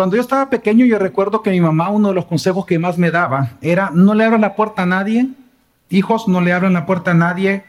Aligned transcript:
Cuando 0.00 0.16
yo 0.16 0.22
estaba 0.22 0.48
pequeño, 0.48 0.86
yo 0.86 0.98
recuerdo 0.98 1.42
que 1.42 1.50
mi 1.50 1.60
mamá, 1.60 1.90
uno 1.90 2.08
de 2.08 2.14
los 2.14 2.24
consejos 2.24 2.64
que 2.64 2.78
más 2.78 2.96
me 2.96 3.10
daba 3.10 3.50
era, 3.60 3.90
no 3.92 4.14
le 4.14 4.24
abran 4.24 4.40
la 4.40 4.56
puerta 4.56 4.84
a 4.84 4.86
nadie, 4.86 5.28
hijos, 5.90 6.26
no 6.26 6.40
le 6.40 6.54
abran 6.54 6.72
la 6.72 6.86
puerta 6.86 7.10
a 7.10 7.14
nadie 7.14 7.64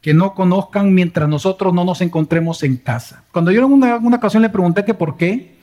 que 0.00 0.14
no 0.14 0.32
conozcan 0.34 0.94
mientras 0.94 1.28
nosotros 1.28 1.74
no 1.74 1.84
nos 1.84 2.02
encontremos 2.02 2.62
en 2.62 2.76
casa. 2.76 3.24
Cuando 3.32 3.50
yo 3.50 3.66
en 3.66 3.72
una, 3.72 3.96
una 3.96 4.18
ocasión 4.18 4.44
le 4.44 4.48
pregunté 4.48 4.84
que 4.84 4.94
por 4.94 5.16
qué, 5.16 5.58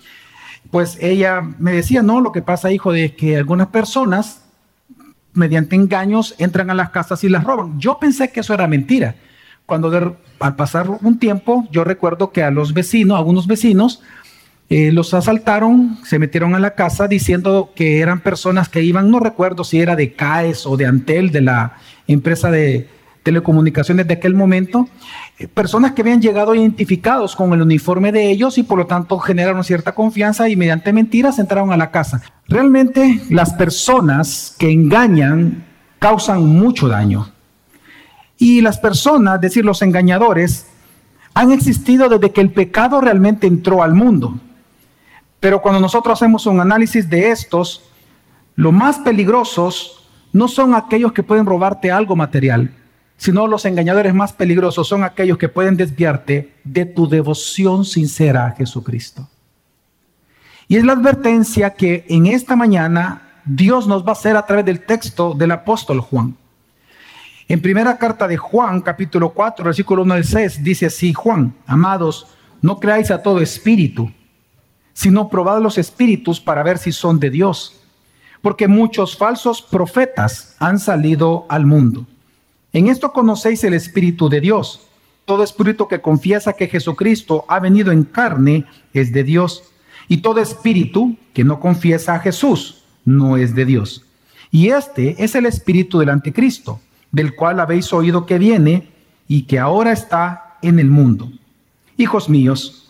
pues 0.71 0.97
ella 0.99 1.41
me 1.57 1.71
decía, 1.71 2.01
no, 2.01 2.19
lo 2.19 2.33
que 2.33 2.41
pasa, 2.41 2.69
hijo, 2.69 2.93
es 2.93 3.13
que 3.13 3.38
algunas 3.38 3.67
personas, 3.67 4.43
mediante 5.31 5.77
engaños, 5.77 6.35
entran 6.38 6.69
a 6.69 6.73
las 6.73 6.89
casas 6.89 7.23
y 7.23 7.29
las 7.29 7.45
roban. 7.45 7.79
Yo 7.79 7.97
pensé 7.97 8.29
que 8.29 8.41
eso 8.41 8.53
era 8.53 8.67
mentira. 8.67 9.15
Cuando 9.65 10.17
al 10.41 10.55
pasar 10.57 10.89
un 10.89 11.17
tiempo, 11.17 11.65
yo 11.71 11.85
recuerdo 11.85 12.33
que 12.33 12.43
a 12.43 12.51
los 12.51 12.73
vecinos, 12.73 13.15
a 13.15 13.19
algunos 13.19 13.47
vecinos, 13.47 14.01
eh, 14.71 14.89
los 14.93 15.13
asaltaron, 15.13 15.97
se 16.05 16.17
metieron 16.17 16.55
a 16.55 16.59
la 16.59 16.75
casa 16.75 17.09
diciendo 17.09 17.73
que 17.75 17.99
eran 17.99 18.21
personas 18.21 18.70
que 18.70 18.81
iban, 18.81 19.12
no 19.12 19.20
recuerdo 19.20 19.66
si 19.66 19.81
era 19.81 19.98
de 19.98 20.13
CAES 20.13 20.66
o 20.66 20.77
de 20.77 20.85
Antel, 20.85 21.29
de 21.29 21.41
la 21.41 21.73
empresa 22.07 22.49
de 22.49 22.88
telecomunicaciones 23.21 24.07
de 24.07 24.13
aquel 24.13 24.34
momento, 24.34 24.88
eh, 25.39 25.49
personas 25.49 25.91
que 25.91 26.03
habían 26.03 26.21
llegado 26.21 26.55
identificados 26.55 27.35
con 27.35 27.52
el 27.52 27.62
uniforme 27.62 28.13
de 28.13 28.31
ellos 28.31 28.57
y 28.57 28.63
por 28.63 28.77
lo 28.77 28.85
tanto 28.85 29.20
generaron 29.20 29.65
cierta 29.65 29.93
confianza 29.93 30.48
y 30.48 30.55
mediante 30.55 30.93
mentiras 30.93 31.38
entraron 31.38 31.73
a 31.73 31.77
la 31.77 31.91
casa. 31.91 32.21
Realmente 32.48 33.23
las 33.29 33.51
personas 33.51 34.55
que 34.57 34.71
engañan 34.71 35.65
causan 35.99 36.45
mucho 36.45 36.88
daño. 36.88 37.29
Y 38.38 38.62
las 38.62 38.79
personas, 38.79 39.35
es 39.35 39.41
decir, 39.41 39.65
los 39.65 39.81
engañadores, 39.81 40.67
han 41.34 41.51
existido 41.51 42.07
desde 42.07 42.31
que 42.31 42.40
el 42.40 42.51
pecado 42.51 43.01
realmente 43.01 43.48
entró 43.48 43.84
al 43.84 43.95
mundo. 43.95 44.40
Pero 45.41 45.59
cuando 45.59 45.81
nosotros 45.81 46.22
hacemos 46.22 46.45
un 46.45 46.62
análisis 46.62 47.09
de 47.09 47.31
estos, 47.31 47.82
los 48.55 48.72
más 48.72 48.99
peligrosos 48.99 50.07
no 50.32 50.48
son 50.48 50.76
aquellos 50.76 51.13
que 51.13 51.24
pueden 51.24 51.48
robarte 51.48 51.91
algo 51.91 52.15
material, 52.15 52.71
sino 53.18 53.48
los 53.48 53.65
engañadores 53.65 54.13
más 54.13 54.34
peligrosos 54.34 54.88
son 54.88 55.04
aquellos 55.04 55.40
que 55.40 55.49
pueden 55.49 55.76
desviarte 55.76 56.54
de 56.63 56.85
tu 56.85 57.10
devoción 57.10 57.85
sincera 57.85 58.46
a 58.46 58.52
Jesucristo. 58.52 59.27
Y 60.68 60.77
es 60.77 60.85
la 60.85 60.93
advertencia 60.93 61.71
que 61.71 62.05
en 62.08 62.27
esta 62.27 62.55
mañana 62.55 63.41
Dios 63.43 63.87
nos 63.87 64.06
va 64.06 64.09
a 64.09 64.12
hacer 64.12 64.38
a 64.38 64.46
través 64.46 64.63
del 64.63 64.85
texto 64.85 65.34
del 65.34 65.52
apóstol 65.52 66.02
Juan. 66.02 66.38
En 67.47 67.62
primera 67.62 67.97
carta 67.97 68.28
de 68.28 68.38
Juan, 68.38 68.80
capítulo 68.81 69.31
4, 69.31 69.66
versículo 69.66 70.03
1 70.03 70.13
al 70.13 70.24
6, 70.24 70.63
dice 70.63 70.85
así, 70.85 71.13
Juan, 71.13 71.56
amados, 71.66 72.28
no 72.62 72.80
creáis 72.80 73.09
a 73.09 73.24
todo 73.24 73.41
espíritu 73.41 74.12
sino 74.94 75.29
probad 75.29 75.61
los 75.61 75.78
espíritus 75.78 76.39
para 76.39 76.63
ver 76.63 76.78
si 76.78 76.91
son 76.91 77.19
de 77.19 77.29
Dios, 77.29 77.81
porque 78.41 78.67
muchos 78.67 79.17
falsos 79.17 79.61
profetas 79.61 80.56
han 80.59 80.79
salido 80.79 81.45
al 81.50 81.66
mundo. 81.66 82.06
En 82.73 82.88
esto 82.88 83.12
conocéis 83.12 83.63
el 83.63 83.73
Espíritu 83.73 84.29
de 84.29 84.41
Dios. 84.41 84.81
Todo 85.25 85.44
espíritu 85.44 85.88
que 85.88 86.01
confiesa 86.01 86.53
que 86.53 86.67
Jesucristo 86.67 87.45
ha 87.47 87.59
venido 87.59 87.91
en 87.91 88.03
carne 88.03 88.66
es 88.94 89.12
de 89.12 89.23
Dios, 89.23 89.63
y 90.07 90.17
todo 90.17 90.41
espíritu 90.41 91.16
que 91.34 91.44
no 91.44 91.59
confiesa 91.59 92.16
a 92.16 92.19
Jesús 92.19 92.84
no 93.06 93.38
es 93.38 93.56
de 93.56 93.66
Dios. 93.66 94.06
Y 94.50 94.69
este 94.69 95.23
es 95.23 95.35
el 95.35 95.45
espíritu 95.45 96.00
del 96.00 96.09
anticristo, 96.09 96.81
del 97.12 97.35
cual 97.35 97.59
habéis 97.59 97.94
oído 97.94 98.25
que 98.25 98.38
viene 98.38 98.89
y 99.28 99.44
que 99.44 99.59
ahora 99.59 99.91
está 99.91 100.57
en 100.62 100.79
el 100.79 100.89
mundo. 100.89 101.31
Hijos 101.97 102.28
míos, 102.28 102.81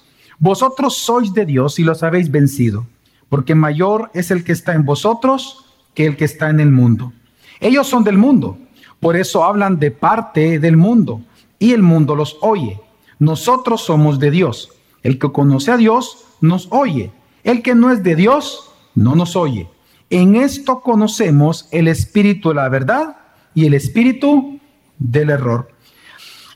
vosotros 0.42 0.98
sois 0.98 1.34
de 1.34 1.46
Dios 1.46 1.78
y 1.78 1.84
los 1.84 2.02
habéis 2.02 2.32
vencido, 2.32 2.88
porque 3.30 3.54
mayor 3.54 4.10
es 4.16 4.32
el 4.32 4.44
que 4.44 4.52
está 4.52 4.74
en 4.74 4.84
vosotros 4.84 5.66
que 5.94 6.08
el 6.08 6.18
que 6.18 6.26
está 6.26 6.50
en 6.50 6.60
el 6.60 6.72
mundo. 6.72 7.14
Ellos 7.60 7.88
son 7.88 8.04
del 8.04 8.18
mundo, 8.18 8.58
por 9.00 9.16
eso 9.16 9.44
hablan 9.44 9.78
de 9.78 9.92
parte 9.92 10.58
del 10.58 10.78
mundo, 10.78 11.22
y 11.60 11.74
el 11.74 11.84
mundo 11.84 12.16
los 12.16 12.38
oye. 12.42 12.82
Nosotros 13.20 13.82
somos 13.82 14.18
de 14.18 14.32
Dios. 14.32 14.72
El 15.04 15.20
que 15.20 15.32
conoce 15.32 15.70
a 15.70 15.78
Dios 15.78 16.26
nos 16.42 16.68
oye. 16.72 17.12
El 17.44 17.62
que 17.62 17.76
no 17.76 17.92
es 17.92 18.02
de 18.02 18.16
Dios 18.16 18.72
no 18.96 19.14
nos 19.16 19.36
oye. 19.36 19.70
En 20.10 20.36
esto 20.36 20.82
conocemos 20.82 21.68
el 21.72 21.88
espíritu 21.88 22.50
de 22.50 22.56
la 22.56 22.68
verdad 22.68 23.16
y 23.54 23.68
el 23.68 23.76
espíritu 23.76 24.60
del 24.98 25.30
error. 25.30 25.70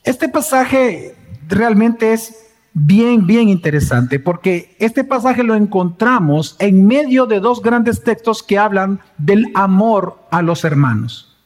Este 0.03 0.27
pasaje 0.27 1.15
realmente 1.47 2.13
es 2.13 2.44
bien, 2.75 3.25
bien 3.25 3.47
interesante, 3.47 4.19
porque 4.19 4.75
este 4.79 5.05
pasaje 5.05 5.43
lo 5.43 5.55
encontramos 5.55 6.57
en 6.59 6.85
medio 6.85 7.25
de 7.25 7.39
dos 7.39 7.61
grandes 7.61 8.03
textos 8.03 8.43
que 8.43 8.59
hablan 8.59 8.99
del 9.17 9.47
amor 9.55 10.19
a 10.29 10.41
los 10.41 10.65
hermanos. 10.65 11.37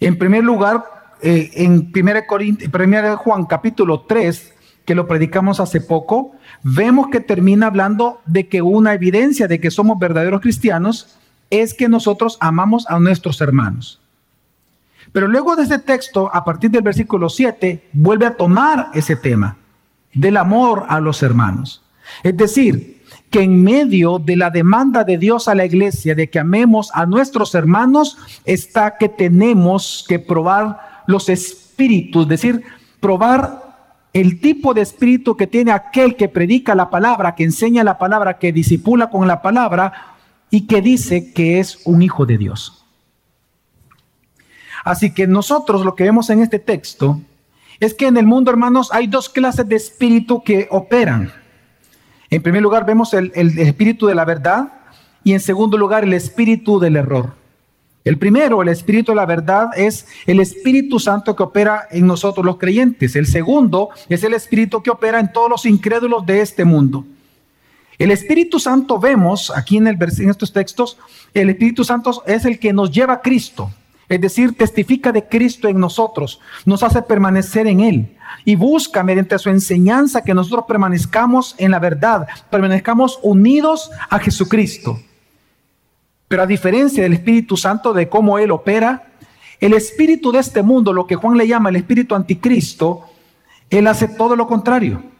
En 0.00 0.18
primer 0.18 0.44
lugar, 0.44 0.84
eh, 1.22 1.50
en 1.54 1.90
1 1.90 3.16
Juan 3.16 3.46
capítulo 3.46 4.02
3, 4.02 4.52
que 4.84 4.94
lo 4.94 5.08
predicamos 5.08 5.58
hace 5.58 5.80
poco, 5.80 6.32
vemos 6.62 7.06
que 7.10 7.20
termina 7.20 7.68
hablando 7.68 8.20
de 8.26 8.46
que 8.46 8.60
una 8.60 8.92
evidencia 8.92 9.48
de 9.48 9.58
que 9.58 9.70
somos 9.70 9.98
verdaderos 9.98 10.42
cristianos 10.42 11.16
es 11.48 11.72
que 11.72 11.88
nosotros 11.88 12.36
amamos 12.40 12.84
a 12.90 13.00
nuestros 13.00 13.40
hermanos. 13.40 14.02
Pero 15.12 15.28
luego 15.28 15.56
de 15.56 15.62
ese 15.62 15.78
texto, 15.78 16.30
a 16.30 16.44
partir 16.44 16.70
del 16.70 16.82
versículo 16.82 17.30
7, 17.30 17.88
vuelve 17.94 18.26
a 18.26 18.36
tomar 18.36 18.90
ese 18.92 19.16
tema 19.16 19.56
del 20.14 20.36
amor 20.36 20.86
a 20.88 21.00
los 21.00 21.22
hermanos. 21.22 21.82
Es 22.22 22.36
decir, 22.36 23.02
que 23.30 23.42
en 23.42 23.62
medio 23.62 24.18
de 24.18 24.36
la 24.36 24.50
demanda 24.50 25.02
de 25.02 25.18
Dios 25.18 25.48
a 25.48 25.54
la 25.54 25.64
iglesia 25.64 26.14
de 26.14 26.30
que 26.30 26.38
amemos 26.38 26.90
a 26.94 27.04
nuestros 27.04 27.54
hermanos, 27.54 28.16
está 28.44 28.96
que 28.96 29.08
tenemos 29.08 30.04
que 30.08 30.18
probar 30.18 31.02
los 31.06 31.28
espíritus, 31.28 32.22
es 32.22 32.28
decir, 32.28 32.62
probar 33.00 33.64
el 34.12 34.40
tipo 34.40 34.72
de 34.72 34.82
espíritu 34.82 35.36
que 35.36 35.48
tiene 35.48 35.72
aquel 35.72 36.14
que 36.14 36.28
predica 36.28 36.76
la 36.76 36.88
palabra, 36.88 37.34
que 37.34 37.42
enseña 37.42 37.82
la 37.82 37.98
palabra, 37.98 38.38
que 38.38 38.52
disipula 38.52 39.10
con 39.10 39.26
la 39.26 39.42
palabra 39.42 40.14
y 40.50 40.68
que 40.68 40.80
dice 40.80 41.32
que 41.32 41.58
es 41.58 41.80
un 41.84 42.02
hijo 42.02 42.24
de 42.24 42.38
Dios. 42.38 42.84
Así 44.84 45.12
que 45.12 45.26
nosotros 45.26 45.84
lo 45.84 45.96
que 45.96 46.04
vemos 46.04 46.30
en 46.30 46.40
este 46.40 46.60
texto 46.60 47.20
es 47.84 47.94
que 47.94 48.06
en 48.06 48.16
el 48.16 48.26
mundo, 48.26 48.50
hermanos, 48.50 48.90
hay 48.92 49.06
dos 49.06 49.28
clases 49.28 49.68
de 49.68 49.76
espíritu 49.76 50.42
que 50.42 50.68
operan. 50.70 51.32
En 52.30 52.42
primer 52.42 52.62
lugar, 52.62 52.86
vemos 52.86 53.14
el, 53.14 53.32
espíritu 53.34 54.06
de 54.06 54.14
la 54.14 54.24
verdad 54.24 54.72
y 55.22 55.32
en 55.32 55.40
segundo 55.40 55.76
lugar, 55.76 56.04
el 56.04 56.12
espíritu 56.12 56.78
del 56.80 56.96
error. 56.96 57.34
El 58.04 58.18
primero, 58.18 58.60
el 58.60 58.68
espíritu 58.68 59.12
de 59.12 59.16
la 59.16 59.24
verdad, 59.24 59.70
es 59.76 60.06
el 60.26 60.40
Espíritu 60.40 60.98
Santo 60.98 61.34
que 61.34 61.42
opera 61.42 61.88
en 61.90 62.06
nosotros 62.06 62.44
los 62.44 62.58
creyentes. 62.58 63.16
El 63.16 63.26
segundo 63.26 63.88
es 64.10 64.22
el 64.24 64.34
espíritu 64.34 64.82
que 64.82 64.90
opera 64.90 65.18
en 65.18 65.32
todos 65.32 65.48
los 65.48 65.64
incrédulos 65.64 66.26
de 66.26 66.42
este 66.42 66.66
mundo. 66.66 67.06
El 67.98 68.10
Espíritu 68.10 68.58
Santo 68.58 68.98
vemos 68.98 69.50
aquí 69.54 69.78
en, 69.78 69.86
el, 69.86 69.96
en 70.00 70.30
estos 70.30 70.52
textos, 70.52 70.98
el 71.32 71.48
Espíritu 71.48 71.84
Santo 71.84 72.22
es 72.26 72.44
el 72.44 72.58
que 72.58 72.72
nos 72.72 72.90
lleva 72.90 73.14
a 73.14 73.22
Cristo. 73.22 73.70
Es 74.08 74.20
decir, 74.20 74.56
testifica 74.56 75.12
de 75.12 75.26
Cristo 75.26 75.68
en 75.68 75.80
nosotros, 75.80 76.40
nos 76.66 76.82
hace 76.82 77.02
permanecer 77.02 77.66
en 77.66 77.80
Él 77.80 78.16
y 78.44 78.56
busca 78.56 79.02
mediante 79.02 79.38
su 79.38 79.48
enseñanza 79.48 80.22
que 80.22 80.34
nosotros 80.34 80.64
permanezcamos 80.68 81.54
en 81.58 81.70
la 81.70 81.78
verdad, 81.78 82.26
permanezcamos 82.50 83.18
unidos 83.22 83.90
a 84.10 84.18
Jesucristo. 84.18 84.98
Pero 86.28 86.42
a 86.42 86.46
diferencia 86.46 87.02
del 87.02 87.14
Espíritu 87.14 87.56
Santo, 87.56 87.92
de 87.92 88.08
cómo 88.08 88.38
Él 88.38 88.50
opera, 88.50 89.08
el 89.60 89.72
espíritu 89.72 90.32
de 90.32 90.40
este 90.40 90.62
mundo, 90.62 90.92
lo 90.92 91.06
que 91.06 91.16
Juan 91.16 91.38
le 91.38 91.46
llama 91.46 91.70
el 91.70 91.76
espíritu 91.76 92.14
anticristo, 92.14 93.04
Él 93.70 93.86
hace 93.86 94.08
todo 94.08 94.36
lo 94.36 94.46
contrario. 94.46 95.13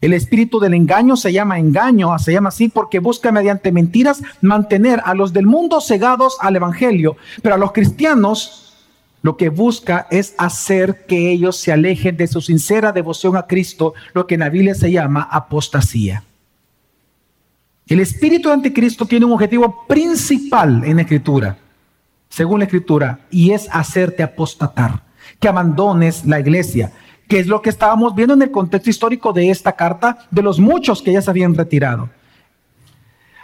El 0.00 0.14
espíritu 0.14 0.60
del 0.60 0.72
engaño 0.72 1.16
se 1.16 1.32
llama 1.32 1.58
engaño, 1.58 2.18
se 2.18 2.32
llama 2.32 2.48
así 2.48 2.68
porque 2.68 3.00
busca 3.00 3.32
mediante 3.32 3.70
mentiras 3.70 4.22
mantener 4.40 5.02
a 5.04 5.14
los 5.14 5.32
del 5.32 5.46
mundo 5.46 5.80
cegados 5.80 6.38
al 6.40 6.56
Evangelio, 6.56 7.16
pero 7.42 7.56
a 7.56 7.58
los 7.58 7.72
cristianos 7.72 8.70
lo 9.22 9.36
que 9.36 9.50
busca 9.50 10.06
es 10.10 10.34
hacer 10.38 11.04
que 11.06 11.30
ellos 11.30 11.56
se 11.56 11.72
alejen 11.72 12.16
de 12.16 12.26
su 12.26 12.40
sincera 12.40 12.92
devoción 12.92 13.36
a 13.36 13.46
Cristo, 13.46 13.92
lo 14.14 14.26
que 14.26 14.34
en 14.34 14.40
la 14.40 14.48
Biblia 14.48 14.74
se 14.74 14.90
llama 14.90 15.28
apostasía. 15.30 16.24
El 17.86 18.00
espíritu 18.00 18.48
de 18.48 18.54
anticristo 18.54 19.04
tiene 19.04 19.26
un 19.26 19.32
objetivo 19.32 19.84
principal 19.86 20.82
en 20.84 20.96
la 20.96 21.02
escritura, 21.02 21.58
según 22.30 22.60
la 22.60 22.64
escritura, 22.64 23.20
y 23.30 23.50
es 23.50 23.68
hacerte 23.70 24.22
apostatar, 24.22 25.02
que 25.38 25.48
abandones 25.48 26.24
la 26.24 26.40
iglesia, 26.40 26.92
que 27.30 27.38
es 27.38 27.46
lo 27.46 27.62
que 27.62 27.70
estábamos 27.70 28.16
viendo 28.16 28.34
en 28.34 28.42
el 28.42 28.50
contexto 28.50 28.90
histórico 28.90 29.32
de 29.32 29.50
esta 29.50 29.70
carta, 29.72 30.18
de 30.32 30.42
los 30.42 30.58
muchos 30.58 31.00
que 31.00 31.12
ya 31.12 31.22
se 31.22 31.30
habían 31.30 31.54
retirado. 31.54 32.10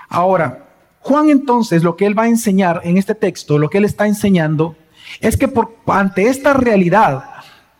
Ahora, 0.09 0.67
Juan 0.99 1.31
entonces 1.31 1.85
lo 1.85 1.95
que 1.95 2.05
él 2.05 2.19
va 2.19 2.25
a 2.25 2.29
enseñar 2.29 2.81
en 2.83 2.97
este 2.97 3.15
texto, 3.15 3.59
lo 3.59 3.71
que 3.71 3.79
él 3.79 3.85
está 3.85 4.09
enseñando, 4.09 4.75
es 5.21 5.37
que 5.37 5.47
por, 5.47 5.77
ante 5.87 6.29
esta 6.29 6.53
realidad 6.53 7.27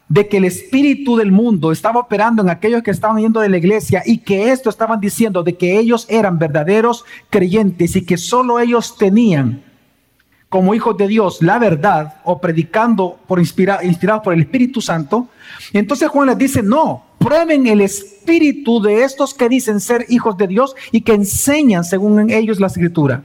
de 0.09 0.29
que 0.29 0.37
el 0.37 0.45
espíritu 0.45 1.17
del 1.17 1.33
mundo 1.33 1.73
estaba 1.73 1.99
operando 1.99 2.41
en 2.41 2.51
aquellos 2.51 2.85
que 2.85 2.93
estaban 2.93 3.19
yendo 3.19 3.41
de 3.41 3.49
la 3.49 3.59
iglesia 3.59 4.05
y 4.07 4.19
que 4.19 4.53
esto 4.53 4.71
estaban 4.71 5.01
diciendo 5.01 5.43
de 5.43 5.57
que 5.57 5.77
ellos 5.77 6.07
eran 6.09 6.39
verdaderos 6.39 7.05
creyentes 7.31 7.97
y 7.97 8.07
que 8.07 8.17
solo 8.17 8.61
ellos 8.61 8.97
tenían 8.97 9.65
como 10.49 10.75
hijos 10.75 10.97
de 10.97 11.09
Dios 11.09 11.43
la 11.43 11.59
verdad 11.59 12.21
o 12.25 12.41
predicando 12.41 13.19
por 13.27 13.39
inspirados 13.39 14.23
por 14.23 14.35
el 14.35 14.41
Espíritu 14.41 14.81
Santo, 14.81 15.29
entonces 15.73 16.09
Juan 16.09 16.29
les 16.29 16.39
dice, 16.39 16.63
no, 16.63 17.05
prueben 17.19 17.67
el 17.67 17.81
espíritu 17.81 18.81
de 18.81 19.03
estos 19.03 19.35
que 19.35 19.49
dicen 19.49 19.81
ser 19.81 20.07
hijos 20.09 20.37
de 20.37 20.47
Dios 20.47 20.75
y 20.93 21.01
que 21.01 21.15
enseñan 21.15 21.85
según 21.85 22.31
ellos 22.31 22.61
la 22.61 22.69
escritura. 22.69 23.25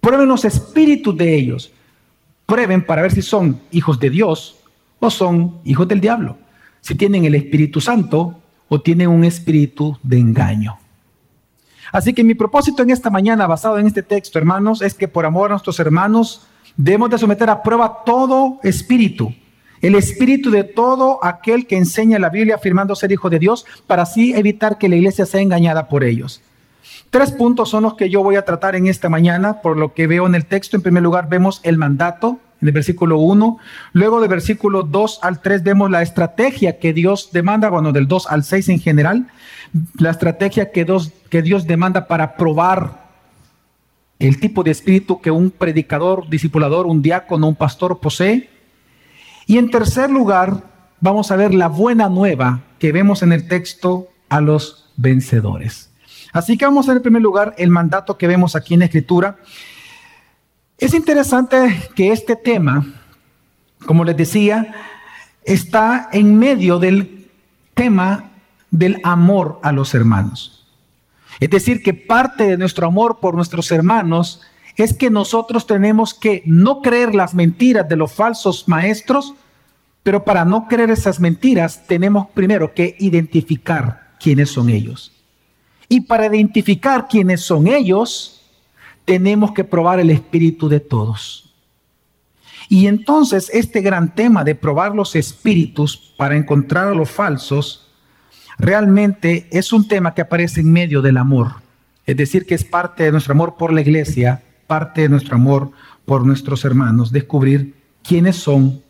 Prueben 0.00 0.28
los 0.28 0.44
espíritus 0.44 1.16
de 1.16 1.34
ellos. 1.34 1.72
Prueben 2.46 2.84
para 2.84 3.02
ver 3.02 3.12
si 3.12 3.22
son 3.22 3.60
hijos 3.70 4.00
de 4.00 4.10
Dios 4.10 4.56
o 4.98 5.10
son 5.10 5.58
hijos 5.64 5.86
del 5.86 6.00
diablo. 6.00 6.38
Si 6.80 6.94
tienen 6.94 7.24
el 7.24 7.34
Espíritu 7.34 7.80
Santo 7.80 8.40
o 8.68 8.80
tienen 8.80 9.08
un 9.08 9.24
espíritu 9.24 9.98
de 10.02 10.18
engaño. 10.18 10.79
Así 11.92 12.14
que 12.14 12.24
mi 12.24 12.34
propósito 12.34 12.82
en 12.82 12.90
esta 12.90 13.10
mañana, 13.10 13.46
basado 13.46 13.78
en 13.78 13.86
este 13.86 14.02
texto, 14.02 14.38
hermanos, 14.38 14.82
es 14.82 14.94
que 14.94 15.08
por 15.08 15.26
amor 15.26 15.50
a 15.50 15.54
nuestros 15.54 15.80
hermanos 15.80 16.46
debemos 16.76 17.10
de 17.10 17.18
someter 17.18 17.50
a 17.50 17.62
prueba 17.62 18.02
todo 18.04 18.58
espíritu, 18.62 19.34
el 19.80 19.94
espíritu 19.94 20.50
de 20.50 20.64
todo 20.64 21.18
aquel 21.24 21.66
que 21.66 21.76
enseña 21.76 22.18
la 22.18 22.28
Biblia 22.28 22.56
afirmando 22.56 22.94
ser 22.94 23.12
hijo 23.12 23.30
de 23.30 23.38
Dios, 23.38 23.66
para 23.86 24.02
así 24.02 24.34
evitar 24.34 24.78
que 24.78 24.88
la 24.88 24.96
iglesia 24.96 25.26
sea 25.26 25.40
engañada 25.40 25.88
por 25.88 26.04
ellos. 26.04 26.42
Tres 27.10 27.32
puntos 27.32 27.68
son 27.68 27.82
los 27.82 27.94
que 27.94 28.08
yo 28.08 28.22
voy 28.22 28.36
a 28.36 28.44
tratar 28.44 28.76
en 28.76 28.86
esta 28.86 29.08
mañana, 29.08 29.62
por 29.62 29.76
lo 29.76 29.94
que 29.94 30.06
veo 30.06 30.26
en 30.26 30.34
el 30.36 30.46
texto. 30.46 30.76
En 30.76 30.82
primer 30.82 31.02
lugar, 31.02 31.28
vemos 31.28 31.60
el 31.64 31.76
mandato, 31.76 32.38
en 32.60 32.68
el 32.68 32.72
versículo 32.72 33.18
1. 33.18 33.58
Luego 33.92 34.20
del 34.20 34.28
versículo 34.28 34.82
2 34.82 35.20
al 35.22 35.40
3 35.40 35.62
vemos 35.62 35.90
la 35.90 36.02
estrategia 36.02 36.78
que 36.78 36.92
Dios 36.92 37.30
demanda, 37.32 37.68
bueno, 37.70 37.92
del 37.92 38.08
2 38.08 38.26
al 38.28 38.44
6 38.44 38.68
en 38.70 38.80
general, 38.80 39.28
la 39.98 40.10
estrategia 40.10 40.72
que 40.72 40.84
Dios, 40.84 41.12
que 41.28 41.42
Dios 41.42 41.66
demanda 41.66 42.06
para 42.06 42.36
probar 42.36 43.10
el 44.18 44.38
tipo 44.38 44.62
de 44.62 44.70
espíritu 44.70 45.20
que 45.20 45.30
un 45.30 45.50
predicador, 45.50 46.28
discipulador, 46.28 46.86
un 46.86 47.02
diácono, 47.02 47.48
un 47.48 47.56
pastor 47.56 48.00
posee. 48.00 48.50
Y 49.46 49.58
en 49.58 49.70
tercer 49.70 50.10
lugar, 50.10 50.62
vamos 51.00 51.30
a 51.30 51.36
ver 51.36 51.54
la 51.54 51.68
buena 51.68 52.08
nueva 52.08 52.60
que 52.78 52.92
vemos 52.92 53.22
en 53.22 53.32
el 53.32 53.48
texto 53.48 54.08
a 54.28 54.40
los 54.40 54.90
vencedores. 54.96 55.90
Así 56.32 56.56
que 56.56 56.64
vamos 56.64 56.86
a 56.86 56.92
ver 56.92 56.98
en 56.98 57.02
primer 57.02 57.22
lugar 57.22 57.54
el 57.58 57.70
mandato 57.70 58.16
que 58.16 58.26
vemos 58.26 58.54
aquí 58.54 58.74
en 58.74 58.82
escritura. 58.82 59.38
Es 60.80 60.94
interesante 60.94 61.90
que 61.94 62.10
este 62.10 62.36
tema, 62.36 62.86
como 63.84 64.02
les 64.02 64.16
decía, 64.16 64.74
está 65.44 66.08
en 66.10 66.38
medio 66.38 66.78
del 66.78 67.28
tema 67.74 68.30
del 68.70 68.98
amor 69.04 69.60
a 69.62 69.72
los 69.72 69.92
hermanos. 69.92 70.66
Es 71.38 71.50
decir, 71.50 71.82
que 71.82 71.92
parte 71.92 72.44
de 72.44 72.56
nuestro 72.56 72.86
amor 72.86 73.18
por 73.20 73.34
nuestros 73.34 73.70
hermanos 73.70 74.40
es 74.76 74.94
que 74.94 75.10
nosotros 75.10 75.66
tenemos 75.66 76.14
que 76.14 76.42
no 76.46 76.80
creer 76.80 77.14
las 77.14 77.34
mentiras 77.34 77.86
de 77.86 77.96
los 77.96 78.12
falsos 78.12 78.66
maestros, 78.66 79.34
pero 80.02 80.24
para 80.24 80.46
no 80.46 80.66
creer 80.66 80.90
esas 80.90 81.20
mentiras 81.20 81.86
tenemos 81.86 82.28
primero 82.30 82.72
que 82.72 82.96
identificar 82.98 84.14
quiénes 84.18 84.48
son 84.50 84.70
ellos. 84.70 85.12
Y 85.90 86.00
para 86.02 86.24
identificar 86.24 87.06
quiénes 87.06 87.42
son 87.42 87.66
ellos, 87.66 88.39
tenemos 89.10 89.50
que 89.50 89.64
probar 89.64 89.98
el 89.98 90.08
espíritu 90.08 90.68
de 90.68 90.78
todos. 90.78 91.52
Y 92.68 92.86
entonces 92.86 93.50
este 93.52 93.80
gran 93.80 94.14
tema 94.14 94.44
de 94.44 94.54
probar 94.54 94.94
los 94.94 95.16
espíritus 95.16 96.14
para 96.16 96.36
encontrar 96.36 96.86
a 96.86 96.94
los 96.94 97.10
falsos, 97.10 97.88
realmente 98.56 99.48
es 99.50 99.72
un 99.72 99.88
tema 99.88 100.14
que 100.14 100.20
aparece 100.20 100.60
en 100.60 100.72
medio 100.72 101.02
del 101.02 101.16
amor. 101.16 101.54
Es 102.06 102.16
decir, 102.18 102.46
que 102.46 102.54
es 102.54 102.62
parte 102.62 103.02
de 103.02 103.10
nuestro 103.10 103.32
amor 103.32 103.56
por 103.58 103.72
la 103.72 103.80
iglesia, 103.80 104.44
parte 104.68 105.00
de 105.00 105.08
nuestro 105.08 105.34
amor 105.34 105.72
por 106.04 106.24
nuestros 106.24 106.64
hermanos, 106.64 107.10
descubrir 107.10 107.74
quiénes 108.04 108.36
son 108.36 108.80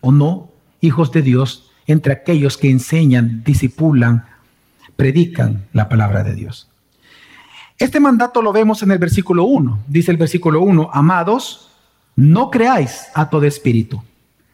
o 0.00 0.12
no 0.12 0.52
hijos 0.82 1.10
de 1.10 1.22
Dios 1.22 1.72
entre 1.88 2.12
aquellos 2.12 2.56
que 2.56 2.70
enseñan, 2.70 3.42
disipulan, 3.42 4.24
predican 4.94 5.64
la 5.72 5.88
palabra 5.88 6.22
de 6.22 6.36
Dios. 6.36 6.68
Este 7.78 7.98
mandato 7.98 8.40
lo 8.40 8.52
vemos 8.52 8.82
en 8.82 8.92
el 8.92 8.98
versículo 8.98 9.44
1. 9.44 9.80
Dice 9.88 10.10
el 10.10 10.16
versículo 10.16 10.60
1, 10.60 10.90
amados, 10.92 11.70
no 12.16 12.50
creáis 12.50 13.06
a 13.14 13.28
todo 13.28 13.44
espíritu, 13.44 14.02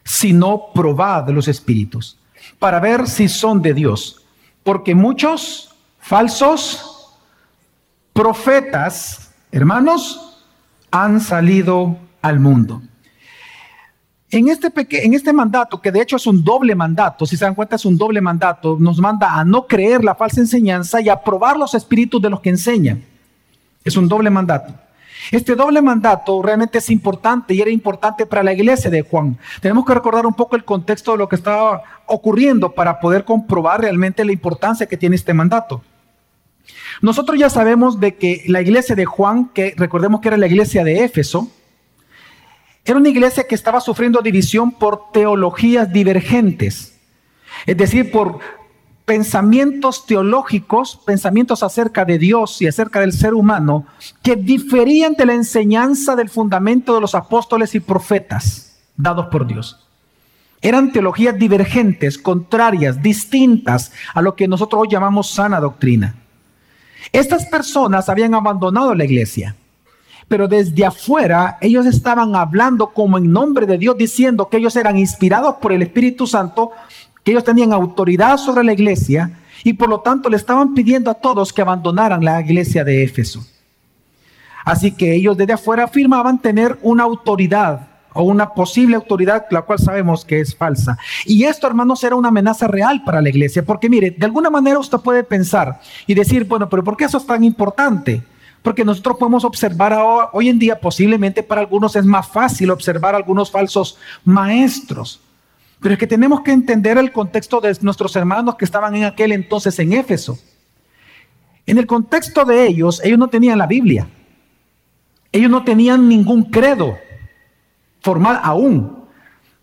sino 0.03 0.71
probad 0.73 1.29
los 1.29 1.47
espíritus, 1.47 2.17
para 2.57 2.79
ver 2.79 3.07
si 3.07 3.27
son 3.27 3.61
de 3.61 3.73
Dios. 3.73 4.25
Porque 4.63 4.95
muchos 4.95 5.75
falsos 5.99 7.15
profetas, 8.13 9.31
hermanos, 9.51 10.43
han 10.89 11.21
salido 11.21 11.97
al 12.21 12.39
mundo. 12.39 12.81
En 14.31 14.47
este, 14.47 14.71
en 15.03 15.13
este 15.13 15.33
mandato, 15.33 15.81
que 15.81 15.91
de 15.91 16.01
hecho 16.01 16.15
es 16.15 16.25
un 16.25 16.43
doble 16.43 16.73
mandato, 16.73 17.25
si 17.25 17.37
se 17.37 17.45
dan 17.45 17.53
cuenta 17.53 17.75
es 17.75 17.85
un 17.85 17.97
doble 17.97 18.21
mandato, 18.21 18.77
nos 18.79 18.97
manda 18.99 19.35
a 19.35 19.43
no 19.43 19.67
creer 19.67 20.03
la 20.03 20.15
falsa 20.15 20.39
enseñanza 20.39 21.01
y 21.01 21.09
a 21.09 21.21
probar 21.21 21.57
los 21.57 21.75
espíritus 21.75 22.21
de 22.21 22.29
los 22.29 22.39
que 22.39 22.49
enseñan. 22.49 23.10
Es 23.83 23.97
un 23.97 24.07
doble 24.07 24.29
mandato. 24.29 24.73
Este 25.31 25.55
doble 25.55 25.81
mandato 25.81 26.41
realmente 26.41 26.79
es 26.79 26.89
importante 26.89 27.53
y 27.53 27.61
era 27.61 27.69
importante 27.69 28.25
para 28.25 28.43
la 28.43 28.53
iglesia 28.53 28.89
de 28.89 29.03
Juan. 29.03 29.37
Tenemos 29.61 29.85
que 29.85 29.93
recordar 29.93 30.25
un 30.25 30.33
poco 30.33 30.55
el 30.55 30.65
contexto 30.65 31.11
de 31.11 31.19
lo 31.19 31.29
que 31.29 31.35
estaba 31.35 31.83
ocurriendo 32.07 32.71
para 32.71 32.99
poder 32.99 33.23
comprobar 33.23 33.81
realmente 33.81 34.25
la 34.25 34.31
importancia 34.31 34.87
que 34.87 34.97
tiene 34.97 35.15
este 35.15 35.33
mandato. 35.33 35.83
Nosotros 37.01 37.39
ya 37.39 37.49
sabemos 37.49 37.99
de 37.99 38.15
que 38.15 38.43
la 38.47 38.61
iglesia 38.61 38.95
de 38.95 39.05
Juan, 39.05 39.49
que 39.53 39.73
recordemos 39.77 40.21
que 40.21 40.29
era 40.29 40.37
la 40.37 40.47
iglesia 40.47 40.83
de 40.83 41.03
Éfeso, 41.03 41.47
era 42.83 42.97
una 42.97 43.09
iglesia 43.09 43.45
que 43.47 43.55
estaba 43.55 43.79
sufriendo 43.79 44.21
división 44.21 44.71
por 44.71 45.11
teologías 45.11 45.91
divergentes. 45.91 46.99
Es 47.65 47.77
decir, 47.77 48.11
por 48.11 48.39
pensamientos 49.11 50.05
teológicos, 50.05 50.97
pensamientos 51.05 51.63
acerca 51.63 52.05
de 52.05 52.17
Dios 52.17 52.61
y 52.61 52.67
acerca 52.67 53.01
del 53.01 53.11
ser 53.11 53.33
humano, 53.33 53.85
que 54.23 54.37
diferían 54.37 55.15
de 55.15 55.25
la 55.25 55.33
enseñanza 55.33 56.15
del 56.15 56.29
fundamento 56.29 56.95
de 56.95 57.01
los 57.01 57.13
apóstoles 57.13 57.75
y 57.75 57.81
profetas 57.81 58.79
dados 58.95 59.25
por 59.25 59.45
Dios. 59.45 59.85
Eran 60.61 60.93
teologías 60.93 61.37
divergentes, 61.37 62.17
contrarias, 62.17 63.01
distintas 63.03 63.91
a 64.13 64.21
lo 64.21 64.33
que 64.33 64.47
nosotros 64.47 64.83
hoy 64.83 64.87
llamamos 64.89 65.29
sana 65.29 65.59
doctrina. 65.59 66.15
Estas 67.11 67.45
personas 67.47 68.07
habían 68.07 68.33
abandonado 68.33 68.95
la 68.95 69.03
iglesia, 69.03 69.57
pero 70.29 70.47
desde 70.47 70.85
afuera 70.85 71.57
ellos 71.59 71.85
estaban 71.85 72.33
hablando 72.33 72.93
como 72.93 73.17
en 73.17 73.29
nombre 73.29 73.65
de 73.65 73.77
Dios, 73.77 73.97
diciendo 73.97 74.47
que 74.47 74.55
ellos 74.55 74.77
eran 74.77 74.97
inspirados 74.97 75.55
por 75.55 75.73
el 75.73 75.81
Espíritu 75.81 76.25
Santo 76.25 76.71
que 77.23 77.31
ellos 77.31 77.43
tenían 77.43 77.73
autoridad 77.73 78.37
sobre 78.37 78.63
la 78.63 78.73
iglesia 78.73 79.39
y 79.63 79.73
por 79.73 79.89
lo 79.89 79.99
tanto 79.99 80.29
le 80.29 80.37
estaban 80.37 80.73
pidiendo 80.73 81.11
a 81.11 81.15
todos 81.15 81.53
que 81.53 81.61
abandonaran 81.61 82.23
la 82.23 82.41
iglesia 82.41 82.83
de 82.83 83.03
Éfeso. 83.03 83.45
Así 84.65 84.91
que 84.91 85.15
ellos 85.15 85.37
desde 85.37 85.53
afuera 85.53 85.85
afirmaban 85.85 86.39
tener 86.39 86.77
una 86.81 87.03
autoridad 87.03 87.87
o 88.13 88.23
una 88.23 88.49
posible 88.49 88.95
autoridad, 88.95 89.45
la 89.51 89.61
cual 89.61 89.79
sabemos 89.79 90.25
que 90.25 90.41
es 90.41 90.55
falsa. 90.55 90.97
Y 91.25 91.43
esto, 91.43 91.67
hermanos, 91.67 92.03
era 92.03 92.15
una 92.15 92.27
amenaza 92.27 92.67
real 92.67 93.03
para 93.03 93.21
la 93.21 93.29
iglesia, 93.29 93.63
porque 93.63 93.89
mire, 93.89 94.11
de 94.11 94.25
alguna 94.25 94.49
manera 94.49 94.79
usted 94.79 94.99
puede 94.99 95.23
pensar 95.23 95.79
y 96.05 96.13
decir, 96.13 96.45
bueno, 96.45 96.69
pero 96.69 96.83
¿por 96.83 96.97
qué 96.97 97.05
eso 97.05 97.17
es 97.17 97.25
tan 97.25 97.43
importante? 97.43 98.21
Porque 98.61 98.85
nosotros 98.85 99.17
podemos 99.17 99.43
observar 99.43 99.97
hoy 100.33 100.49
en 100.49 100.59
día, 100.59 100.79
posiblemente 100.79 101.41
para 101.41 101.61
algunos 101.61 101.95
es 101.95 102.05
más 102.05 102.27
fácil 102.27 102.69
observar 102.69 103.15
algunos 103.15 103.49
falsos 103.49 103.97
maestros. 104.23 105.19
Pero 105.81 105.93
es 105.93 105.99
que 105.99 106.07
tenemos 106.07 106.41
que 106.41 106.51
entender 106.51 106.97
el 106.99 107.11
contexto 107.11 107.59
de 107.59 107.75
nuestros 107.81 108.15
hermanos 108.15 108.55
que 108.55 108.65
estaban 108.65 108.95
en 108.95 109.03
aquel 109.03 109.31
entonces 109.31 109.77
en 109.79 109.93
Éfeso. 109.93 110.37
En 111.65 111.79
el 111.79 111.87
contexto 111.87 112.45
de 112.45 112.67
ellos, 112.67 113.01
ellos 113.03 113.17
no 113.17 113.29
tenían 113.29 113.57
la 113.57 113.65
Biblia. 113.65 114.07
Ellos 115.31 115.49
no 115.49 115.63
tenían 115.63 116.07
ningún 116.07 116.43
credo 116.43 116.97
formal 118.01 118.39
aún. 118.43 119.05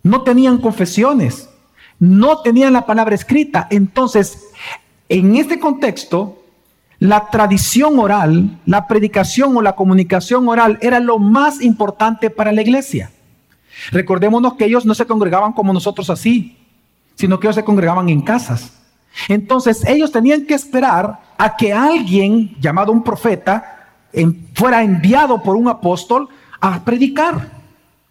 No 0.03 0.23
tenían 0.23 0.57
confesiones. 0.57 1.49
No 1.99 2.41
tenían 2.41 2.73
la 2.73 2.85
palabra 2.85 3.15
escrita. 3.15 3.67
Entonces, 3.69 4.43
en 5.07 5.37
este 5.37 5.57
contexto, 5.57 6.43
la 6.99 7.29
tradición 7.29 7.97
oral, 7.97 8.59
la 8.65 8.87
predicación 8.87 9.55
o 9.55 9.61
la 9.61 9.75
comunicación 9.75 10.49
oral 10.49 10.77
era 10.81 10.99
lo 10.99 11.17
más 11.17 11.61
importante 11.61 12.29
para 12.29 12.51
la 12.51 12.61
iglesia. 12.61 13.11
Recordémonos 13.91 14.53
que 14.53 14.65
ellos 14.65 14.85
no 14.85 14.93
se 14.93 15.05
congregaban 15.05 15.53
como 15.53 15.73
nosotros 15.73 16.09
así, 16.09 16.57
sino 17.15 17.39
que 17.39 17.47
ellos 17.47 17.55
se 17.55 17.63
congregaban 17.63 18.09
en 18.09 18.21
casas. 18.21 18.73
Entonces 19.27 19.85
ellos 19.85 20.11
tenían 20.11 20.45
que 20.45 20.53
esperar 20.53 21.19
a 21.37 21.55
que 21.55 21.73
alguien 21.73 22.55
llamado 22.59 22.91
un 22.91 23.03
profeta 23.03 23.89
fuera 24.53 24.83
enviado 24.83 25.41
por 25.41 25.55
un 25.55 25.67
apóstol 25.67 26.29
a 26.59 26.83
predicar. 26.83 27.59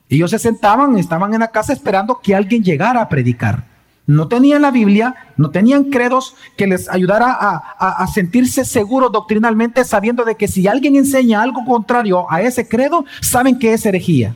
Ellos 0.08 0.30
se 0.30 0.38
sentaban, 0.38 0.96
estaban 0.96 1.34
en 1.34 1.40
la 1.40 1.48
casa 1.48 1.72
esperando 1.72 2.20
que 2.20 2.34
alguien 2.34 2.62
llegara 2.62 3.00
a 3.00 3.08
predicar. 3.08 3.66
no 4.06 4.26
tenían 4.26 4.62
la 4.62 4.70
Biblia, 4.70 5.14
no 5.36 5.50
tenían 5.50 5.84
credos 5.84 6.34
que 6.56 6.66
les 6.66 6.88
ayudara 6.88 7.36
a, 7.38 8.06
sentirse 8.06 8.64
seguros 8.64 9.12
doctrinalmente, 9.12 9.84
sabiendo 9.84 10.24
de 10.24 10.34
que 10.34 10.48
si 10.48 10.66
alguien 10.66 10.96
enseña 10.96 11.42
algo 11.42 11.62
contrario 11.66 12.26
a 12.30 12.40
ese 12.40 12.66
credo, 12.66 13.04
saben 13.20 13.58
que 13.58 13.74
es 13.74 13.84
herejía. 13.84 14.34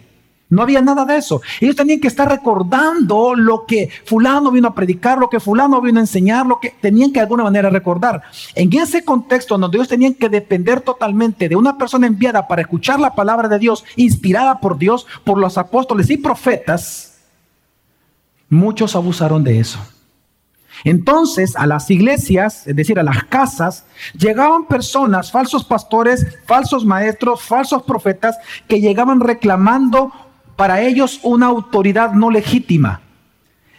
No 0.52 0.62
había 0.62 0.82
nada 0.82 1.04
de 1.04 1.16
eso. 1.16 1.40
Ellos 1.60 1.76
tenían 1.76 1.98
que 1.98 2.08
estar 2.08 2.28
recordando 2.28 3.34
lo 3.34 3.64
que 3.64 3.88
fulano 4.04 4.50
vino 4.50 4.68
a 4.68 4.74
predicar, 4.74 5.18
lo 5.18 5.30
que 5.30 5.40
fulano 5.40 5.80
vino 5.80 5.98
a 5.98 6.02
enseñar, 6.02 6.44
lo 6.44 6.60
que 6.60 6.74
tenían 6.80 7.10
que 7.10 7.20
de 7.20 7.24
alguna 7.24 7.44
manera 7.44 7.70
recordar. 7.70 8.22
En 8.54 8.72
ese 8.72 9.04
contexto 9.04 9.56
donde 9.56 9.78
ellos 9.78 9.88
tenían 9.88 10.14
que 10.14 10.28
depender 10.28 10.82
totalmente 10.82 11.48
de 11.48 11.56
una 11.56 11.78
persona 11.78 12.06
enviada 12.06 12.46
para 12.46 12.62
escuchar 12.62 13.00
la 13.00 13.14
palabra 13.14 13.48
de 13.48 13.58
Dios, 13.58 13.84
inspirada 13.96 14.60
por 14.60 14.76
Dios, 14.76 15.06
por 15.24 15.38
los 15.38 15.56
apóstoles 15.56 16.10
y 16.10 16.18
profetas, 16.18 17.12
Muchos 18.52 18.94
abusaron 18.96 19.44
de 19.44 19.60
eso. 19.60 19.78
Entonces 20.84 21.56
a 21.56 21.66
las 21.66 21.90
iglesias, 21.90 22.66
es 22.66 22.76
decir, 22.76 22.98
a 22.98 23.02
las 23.02 23.24
casas, 23.24 23.86
llegaban 24.12 24.66
personas, 24.66 25.32
falsos 25.32 25.64
pastores, 25.64 26.38
falsos 26.44 26.84
maestros, 26.84 27.42
falsos 27.42 27.82
profetas, 27.84 28.36
que 28.68 28.82
llegaban 28.82 29.20
reclamando 29.20 30.12
para 30.56 30.80
ellos 30.82 31.20
una 31.22 31.46
autoridad 31.46 32.12
no 32.12 32.30
legítima. 32.30 33.00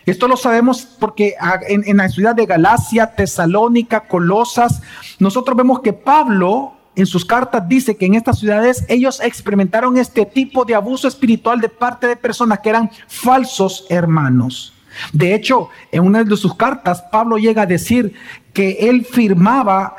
Esto 0.05 0.27
lo 0.27 0.35
sabemos 0.35 0.85
porque 0.99 1.35
en, 1.67 1.83
en 1.85 1.97
la 1.97 2.09
ciudad 2.09 2.35
de 2.35 2.45
Galacia, 2.45 3.15
Tesalónica, 3.15 4.01
Colosas, 4.01 4.81
nosotros 5.19 5.55
vemos 5.55 5.79
que 5.79 5.93
Pablo 5.93 6.73
en 6.95 7.05
sus 7.05 7.25
cartas 7.25 7.67
dice 7.67 7.95
que 7.97 8.05
en 8.05 8.15
estas 8.15 8.39
ciudades 8.39 8.85
ellos 8.87 9.19
experimentaron 9.21 9.97
este 9.97 10.25
tipo 10.25 10.65
de 10.65 10.75
abuso 10.75 11.07
espiritual 11.07 11.59
de 11.59 11.69
parte 11.69 12.07
de 12.07 12.15
personas 12.15 12.59
que 12.59 12.69
eran 12.69 12.91
falsos 13.07 13.85
hermanos. 13.89 14.73
De 15.11 15.33
hecho, 15.33 15.69
en 15.91 16.03
una 16.03 16.23
de 16.23 16.37
sus 16.37 16.55
cartas, 16.55 17.03
Pablo 17.11 17.37
llega 17.37 17.63
a 17.63 17.67
decir 17.67 18.13
que 18.53 18.89
él 18.89 19.05
firmaba 19.05 19.95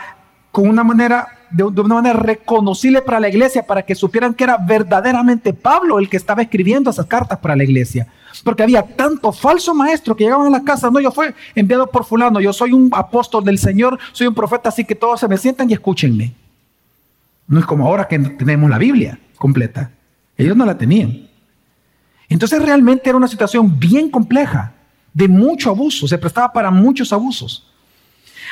con 0.53 0.69
una 0.69 0.85
manera, 0.85 1.27
de, 1.55 1.81
una 1.81 1.95
manera 1.95 2.19
reconocible 2.19 3.01
para 3.01 3.21
la 3.21 3.29
iglesia, 3.29 3.65
para 3.65 3.83
que 3.83 3.95
supieran 3.95 4.35
que 4.35 4.45
era 4.45 4.57
verdaderamente 4.57 5.53
Pablo 5.53 5.99
el 5.99 6.09
que 6.09 6.17
estaba 6.17 6.43
escribiendo 6.43 6.91
esas 6.91 7.07
cartas 7.07 7.39
para 7.39 7.55
la 7.55 7.63
iglesia. 7.63 8.09
Porque 8.43 8.65
había 8.65 8.83
tanto 8.83 9.31
falso 9.31 9.75
maestro 9.75 10.17
que 10.17 10.25
llegaban 10.25 10.49
a 10.49 10.59
la 10.59 10.65
casa, 10.65 10.91
no, 10.91 10.99
yo 10.99 11.13
fui 11.13 11.27
enviado 11.55 11.87
por 11.87 12.05
fulano, 12.05 12.41
yo 12.41 12.53
soy 12.53 12.73
un 12.73 12.91
apóstol 12.93 13.45
del 13.45 13.59
Señor, 13.59 13.99
soy 14.13 14.27
un 14.27 14.35
profeta, 14.35 14.69
así 14.69 14.85
que 14.85 14.97
todos 14.97 15.21
se 15.21 15.29
me 15.29 15.39
sientan 15.39 15.71
y 15.71 15.75
escúchenme. 15.75 16.35
No 17.47 17.61
es 17.61 17.67
como 17.67 17.87
ahora 17.87 18.09
que 18.09 18.19
tenemos 18.19 18.69
la 18.69 18.79
Biblia 18.79 19.19
completa. 19.37 19.93
Ellos 20.37 20.57
no 20.57 20.65
la 20.67 20.77
tenían. 20.77 21.29
Entonces 22.29 22.61
realmente 22.61 23.09
era 23.09 23.17
una 23.17 23.29
situación 23.29 23.79
bien 23.79 24.11
compleja, 24.11 24.73
de 25.13 25.29
mucho 25.29 25.71
abuso, 25.71 26.09
se 26.09 26.19
prestaba 26.19 26.53
para 26.53 26.73
muchos 26.73 27.13
abusos. 27.13 27.71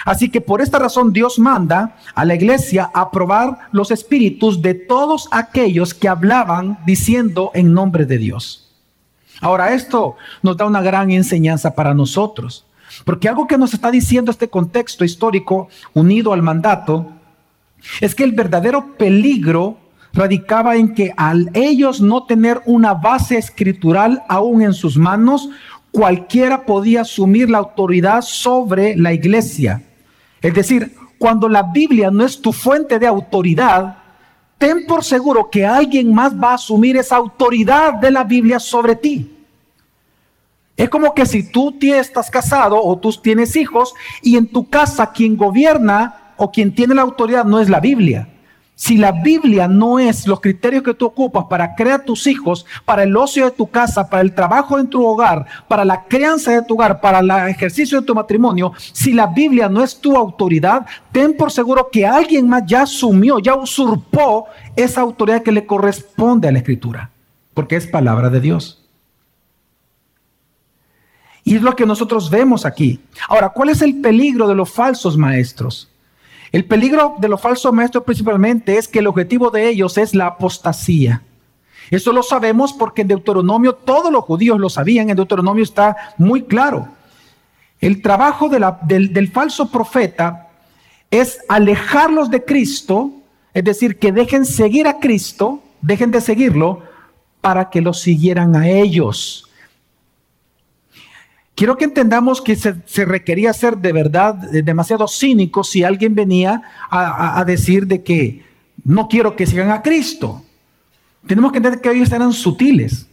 Así 0.04 0.28
que 0.30 0.40
por 0.40 0.60
esta 0.60 0.78
razón 0.78 1.12
Dios 1.12 1.38
manda 1.38 1.96
a 2.14 2.24
la 2.24 2.34
iglesia 2.34 2.90
a 2.92 3.10
probar 3.10 3.68
los 3.72 3.90
espíritus 3.90 4.60
de 4.60 4.74
todos 4.74 5.28
aquellos 5.30 5.94
que 5.94 6.08
hablaban 6.08 6.78
diciendo 6.86 7.50
en 7.54 7.72
nombre 7.72 8.04
de 8.04 8.18
Dios. 8.18 8.70
Ahora 9.40 9.74
esto 9.74 10.16
nos 10.42 10.56
da 10.56 10.66
una 10.66 10.82
gran 10.82 11.10
enseñanza 11.10 11.74
para 11.74 11.94
nosotros, 11.94 12.64
porque 13.04 13.28
algo 13.28 13.46
que 13.46 13.58
nos 13.58 13.74
está 13.74 13.90
diciendo 13.90 14.30
este 14.30 14.48
contexto 14.48 15.04
histórico 15.04 15.68
unido 15.94 16.32
al 16.32 16.42
mandato 16.42 17.06
es 18.00 18.14
que 18.14 18.24
el 18.24 18.32
verdadero 18.32 18.94
peligro 18.96 19.78
radicaba 20.12 20.76
en 20.76 20.94
que 20.94 21.12
al 21.16 21.50
ellos 21.54 22.00
no 22.00 22.24
tener 22.24 22.60
una 22.66 22.94
base 22.94 23.36
escritural 23.36 24.22
aún 24.28 24.62
en 24.62 24.74
sus 24.74 24.96
manos, 24.96 25.48
cualquiera 25.90 26.64
podía 26.64 27.00
asumir 27.02 27.50
la 27.50 27.58
autoridad 27.58 28.22
sobre 28.22 28.96
la 28.96 29.12
iglesia. 29.12 29.82
Es 30.42 30.52
decir, 30.52 30.94
cuando 31.18 31.48
la 31.48 31.62
Biblia 31.62 32.10
no 32.10 32.24
es 32.24 32.42
tu 32.42 32.52
fuente 32.52 32.98
de 32.98 33.06
autoridad, 33.06 33.96
ten 34.58 34.86
por 34.86 35.04
seguro 35.04 35.48
que 35.48 35.64
alguien 35.64 36.12
más 36.12 36.34
va 36.34 36.50
a 36.50 36.54
asumir 36.54 36.96
esa 36.96 37.16
autoridad 37.16 37.94
de 37.94 38.10
la 38.10 38.24
Biblia 38.24 38.58
sobre 38.58 38.96
ti. 38.96 39.38
Es 40.76 40.88
como 40.88 41.14
que 41.14 41.26
si 41.26 41.48
tú 41.50 41.78
estás 41.80 42.28
casado 42.28 42.82
o 42.82 42.98
tú 42.98 43.12
tienes 43.12 43.54
hijos 43.54 43.94
y 44.20 44.36
en 44.36 44.48
tu 44.48 44.68
casa 44.68 45.12
quien 45.12 45.36
gobierna 45.36 46.32
o 46.36 46.50
quien 46.50 46.74
tiene 46.74 46.94
la 46.94 47.02
autoridad 47.02 47.44
no 47.44 47.60
es 47.60 47.68
la 47.68 47.78
Biblia. 47.78 48.28
Si 48.82 48.96
la 48.96 49.12
Biblia 49.12 49.68
no 49.68 50.00
es 50.00 50.26
los 50.26 50.40
criterios 50.40 50.82
que 50.82 50.92
tú 50.92 51.06
ocupas 51.06 51.44
para 51.48 51.76
crear 51.76 52.04
tus 52.04 52.26
hijos, 52.26 52.66
para 52.84 53.04
el 53.04 53.16
ocio 53.16 53.44
de 53.44 53.52
tu 53.52 53.68
casa, 53.68 54.10
para 54.10 54.22
el 54.22 54.34
trabajo 54.34 54.76
en 54.76 54.88
tu 54.88 55.06
hogar, 55.06 55.46
para 55.68 55.84
la 55.84 56.02
crianza 56.02 56.50
de 56.50 56.62
tu 56.62 56.74
hogar, 56.74 57.00
para 57.00 57.20
el 57.20 57.30
ejercicio 57.48 58.00
de 58.00 58.06
tu 58.08 58.12
matrimonio, 58.12 58.72
si 58.92 59.12
la 59.12 59.28
Biblia 59.28 59.68
no 59.68 59.84
es 59.84 60.00
tu 60.00 60.16
autoridad, 60.16 60.84
ten 61.12 61.36
por 61.36 61.52
seguro 61.52 61.90
que 61.92 62.04
alguien 62.04 62.48
más 62.48 62.64
ya 62.66 62.82
asumió, 62.82 63.38
ya 63.38 63.54
usurpó 63.54 64.46
esa 64.74 65.02
autoridad 65.02 65.44
que 65.44 65.52
le 65.52 65.64
corresponde 65.64 66.48
a 66.48 66.50
la 66.50 66.58
escritura, 66.58 67.08
porque 67.54 67.76
es 67.76 67.86
palabra 67.86 68.30
de 68.30 68.40
Dios. 68.40 68.82
Y 71.44 71.54
es 71.54 71.62
lo 71.62 71.76
que 71.76 71.86
nosotros 71.86 72.28
vemos 72.30 72.66
aquí. 72.66 72.98
Ahora, 73.28 73.50
¿cuál 73.50 73.68
es 73.68 73.80
el 73.80 74.00
peligro 74.00 74.48
de 74.48 74.56
los 74.56 74.72
falsos 74.72 75.16
maestros? 75.16 75.91
El 76.52 76.66
peligro 76.66 77.16
de 77.18 77.28
los 77.28 77.40
falsos 77.40 77.72
maestros 77.72 78.04
principalmente 78.04 78.76
es 78.76 78.86
que 78.86 78.98
el 78.98 79.06
objetivo 79.06 79.50
de 79.50 79.68
ellos 79.68 79.96
es 79.96 80.14
la 80.14 80.26
apostasía. 80.26 81.22
Eso 81.90 82.12
lo 82.12 82.22
sabemos 82.22 82.74
porque 82.74 83.02
en 83.02 83.08
Deuteronomio 83.08 83.74
todos 83.74 84.12
los 84.12 84.24
judíos 84.24 84.58
lo 84.60 84.68
sabían, 84.68 85.10
en 85.10 85.16
Deuteronomio 85.16 85.64
está 85.64 86.14
muy 86.18 86.42
claro. 86.42 86.88
El 87.80 88.02
trabajo 88.02 88.48
del, 88.48 89.12
del 89.12 89.30
falso 89.30 89.70
profeta 89.70 90.48
es 91.10 91.40
alejarlos 91.48 92.30
de 92.30 92.44
Cristo, 92.44 93.10
es 93.54 93.64
decir, 93.64 93.98
que 93.98 94.12
dejen 94.12 94.44
seguir 94.44 94.86
a 94.86 95.00
Cristo, 95.00 95.60
dejen 95.80 96.10
de 96.10 96.20
seguirlo, 96.20 96.82
para 97.40 97.70
que 97.70 97.80
lo 97.80 97.92
siguieran 97.92 98.56
a 98.56 98.68
ellos. 98.68 99.48
Quiero 101.54 101.76
que 101.76 101.84
entendamos 101.84 102.40
que 102.40 102.56
se, 102.56 103.04
requería 103.04 103.52
ser 103.52 103.76
de 103.76 103.92
verdad 103.92 104.34
demasiado 104.34 105.06
cínico 105.06 105.62
si 105.62 105.84
alguien 105.84 106.14
venía 106.14 106.62
a, 106.90 107.44
decir 107.46 107.86
de 107.86 108.02
que 108.02 108.44
no 108.84 109.06
quiero 109.06 109.36
que 109.36 109.46
sigan 109.46 109.70
a 109.70 109.82
Cristo. 109.82 110.42
Tenemos 111.26 111.52
que 111.52 111.58
entender 111.58 111.80
que 111.80 111.90
ellos 111.90 112.10
eran 112.10 112.32
sutiles. 112.32 113.06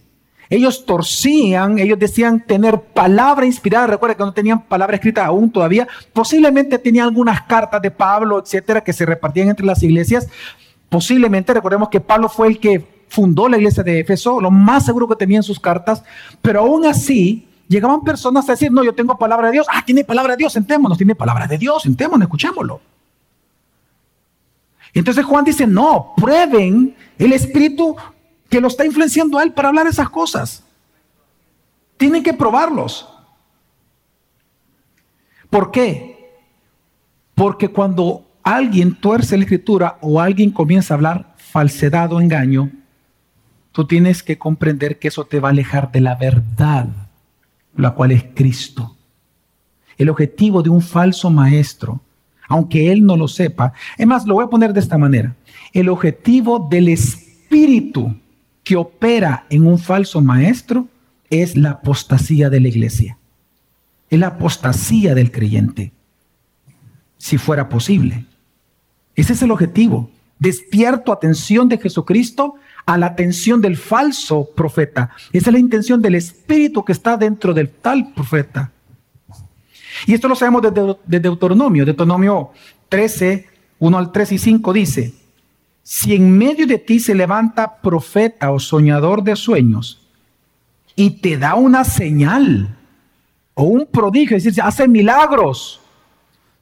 Ellos 0.50 0.86
torcían, 0.86 1.78
ellos 1.78 2.00
decían 2.00 2.40
tener 2.40 2.80
palabra 2.80 3.46
inspirada. 3.46 3.88
Recuerda 3.88 4.16
que 4.16 4.24
no 4.24 4.34
tenían 4.34 4.64
palabra 4.64 4.96
escrita 4.96 5.26
aún 5.26 5.52
todavía. 5.52 5.88
Posiblemente 6.12 6.80
tenían 6.80 7.06
algunas 7.06 7.44
cartas 7.44 7.82
de 7.82 7.92
Pablo, 7.92 8.40
etcétera, 8.40 8.82
que 8.82 8.94
se 8.94 9.06
repartían 9.06 9.50
entre 9.50 9.66
las 9.66 9.84
iglesias. 9.84 10.28
Posiblemente, 10.88 11.54
recordemos 11.54 11.90
que 11.90 12.00
Pablo 12.00 12.30
fue 12.30 12.48
el 12.48 12.60
que 12.60 12.84
fundó 13.10 13.50
la 13.50 13.58
iglesia 13.58 13.84
de 13.84 14.00
Éfeso, 14.00 14.40
lo 14.40 14.50
más 14.50 14.86
seguro 14.86 15.08
que 15.08 15.16
tenían 15.16 15.44
sus 15.44 15.60
cartas, 15.60 16.04
pero 16.42 16.62
aún 16.62 16.86
así 16.86 17.49
llegaban 17.70 18.02
personas 18.02 18.50
a 18.50 18.54
decir, 18.54 18.72
no, 18.72 18.84
yo 18.84 18.94
tengo 18.94 19.18
palabra 19.18 19.48
de 19.48 19.54
Dios. 19.54 19.68
Ah, 19.72 19.84
tiene 19.86 20.04
palabra 20.04 20.34
de 20.34 20.38
Dios, 20.38 20.52
sentémonos, 20.52 20.98
tiene 20.98 21.16
palabra 21.16 21.48
de 21.48 21.58
Dios, 21.58 21.84
sentémonos, 21.84 22.26
escuchémoslo. 22.26 22.82
Entonces 24.94 25.24
Juan 25.24 25.46
dice, 25.46 25.68
no, 25.68 26.14
prueben 26.18 26.96
el 27.18 27.32
espíritu 27.32 27.96
que 28.50 28.60
lo 28.60 28.68
está 28.68 28.86
influenciando 28.86 29.38
a 29.38 29.44
él 29.44 29.54
para 29.54 29.70
hablar 29.70 29.86
esas 29.88 30.10
cosas. 30.10 30.64
Tienen 31.96 32.24
que 32.24 32.34
probarlos. 32.34 33.08
¿Por 35.50 35.70
qué? 35.70 36.42
Porque 37.36 37.70
cuando 37.70 38.26
alguien 38.42 38.96
tuerce 38.96 39.38
la 39.38 39.44
escritura 39.44 39.98
o 40.02 40.20
alguien 40.20 40.50
comienza 40.50 40.94
a 40.94 40.98
hablar 40.98 41.36
falsedad 41.38 42.12
o 42.14 42.20
engaño, 42.20 42.72
tú 43.72 43.86
tienes 43.86 44.24
que 44.24 44.40
comprender 44.40 44.98
que 44.98 45.10
eso 45.10 45.26
te 45.26 45.40
va 45.40 45.50
a 45.50 45.52
alejar 45.52 45.92
de 45.92 46.02
la 46.02 46.16
verdad 46.16 46.88
la 47.80 47.92
cual 47.92 48.12
es 48.12 48.26
Cristo. 48.34 48.96
El 49.98 50.10
objetivo 50.10 50.62
de 50.62 50.70
un 50.70 50.82
falso 50.82 51.30
maestro, 51.30 52.02
aunque 52.48 52.92
él 52.92 53.06
no 53.06 53.16
lo 53.16 53.28
sepa, 53.28 53.74
es 53.98 54.08
más, 54.08 54.26
lo 54.26 54.36
voy 54.36 54.46
a 54.46 54.50
poner 54.50 54.74
de 54.74 54.80
esta 54.80 54.98
manera, 54.98 55.36
el 55.74 55.90
objetivo 55.90 56.68
del 56.70 56.90
espíritu 56.90 58.16
que 58.64 58.76
opera 58.76 59.46
en 59.50 59.66
un 59.66 59.80
falso 59.80 60.22
maestro 60.22 60.88
es 61.30 61.56
la 61.56 61.72
apostasía 61.72 62.50
de 62.50 62.60
la 62.60 62.68
iglesia, 62.68 63.18
es 64.10 64.20
la 64.20 64.28
apostasía 64.28 65.16
del 65.16 65.32
creyente, 65.32 65.92
si 67.18 67.38
fuera 67.38 67.70
posible. 67.70 68.26
Ese 69.16 69.34
es 69.34 69.42
el 69.42 69.52
objetivo. 69.52 70.10
Despierto 70.40 71.12
atención 71.12 71.68
de 71.68 71.78
Jesucristo 71.78 72.56
a 72.90 72.98
la 72.98 73.06
atención 73.06 73.62
del 73.62 73.78
falso 73.78 74.50
profeta. 74.56 75.12
Esa 75.32 75.50
es 75.50 75.54
la 75.54 75.60
intención 75.60 76.02
del 76.02 76.16
espíritu 76.16 76.84
que 76.84 76.92
está 76.92 77.18
dentro 77.18 77.54
del 77.54 77.70
tal 77.70 78.14
profeta. 78.14 78.72
Y 80.08 80.16
esto 80.16 80.28
lo 80.28 80.36
sabemos 80.36 80.64
desde, 80.64 80.98
de 81.06 81.20
Deuteronomio. 81.20 81.86
Deuteronomio 81.86 82.50
13, 82.90 83.48
1 83.78 83.98
al 83.98 84.12
3 84.12 84.32
y 84.32 84.38
5 84.40 84.74
dice, 84.74 85.14
si 85.84 86.16
en 86.16 86.36
medio 86.36 86.66
de 86.66 86.80
ti 86.80 87.00
se 87.00 87.14
levanta 87.14 87.80
profeta 87.80 88.52
o 88.52 88.60
soñador 88.60 89.22
de 89.24 89.36
sueños 89.36 90.08
y 90.96 91.12
te 91.12 91.38
da 91.38 91.54
una 91.54 91.84
señal 91.84 92.76
o 93.54 93.66
un 93.66 93.86
prodigio, 93.86 94.36
es 94.36 94.46
decir, 94.46 94.64
hace 94.64 94.88
milagros, 94.88 95.80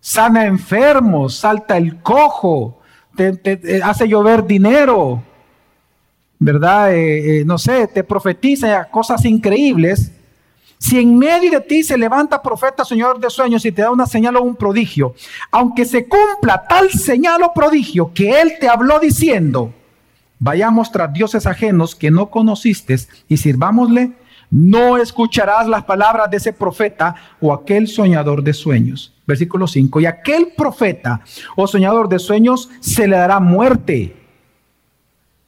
sana 0.01 0.45
enfermos, 0.45 1.35
salta 1.35 1.77
el 1.77 2.01
cojo, 2.01 2.81
te, 3.15 3.81
hace 3.81 4.09
llover 4.09 4.45
dinero, 4.45 5.23
¿verdad? 6.39 6.93
Eh, 6.93 7.39
eh, 7.39 7.45
no 7.45 7.57
sé, 7.57 7.87
te 7.87 8.03
profetiza 8.03 8.85
cosas 8.85 9.25
increíbles. 9.25 10.11
Si 10.77 10.99
en 10.99 11.17
medio 11.17 11.49
de 11.49 11.61
ti 11.61 11.83
se 11.83 11.97
levanta 11.97 12.41
profeta, 12.41 12.85
señor 12.85 13.19
de 13.19 13.29
sueños, 13.29 13.65
y 13.65 13.71
te 13.71 13.81
da 13.81 13.91
una 13.91 14.05
señal 14.05 14.35
o 14.35 14.43
un 14.43 14.55
prodigio, 14.55 15.15
aunque 15.51 15.85
se 15.85 16.07
cumpla 16.07 16.65
tal 16.67 16.91
señal 16.91 17.41
o 17.41 17.53
prodigio 17.53 18.11
que 18.13 18.39
él 18.39 18.53
te 18.59 18.69
habló 18.69 18.99
diciendo, 18.99 19.73
vayamos 20.37 20.91
tras 20.91 21.11
dioses 21.11 21.47
ajenos 21.47 21.95
que 21.95 22.11
no 22.11 22.29
conociste 22.29 22.95
y 23.27 23.37
sirvámosle, 23.37 24.11
no 24.51 24.97
escucharás 24.97 25.67
las 25.67 25.83
palabras 25.83 26.29
de 26.29 26.37
ese 26.37 26.53
profeta 26.53 27.15
o 27.41 27.51
aquel 27.51 27.87
soñador 27.87 28.43
de 28.43 28.53
sueños. 28.53 29.13
Versículo 29.25 29.67
5. 29.67 29.99
Y 29.99 30.05
aquel 30.05 30.53
profeta 30.55 31.21
o 31.55 31.67
soñador 31.67 32.07
de 32.07 32.19
sueños 32.19 32.69
se 32.79 33.07
le 33.07 33.17
dará 33.17 33.39
muerte 33.39 34.15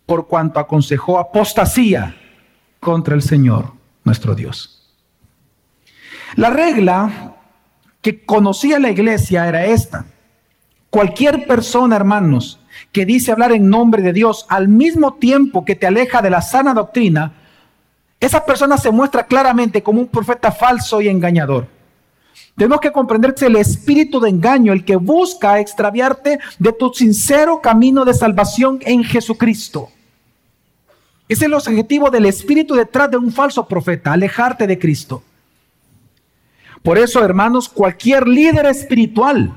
por 0.10 0.26
cuanto 0.26 0.60
aconsejó 0.60 1.20
apostasía 1.20 2.16
contra 2.80 3.14
el 3.14 3.22
Señor 3.22 3.74
nuestro 4.04 4.34
Dios. 4.34 4.92
La 6.36 6.50
regla 6.50 7.36
que 8.02 8.26
conocía 8.26 8.80
la 8.80 8.90
iglesia 8.90 9.48
era 9.48 9.66
esta. 9.66 10.08
Cualquier 10.90 11.46
persona, 11.46 11.96
hermanos, 11.96 12.60
que 12.92 13.06
dice 13.06 13.32
hablar 13.32 13.52
en 13.52 13.70
nombre 13.70 14.02
de 14.02 14.12
Dios 14.12 14.48
al 14.50 14.68
mismo 14.68 15.14
tiempo 15.14 15.64
que 15.64 15.76
te 15.76 15.86
aleja 15.86 16.24
de 16.24 16.32
la 16.32 16.42
sana 16.42 16.74
doctrina, 16.74 17.34
esa 18.20 18.44
persona 18.44 18.80
se 18.80 18.90
muestra 18.90 19.28
claramente 19.28 19.84
como 19.84 20.02
un 20.02 20.08
profeta 20.08 20.52
falso 20.52 21.02
y 21.02 21.08
engañador. 21.08 21.68
Tenemos 22.58 22.80
que 22.80 22.92
comprender 22.92 23.36
que 23.36 23.46
es 23.46 23.52
el 23.52 23.58
espíritu 23.58 24.20
de 24.20 24.30
engaño 24.30 24.74
el 24.74 24.84
que 24.84 24.96
busca 24.96 25.60
extraviarte 25.60 26.40
de 26.58 26.74
tu 26.74 26.92
sincero 26.96 27.62
camino 27.62 28.06
de 28.06 28.16
salvación 28.16 28.80
en 28.82 29.04
Jesucristo. 29.04 29.92
Es 31.30 31.42
el 31.42 31.54
objetivo 31.54 32.10
del 32.10 32.26
espíritu 32.26 32.76
detrás 32.76 33.10
de 33.10 33.18
un 33.18 33.32
falso 33.32 33.66
profeta, 33.66 34.12
alejarte 34.12 34.68
de 34.68 34.78
Cristo. 34.78 35.24
Por 36.84 36.98
eso, 36.98 37.24
hermanos, 37.24 37.70
cualquier 37.70 38.28
líder 38.28 38.66
espiritual 38.66 39.54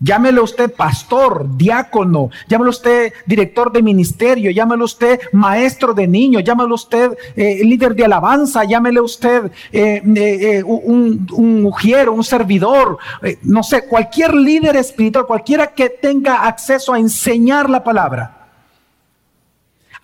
Llámelo 0.00 0.44
usted 0.44 0.72
pastor, 0.72 1.56
diácono, 1.56 2.30
llámelo 2.46 2.70
usted 2.70 3.12
director 3.26 3.72
de 3.72 3.82
ministerio, 3.82 4.52
llámelo 4.52 4.84
usted 4.84 5.20
maestro 5.32 5.92
de 5.92 6.06
niños, 6.06 6.44
llámelo 6.44 6.76
usted 6.76 7.18
eh, 7.34 7.64
líder 7.64 7.96
de 7.96 8.04
alabanza, 8.04 8.62
llámelo 8.62 9.02
usted 9.02 9.50
eh, 9.72 10.00
eh, 10.04 10.62
un, 10.62 11.26
un 11.32 11.72
un 12.08 12.24
servidor, 12.24 12.98
no 13.42 13.62
sé, 13.62 13.86
cualquier 13.86 14.34
líder 14.34 14.76
espiritual, 14.76 15.26
cualquiera 15.26 15.66
que 15.68 15.88
tenga 15.88 16.46
acceso 16.46 16.92
a 16.92 16.98
enseñar 16.98 17.68
la 17.68 17.82
palabra. 17.82 18.37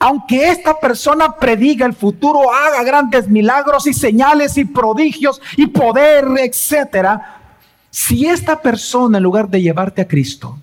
Aunque 0.06 0.50
esta 0.50 0.78
persona 0.78 1.34
prediga 1.34 1.86
el 1.86 1.94
futuro, 1.94 2.52
haga 2.52 2.82
grandes 2.82 3.26
milagros 3.26 3.86
y 3.86 3.94
señales 3.94 4.58
y 4.58 4.66
prodigios 4.66 5.40
y 5.56 5.66
poder, 5.66 6.26
etcétera, 6.40 7.40
si 7.88 8.26
esta 8.26 8.60
persona, 8.60 9.16
en 9.16 9.24
lugar 9.24 9.48
de 9.48 9.62
llevarte 9.62 10.02
a 10.02 10.06
Cristo, 10.06 10.58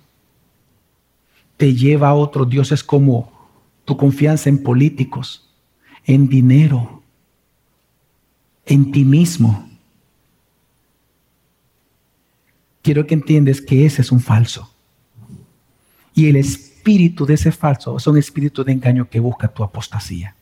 te 1.56 1.74
lleva 1.74 2.10
a 2.10 2.14
otros 2.14 2.48
dioses 2.48 2.84
como 2.84 3.32
tu 3.84 3.96
confianza 3.96 4.48
en 4.48 4.62
políticos, 4.62 5.50
en 6.04 6.28
dinero, 6.28 7.02
en 8.64 8.92
ti 8.92 9.04
mismo, 9.04 9.68
quiero 12.80 13.04
que 13.08 13.14
entiendas 13.14 13.60
que 13.60 13.86
ese 13.86 14.02
es 14.02 14.12
un 14.12 14.20
falso. 14.20 14.72
Y 16.14 16.28
el 16.28 16.36
espíritu 16.36 16.71
de 16.84 17.34
ese 17.34 17.52
falso 17.52 17.96
es 17.96 18.06
un 18.06 18.18
espíritu 18.18 18.64
de 18.64 18.72
engaño 18.72 19.08
que 19.08 19.20
busca 19.20 19.48
tu 19.48 19.62
apostasía. 19.62 20.34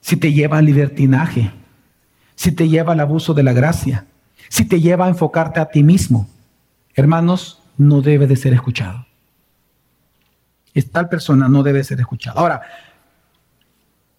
Si 0.00 0.16
te 0.16 0.32
lleva 0.32 0.58
al 0.58 0.64
libertinaje, 0.64 1.52
si 2.34 2.52
te 2.52 2.68
lleva 2.68 2.94
al 2.94 3.00
abuso 3.00 3.34
de 3.34 3.42
la 3.42 3.52
gracia, 3.52 4.06
si 4.48 4.64
te 4.64 4.80
lleva 4.80 5.04
a 5.04 5.08
enfocarte 5.08 5.60
a 5.60 5.66
ti 5.66 5.82
mismo, 5.82 6.28
hermanos, 6.94 7.60
no 7.76 8.00
debe 8.00 8.26
de 8.26 8.36
ser 8.36 8.54
escuchado. 8.54 9.06
Tal 10.92 11.08
persona 11.08 11.48
no 11.48 11.62
debe 11.62 11.82
ser 11.82 11.98
escuchada. 12.00 12.40
Ahora, 12.40 12.62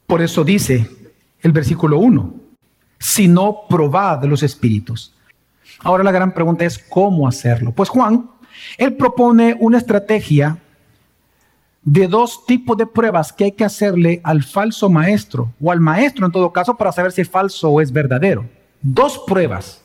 por 0.05 0.21
eso 0.21 0.43
dice 0.43 0.89
el 1.41 1.51
versículo 1.51 1.99
1, 1.99 2.33
si 2.99 3.27
no 3.27 3.61
probad 3.69 4.23
los 4.25 4.43
espíritus. 4.43 5.13
Ahora 5.81 6.03
la 6.03 6.11
gran 6.11 6.33
pregunta 6.33 6.65
es 6.65 6.77
cómo 6.77 7.27
hacerlo. 7.27 7.71
Pues 7.71 7.89
Juan, 7.89 8.29
él 8.77 8.95
propone 8.95 9.55
una 9.59 9.77
estrategia 9.77 10.57
de 11.81 12.07
dos 12.07 12.45
tipos 12.45 12.77
de 12.77 12.85
pruebas 12.85 13.31
que 13.31 13.45
hay 13.45 13.51
que 13.53 13.63
hacerle 13.63 14.19
al 14.23 14.43
falso 14.43 14.89
maestro 14.89 15.53
o 15.61 15.71
al 15.71 15.79
maestro 15.79 16.25
en 16.25 16.31
todo 16.31 16.51
caso 16.51 16.75
para 16.75 16.91
saber 16.91 17.11
si 17.11 17.21
es 17.21 17.29
falso 17.29 17.69
o 17.69 17.81
es 17.81 17.91
verdadero. 17.91 18.45
Dos 18.81 19.23
pruebas. 19.25 19.81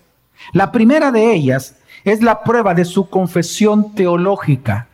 La 0.52 0.72
primera 0.72 1.12
de 1.12 1.32
ellas 1.32 1.76
es 2.04 2.22
la 2.22 2.42
prueba 2.42 2.74
de 2.74 2.84
su 2.84 3.08
confesión 3.08 3.94
teológica. 3.94 4.88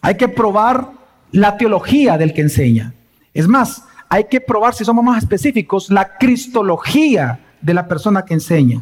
Hay 0.00 0.16
que 0.16 0.28
probar 0.28 0.90
la 1.32 1.56
teología 1.56 2.16
del 2.16 2.32
que 2.32 2.42
enseña. 2.42 2.94
Es 3.34 3.48
más, 3.48 3.82
hay 4.08 4.24
que 4.24 4.40
probar, 4.40 4.74
si 4.74 4.84
somos 4.84 5.04
más 5.04 5.18
específicos, 5.18 5.90
la 5.90 6.16
cristología 6.16 7.40
de 7.60 7.74
la 7.74 7.88
persona 7.88 8.24
que 8.24 8.34
enseña. 8.34 8.80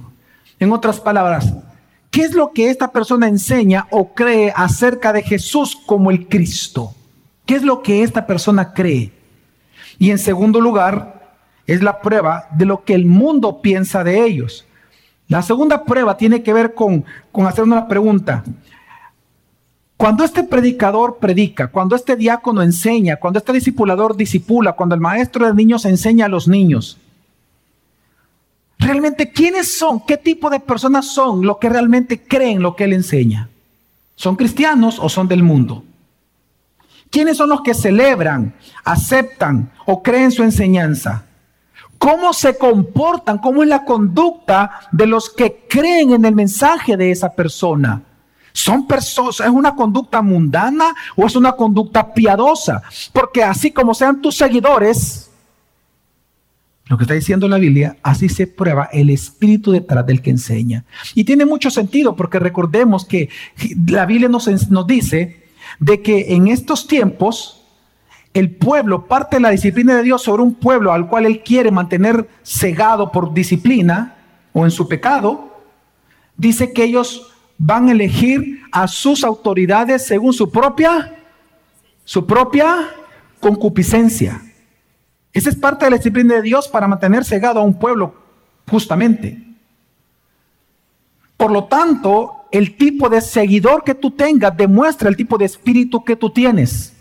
En 0.64 0.72
otras 0.72 0.98
palabras, 0.98 1.52
¿qué 2.10 2.22
es 2.22 2.32
lo 2.32 2.52
que 2.52 2.70
esta 2.70 2.90
persona 2.90 3.28
enseña 3.28 3.86
o 3.90 4.14
cree 4.14 4.50
acerca 4.56 5.12
de 5.12 5.20
Jesús 5.20 5.76
como 5.84 6.10
el 6.10 6.26
Cristo? 6.26 6.94
¿Qué 7.44 7.54
es 7.56 7.62
lo 7.62 7.82
que 7.82 8.02
esta 8.02 8.26
persona 8.26 8.72
cree? 8.72 9.12
Y 9.98 10.10
en 10.10 10.18
segundo 10.18 10.62
lugar, 10.62 11.36
es 11.66 11.82
la 11.82 12.00
prueba 12.00 12.48
de 12.56 12.64
lo 12.64 12.82
que 12.82 12.94
el 12.94 13.04
mundo 13.04 13.60
piensa 13.60 14.02
de 14.04 14.24
ellos. 14.24 14.64
La 15.28 15.42
segunda 15.42 15.84
prueba 15.84 16.16
tiene 16.16 16.42
que 16.42 16.54
ver 16.54 16.72
con, 16.72 17.04
con 17.30 17.46
hacer 17.46 17.64
una 17.64 17.86
pregunta. 17.86 18.42
Cuando 19.98 20.24
este 20.24 20.44
predicador 20.44 21.18
predica, 21.18 21.68
cuando 21.68 21.94
este 21.94 22.16
diácono 22.16 22.62
enseña, 22.62 23.16
cuando 23.16 23.38
este 23.38 23.52
discipulador 23.52 24.16
disipula, 24.16 24.72
cuando 24.72 24.94
el 24.94 25.02
maestro 25.02 25.46
de 25.46 25.52
niños 25.52 25.84
enseña 25.84 26.24
a 26.24 26.30
los 26.30 26.48
niños, 26.48 26.98
realmente 28.78 29.30
quiénes 29.30 29.76
son, 29.76 30.00
qué 30.00 30.16
tipo 30.16 30.50
de 30.50 30.60
personas 30.60 31.06
son 31.06 31.44
los 31.46 31.58
que 31.58 31.68
realmente 31.68 32.22
creen 32.22 32.62
lo 32.62 32.76
que 32.76 32.84
él 32.84 32.92
enseña. 32.92 33.48
¿Son 34.16 34.36
cristianos 34.36 34.98
o 35.00 35.08
son 35.08 35.28
del 35.28 35.42
mundo? 35.42 35.84
¿Quiénes 37.10 37.36
son 37.36 37.48
los 37.48 37.62
que 37.62 37.74
celebran, 37.74 38.54
aceptan 38.84 39.70
o 39.86 40.02
creen 40.02 40.32
su 40.32 40.42
enseñanza? 40.42 41.24
¿Cómo 41.98 42.32
se 42.32 42.58
comportan? 42.58 43.38
¿Cómo 43.38 43.62
es 43.62 43.68
la 43.68 43.84
conducta 43.84 44.80
de 44.92 45.06
los 45.06 45.30
que 45.30 45.66
creen 45.68 46.12
en 46.12 46.24
el 46.24 46.34
mensaje 46.34 46.96
de 46.96 47.10
esa 47.10 47.32
persona? 47.32 48.02
¿Son 48.52 48.86
personas, 48.86 49.40
es 49.40 49.48
una 49.48 49.74
conducta 49.74 50.22
mundana 50.22 50.94
o 51.16 51.26
es 51.26 51.34
una 51.34 51.52
conducta 51.52 52.12
piadosa? 52.12 52.82
Porque 53.12 53.42
así 53.42 53.72
como 53.72 53.94
sean 53.94 54.20
tus 54.20 54.36
seguidores, 54.36 55.23
lo 56.86 56.98
que 56.98 57.04
está 57.04 57.14
diciendo 57.14 57.48
la 57.48 57.58
Biblia, 57.58 57.96
así 58.02 58.28
se 58.28 58.46
prueba 58.46 58.90
el 58.92 59.08
espíritu 59.08 59.72
detrás 59.72 60.06
del 60.06 60.20
que 60.20 60.30
enseña. 60.30 60.84
Y 61.14 61.24
tiene 61.24 61.46
mucho 61.46 61.70
sentido 61.70 62.14
porque 62.14 62.38
recordemos 62.38 63.06
que 63.06 63.30
la 63.86 64.04
Biblia 64.04 64.28
nos, 64.28 64.48
dice 64.86 65.44
de 65.80 66.02
que 66.02 66.34
en 66.34 66.48
estos 66.48 66.86
tiempos 66.86 67.62
el 68.34 68.50
pueblo, 68.50 69.06
parte 69.06 69.36
de 69.36 69.42
la 69.42 69.50
disciplina 69.50 69.96
de 69.96 70.02
Dios 70.02 70.22
sobre 70.22 70.42
un 70.42 70.54
pueblo 70.54 70.92
al 70.92 71.08
cual 71.08 71.24
Él 71.24 71.42
quiere 71.42 71.70
mantener 71.70 72.28
cegado 72.42 73.12
por 73.12 73.32
disciplina 73.32 74.16
o 74.52 74.64
en 74.64 74.70
su 74.70 74.86
pecado, 74.86 75.62
dice 76.36 76.72
que 76.72 76.84
ellos 76.84 77.32
van 77.56 77.88
a 77.88 77.92
elegir 77.92 78.60
a 78.72 78.88
sus 78.88 79.24
autoridades 79.24 80.04
según 80.04 80.32
su 80.32 80.50
propia, 80.50 81.16
su 82.04 82.26
propia 82.26 82.88
concupiscencia. 83.40 84.42
Esa 85.34 85.50
es 85.50 85.56
parte 85.56 85.84
de 85.84 85.90
la 85.90 85.96
disciplina 85.96 86.36
de 86.36 86.42
Dios 86.42 86.68
para 86.68 86.86
mantener 86.86 87.24
cegado 87.24 87.58
a 87.58 87.64
un 87.64 87.76
pueblo, 87.76 88.14
justamente. 88.70 89.42
Por 91.36 91.50
lo 91.50 91.64
tanto, 91.64 92.46
el 92.52 92.76
tipo 92.76 93.08
de 93.08 93.20
seguidor 93.20 93.82
que 93.82 93.96
tú 93.96 94.12
tengas 94.12 94.56
demuestra 94.56 95.08
el 95.08 95.16
tipo 95.16 95.36
de 95.36 95.46
espíritu 95.46 96.04
que 96.04 96.14
tú 96.14 96.30
tienes. 96.30 96.94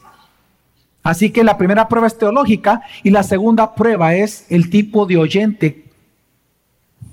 Así 1.03 1.29
que 1.29 1.43
la 1.43 1.57
primera 1.57 1.87
prueba 1.87 2.07
es 2.07 2.17
teológica 2.17 2.81
y 3.03 3.11
la 3.11 3.21
segunda 3.21 3.75
prueba 3.75 4.15
es 4.15 4.47
el 4.49 4.71
tipo 4.71 5.05
de 5.05 5.17
oyente 5.17 5.83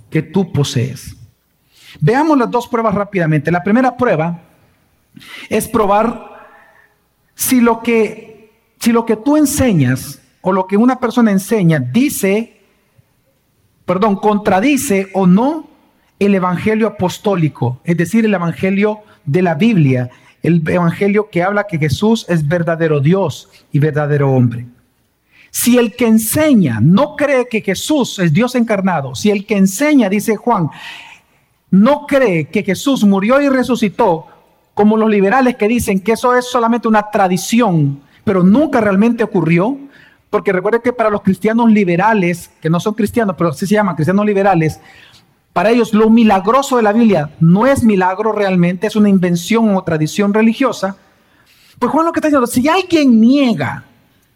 que 0.08 0.22
tú 0.22 0.50
posees. 0.52 1.16
Veamos 2.00 2.38
las 2.38 2.50
dos 2.50 2.66
pruebas 2.66 2.94
rápidamente. 2.94 3.50
La 3.50 3.62
primera 3.62 3.96
prueba 3.96 4.40
es 5.50 5.68
probar 5.68 6.30
si 7.34 7.60
lo 7.60 7.82
que, 7.82 8.52
si 8.78 8.92
lo 8.92 9.04
que 9.04 9.16
tú 9.16 9.36
enseñas 9.36 10.19
o 10.42 10.52
lo 10.52 10.66
que 10.66 10.76
una 10.76 10.98
persona 10.98 11.30
enseña 11.30 11.78
dice 11.78 12.60
perdón, 13.90 14.14
contradice 14.14 15.08
o 15.14 15.26
no 15.26 15.66
el 16.20 16.32
evangelio 16.36 16.86
apostólico, 16.86 17.80
es 17.82 17.96
decir, 17.96 18.24
el 18.24 18.32
evangelio 18.32 19.00
de 19.24 19.42
la 19.42 19.54
Biblia, 19.54 20.10
el 20.44 20.62
evangelio 20.68 21.28
que 21.28 21.42
habla 21.42 21.64
que 21.64 21.76
Jesús 21.76 22.24
es 22.28 22.46
verdadero 22.46 23.00
Dios 23.00 23.48
y 23.72 23.80
verdadero 23.80 24.30
hombre. 24.30 24.66
Si 25.50 25.76
el 25.76 25.96
que 25.96 26.06
enseña 26.06 26.78
no 26.80 27.16
cree 27.16 27.48
que 27.48 27.62
Jesús 27.62 28.20
es 28.20 28.32
Dios 28.32 28.54
encarnado, 28.54 29.16
si 29.16 29.32
el 29.32 29.44
que 29.44 29.56
enseña, 29.56 30.08
dice 30.08 30.36
Juan, 30.36 30.68
no 31.72 32.06
cree 32.06 32.44
que 32.44 32.62
Jesús 32.62 33.02
murió 33.02 33.42
y 33.42 33.48
resucitó, 33.48 34.28
como 34.72 34.96
los 34.96 35.10
liberales 35.10 35.56
que 35.56 35.66
dicen 35.66 35.98
que 35.98 36.12
eso 36.12 36.36
es 36.36 36.44
solamente 36.44 36.86
una 36.86 37.10
tradición, 37.10 38.02
pero 38.22 38.44
nunca 38.44 38.80
realmente 38.80 39.24
ocurrió, 39.24 39.76
porque 40.30 40.52
recuerde 40.52 40.80
que 40.80 40.92
para 40.92 41.10
los 41.10 41.22
cristianos 41.22 41.70
liberales, 41.70 42.50
que 42.60 42.70
no 42.70 42.78
son 42.80 42.94
cristianos, 42.94 43.34
pero 43.36 43.50
así 43.50 43.66
se 43.66 43.74
llaman 43.74 43.96
cristianos 43.96 44.24
liberales, 44.24 44.80
para 45.52 45.70
ellos 45.70 45.92
lo 45.92 46.08
milagroso 46.08 46.76
de 46.76 46.84
la 46.84 46.92
Biblia 46.92 47.30
no 47.40 47.66
es 47.66 47.82
milagro 47.82 48.32
realmente, 48.32 48.86
es 48.86 48.94
una 48.94 49.08
invención 49.08 49.74
o 49.74 49.82
tradición 49.82 50.32
religiosa. 50.32 50.96
Pues 51.78 51.90
Juan 51.90 52.06
lo 52.06 52.12
que 52.12 52.20
está 52.20 52.28
diciendo, 52.28 52.46
si 52.46 52.68
alguien 52.68 53.20
niega 53.20 53.84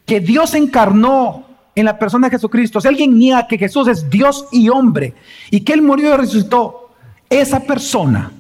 que 0.05 0.21
Dios 0.21 0.55
encarnó 0.55 1.47
en 1.77 1.85
la 1.85 1.99
persona 1.99 2.29
de 2.29 2.37
Jesucristo, 2.37 2.81
si 2.81 2.89
alguien 2.89 3.17
niega 3.17 3.47
que 3.47 3.59
Jesús 3.59 3.87
es 3.87 4.11
Dios 4.11 4.47
y 4.51 4.69
hombre 4.69 5.15
y 5.51 5.61
que 5.61 5.73
Él 5.73 5.83
murió 5.83 6.15
y 6.15 6.17
resucitó, 6.17 6.91
esa 7.31 7.61
persona, 7.61 8.33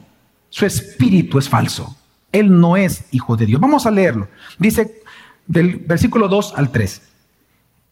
su 0.51 0.67
espíritu 0.67 1.38
es 1.38 1.49
falso. 1.49 1.97
Él 2.33 2.61
no 2.61 2.77
es 2.77 3.05
hijo 3.12 3.37
de 3.37 3.47
Dios. 3.47 3.61
Vamos 3.61 3.87
a 3.87 3.90
leerlo. 3.90 4.29
Dice 4.59 5.01
del 5.47 5.77
versículo 5.77 6.29
2 6.29 6.55
al 6.57 6.71
3. 6.71 7.03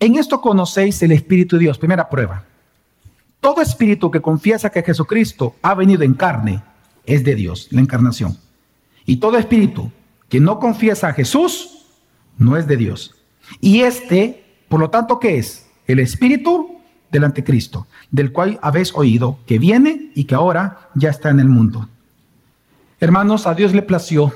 En 0.03 0.17
esto 0.17 0.41
conocéis 0.41 1.01
el 1.05 1.12
Espíritu 1.12 1.55
de 1.55 1.61
Dios. 1.61 1.79
Primera 1.79 2.09
prueba. 2.09 2.45
Todo 3.38 3.61
espíritu 3.61 4.11
que 4.11 4.21
confiesa 4.21 4.69
que 4.69 4.83
Jesucristo 4.83 5.55
ha 5.62 5.77
venido 5.77 6.03
en 6.03 6.15
carne 6.15 6.61
es 7.07 7.23
de 7.23 7.37
Dios, 7.37 7.69
la 7.71 7.83
encarnación. 7.83 8.37
Y 9.07 9.19
todo 9.19 9.38
espíritu 9.38 9.93
que 10.29 10.41
no 10.41 10.59
confiesa 10.59 11.07
a 11.07 11.12
Jesús 11.12 11.87
no 12.37 12.57
es 12.57 12.67
de 12.67 12.77
Dios. 12.77 13.15
Y 13.61 13.83
este, 13.83 14.45
por 14.69 14.81
lo 14.81 14.91
tanto, 14.91 15.21
¿qué 15.21 15.38
es? 15.38 15.71
El 15.87 16.01
espíritu 16.01 16.81
del 17.12 17.23
anticristo, 17.23 17.87
del 18.11 18.33
cual 18.33 18.59
habéis 18.61 18.93
oído 18.97 19.38
que 19.47 19.61
viene 19.61 20.11
y 20.17 20.25
que 20.25 20.35
ahora 20.35 20.91
ya 20.97 21.11
está 21.11 21.31
en 21.31 21.38
el 21.38 21.49
mundo. 21.49 21.88
Hermanos, 22.99 23.47
a 23.47 23.55
Dios 23.55 23.73
le 23.73 23.83
plació 23.83 24.35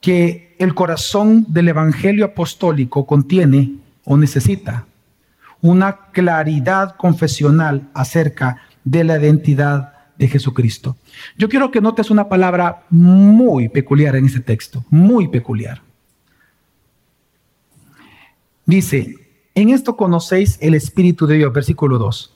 que 0.00 0.54
el 0.60 0.72
corazón 0.72 1.46
del 1.48 1.66
evangelio 1.66 2.26
apostólico 2.26 3.06
contiene 3.08 3.85
o 4.06 4.16
necesita 4.16 4.86
una 5.60 5.96
claridad 6.12 6.96
confesional 6.96 7.90
acerca 7.92 8.62
de 8.84 9.04
la 9.04 9.18
identidad 9.18 9.92
de 10.16 10.28
Jesucristo. 10.28 10.96
Yo 11.36 11.48
quiero 11.48 11.70
que 11.70 11.80
notes 11.80 12.10
una 12.10 12.28
palabra 12.28 12.84
muy 12.88 13.68
peculiar 13.68 14.16
en 14.16 14.26
ese 14.26 14.40
texto, 14.40 14.84
muy 14.88 15.28
peculiar. 15.28 15.82
Dice, 18.64 19.14
en 19.54 19.70
esto 19.70 19.96
conocéis 19.96 20.56
el 20.60 20.74
Espíritu 20.74 21.26
de 21.26 21.36
Dios, 21.36 21.52
versículo 21.52 21.98
2. 21.98 22.32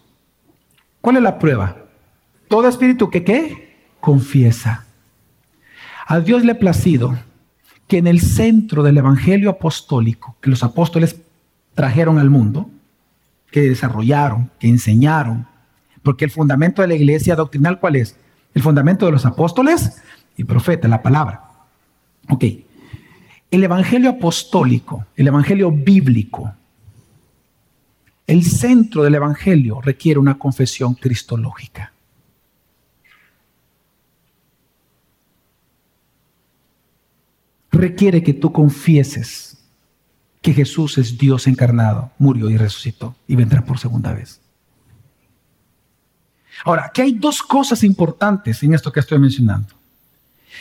¿Cuál 1.00 1.16
es 1.16 1.22
la 1.22 1.38
prueba? 1.38 1.76
Todo 2.48 2.68
espíritu 2.68 3.10
que 3.10 3.24
qué? 3.24 3.76
Confiesa. 4.00 4.86
A 6.06 6.20
Dios 6.20 6.44
le 6.44 6.52
ha 6.52 6.58
placido 6.58 7.16
que 7.86 7.98
en 7.98 8.06
el 8.06 8.20
centro 8.20 8.82
del 8.82 8.98
Evangelio 8.98 9.50
apostólico 9.50 10.36
que 10.40 10.50
los 10.50 10.62
apóstoles 10.62 11.20
trajeron 11.74 12.18
al 12.18 12.30
mundo, 12.30 12.70
que 13.50 13.62
desarrollaron, 13.62 14.50
que 14.58 14.68
enseñaron. 14.68 15.46
Porque 16.02 16.24
el 16.24 16.30
fundamento 16.30 16.82
de 16.82 16.88
la 16.88 16.94
iglesia 16.94 17.36
doctrinal, 17.36 17.80
¿cuál 17.80 17.96
es? 17.96 18.16
El 18.54 18.62
fundamento 18.62 19.06
de 19.06 19.12
los 19.12 19.26
apóstoles 19.26 20.02
y 20.36 20.44
profetas, 20.44 20.90
la 20.90 21.02
palabra. 21.02 21.42
Ok. 22.28 22.44
El 23.50 23.64
evangelio 23.64 24.10
apostólico, 24.10 25.06
el 25.16 25.26
evangelio 25.26 25.70
bíblico, 25.70 26.54
el 28.26 28.44
centro 28.44 29.02
del 29.02 29.16
evangelio 29.16 29.80
requiere 29.80 30.20
una 30.20 30.38
confesión 30.38 30.94
cristológica. 30.94 31.92
Requiere 37.72 38.22
que 38.22 38.34
tú 38.34 38.52
confieses 38.52 39.49
que 40.40 40.54
Jesús 40.54 40.98
es 40.98 41.18
Dios 41.18 41.46
encarnado, 41.46 42.10
murió 42.18 42.48
y 42.48 42.56
resucitó 42.56 43.14
y 43.26 43.36
vendrá 43.36 43.62
por 43.62 43.78
segunda 43.78 44.12
vez. 44.12 44.40
Ahora, 46.64 46.86
aquí 46.86 47.02
hay 47.02 47.12
dos 47.12 47.42
cosas 47.42 47.84
importantes 47.84 48.62
en 48.62 48.74
esto 48.74 48.92
que 48.92 49.00
estoy 49.00 49.18
mencionando. 49.18 49.74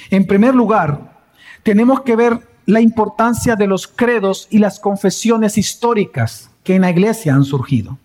En 0.09 0.25
primer 0.25 0.55
lugar, 0.55 1.17
tenemos 1.63 2.01
que 2.01 2.15
ver 2.15 2.47
la 2.65 2.81
importancia 2.81 3.55
de 3.55 3.67
los 3.67 3.87
credos 3.87 4.47
y 4.49 4.59
las 4.59 4.79
confesiones 4.79 5.57
históricas 5.57 6.51
que 6.63 6.75
en 6.75 6.81
la 6.81 6.91
iglesia 6.91 7.33
han 7.33 7.43
surgido. 7.43 7.97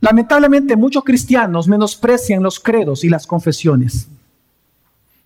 Lamentablemente 0.00 0.76
muchos 0.76 1.04
cristianos 1.04 1.66
menosprecian 1.66 2.42
los 2.42 2.60
credos 2.60 3.04
y 3.04 3.08
las 3.08 3.26
confesiones. 3.26 4.08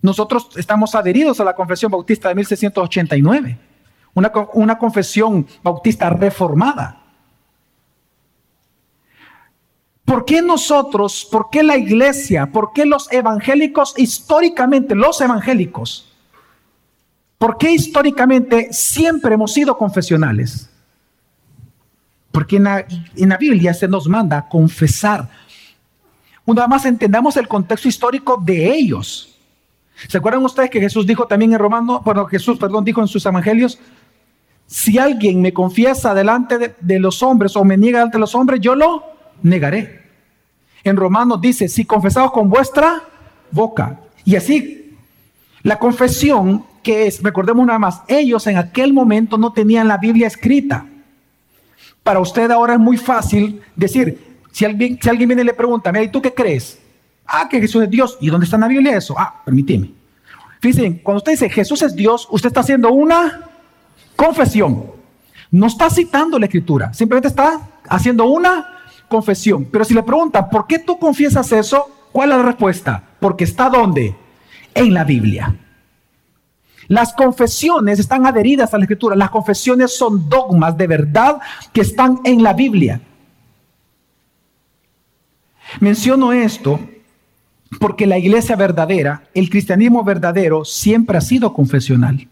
Nosotros 0.01 0.49
estamos 0.57 0.95
adheridos 0.95 1.41
a 1.41 1.45
la 1.45 1.55
Confesión 1.55 1.91
Bautista 1.91 2.29
de 2.29 2.37
1689 2.37 3.68
una, 4.15 4.79
confesión 4.79 5.47
bautista 5.63 6.11
reformada. 6.11 7.03
¿Por 10.05 10.25
qué 10.25 10.41
nosotros, 10.41 11.29
por 11.31 11.51
qué 11.51 11.63
la 11.63 11.77
iglesia, 11.77 12.47
por 12.47 12.73
qué 12.73 12.87
los 12.87 13.13
evangélicos 13.13 13.95
históricamente, 13.99 14.95
los 14.95 15.21
evangélicos, 15.21 16.11
por 17.37 17.59
qué 17.59 17.73
históricamente 17.73 18.73
siempre 18.73 19.35
hemos 19.35 19.53
sido 19.53 19.77
confesionales? 19.77 20.71
Porque 22.33 22.57
en 22.57 22.65
la, 22.65 22.87
en 23.17 23.29
la 23.29 23.37
Biblia 23.37 23.75
se 23.75 23.87
nos 23.87 24.09
manda 24.09 24.39
a 24.39 24.49
confesar. 24.49 25.29
Una 26.47 26.67
más 26.67 26.87
entendamos 26.87 27.37
el 27.37 27.47
contexto 27.47 27.89
histórico 27.89 28.41
de 28.43 28.73
ellos. 28.73 29.39
¿Se 30.07 30.17
acuerdan 30.17 30.45
ustedes 30.45 30.71
que 30.71 30.81
Jesús 30.81 31.07
dijo 31.07 31.27
también 31.27 31.53
en 31.53 31.59
Romano, 31.59 32.01
bueno, 32.05 32.25
Jesús, 32.27 32.57
perdón, 32.57 32.85
dijo 32.85 33.01
en 33.01 33.09
sus 33.09 33.27
evangelios, 33.27 33.79
si 34.69 34.99
alguien 34.99 35.41
me 35.41 35.55
confiesa 35.55 36.13
delante 36.13 36.75
de, 36.79 36.99
los 37.01 37.23
hombres 37.23 37.57
o 37.57 37.65
me 37.65 37.79
niega 37.79 38.01
delante 38.01 38.19
de 38.19 38.21
los 38.21 38.35
hombres, 38.35 38.61
yo 38.61 38.75
lo 38.75 39.03
negaré. 39.43 40.03
En 40.85 40.95
Romanos 40.95 41.41
dice, 41.41 41.69
si 41.69 41.87
confesamos 41.87 42.33
con 42.33 42.51
vuestra 42.51 43.03
boca. 43.51 43.99
Y 44.27 44.37
así, 44.37 44.95
la 45.63 45.79
confesión 45.79 46.65
que 46.83 47.07
es, 47.07 47.23
recordemos 47.23 47.67
nada 47.67 47.79
más, 47.79 48.03
ellos 48.09 48.47
en 48.47 48.59
aquel 48.59 48.93
momento 48.93 49.39
no 49.39 49.55
tenían 49.55 49.89
la 49.89 49.97
Biblia 49.97 50.27
escrita. 50.27 50.87
Para 52.03 52.21
usted 52.21 52.51
ahora 52.51 52.75
es 52.75 52.81
muy 52.81 52.99
fácil 52.99 53.63
decir, 53.75 54.19
si 54.53 54.67
alguien, 54.67 54.99
si 55.01 55.09
alguien 55.09 55.31
viene 55.31 55.43
y 55.43 55.47
le 55.47 55.55
pregunta, 55.55 55.91
¿y 56.03 56.09
tú 56.09 56.21
qué 56.21 56.35
crees? 56.35 56.79
Ah, 57.27 57.49
que 57.49 57.59
Jesús 57.59 57.83
es 57.85 57.91
Dios. 57.91 58.19
¿Y 58.21 58.29
dónde 58.29 58.45
está 58.45 58.57
en 58.57 58.63
la 58.63 58.69
Biblia 58.69 58.99
eso? 58.99 59.15
Ah, 59.17 59.41
permíteme. 59.47 59.93
Fíjense, 60.61 61.01
cuando 61.03 61.19
usted 61.19 61.33
dice 61.33 61.49
Jesús 61.49 61.81
es 61.83 61.95
Dios, 61.95 62.29
usted 62.31 62.49
está 62.49 62.61
haciendo 62.61 62.93
una 62.93 63.48
confesión. 64.19 64.91
No 65.51 65.67
está 65.69 65.89
citando 65.89 66.39
la 66.39 66.47
escritura, 66.47 66.93
simplemente 66.93 67.29
está 67.29 67.61
haciendo 67.89 68.27
una 68.27 68.67
confesión. 69.09 69.65
Pero 69.71 69.85
si 69.85 69.95
le 69.95 70.03
preguntan, 70.03 70.51
¿por 70.51 70.67
qué 70.67 70.81
tú 70.81 70.99
confiesas 70.99 71.53
eso? 71.53 71.89
¿Cuál 72.13 72.33
es 72.33 72.37
la 72.37 72.43
respuesta? 72.43 73.03
Porque 73.21 73.45
está 73.45 73.71
donde? 73.71 74.15
En 74.75 74.93
la 74.93 75.05
Biblia. 75.05 75.57
Las 76.89 77.13
confesiones 77.13 78.01
están 78.01 78.27
adheridas 78.27 78.75
a 78.75 78.79
la 78.79 78.85
escritura. 78.85 79.15
Las 79.15 79.31
confesiones 79.31 79.97
son 79.97 80.29
dogmas 80.29 80.77
de 80.77 80.87
verdad 80.89 81.39
que 81.73 81.83
están 81.83 82.19
en 82.25 82.43
la 82.43 82.55
Biblia. 82.55 83.01
Menciono 85.81 86.33
esto 86.33 86.81
porque 87.79 88.07
la 88.07 88.19
iglesia 88.19 88.57
verdadera, 88.57 89.29
el 89.33 89.49
cristianismo 89.49 90.03
verdadero, 90.03 90.65
siempre 90.65 91.19
ha 91.19 91.21
sido 91.21 91.53
confesional. 91.53 92.27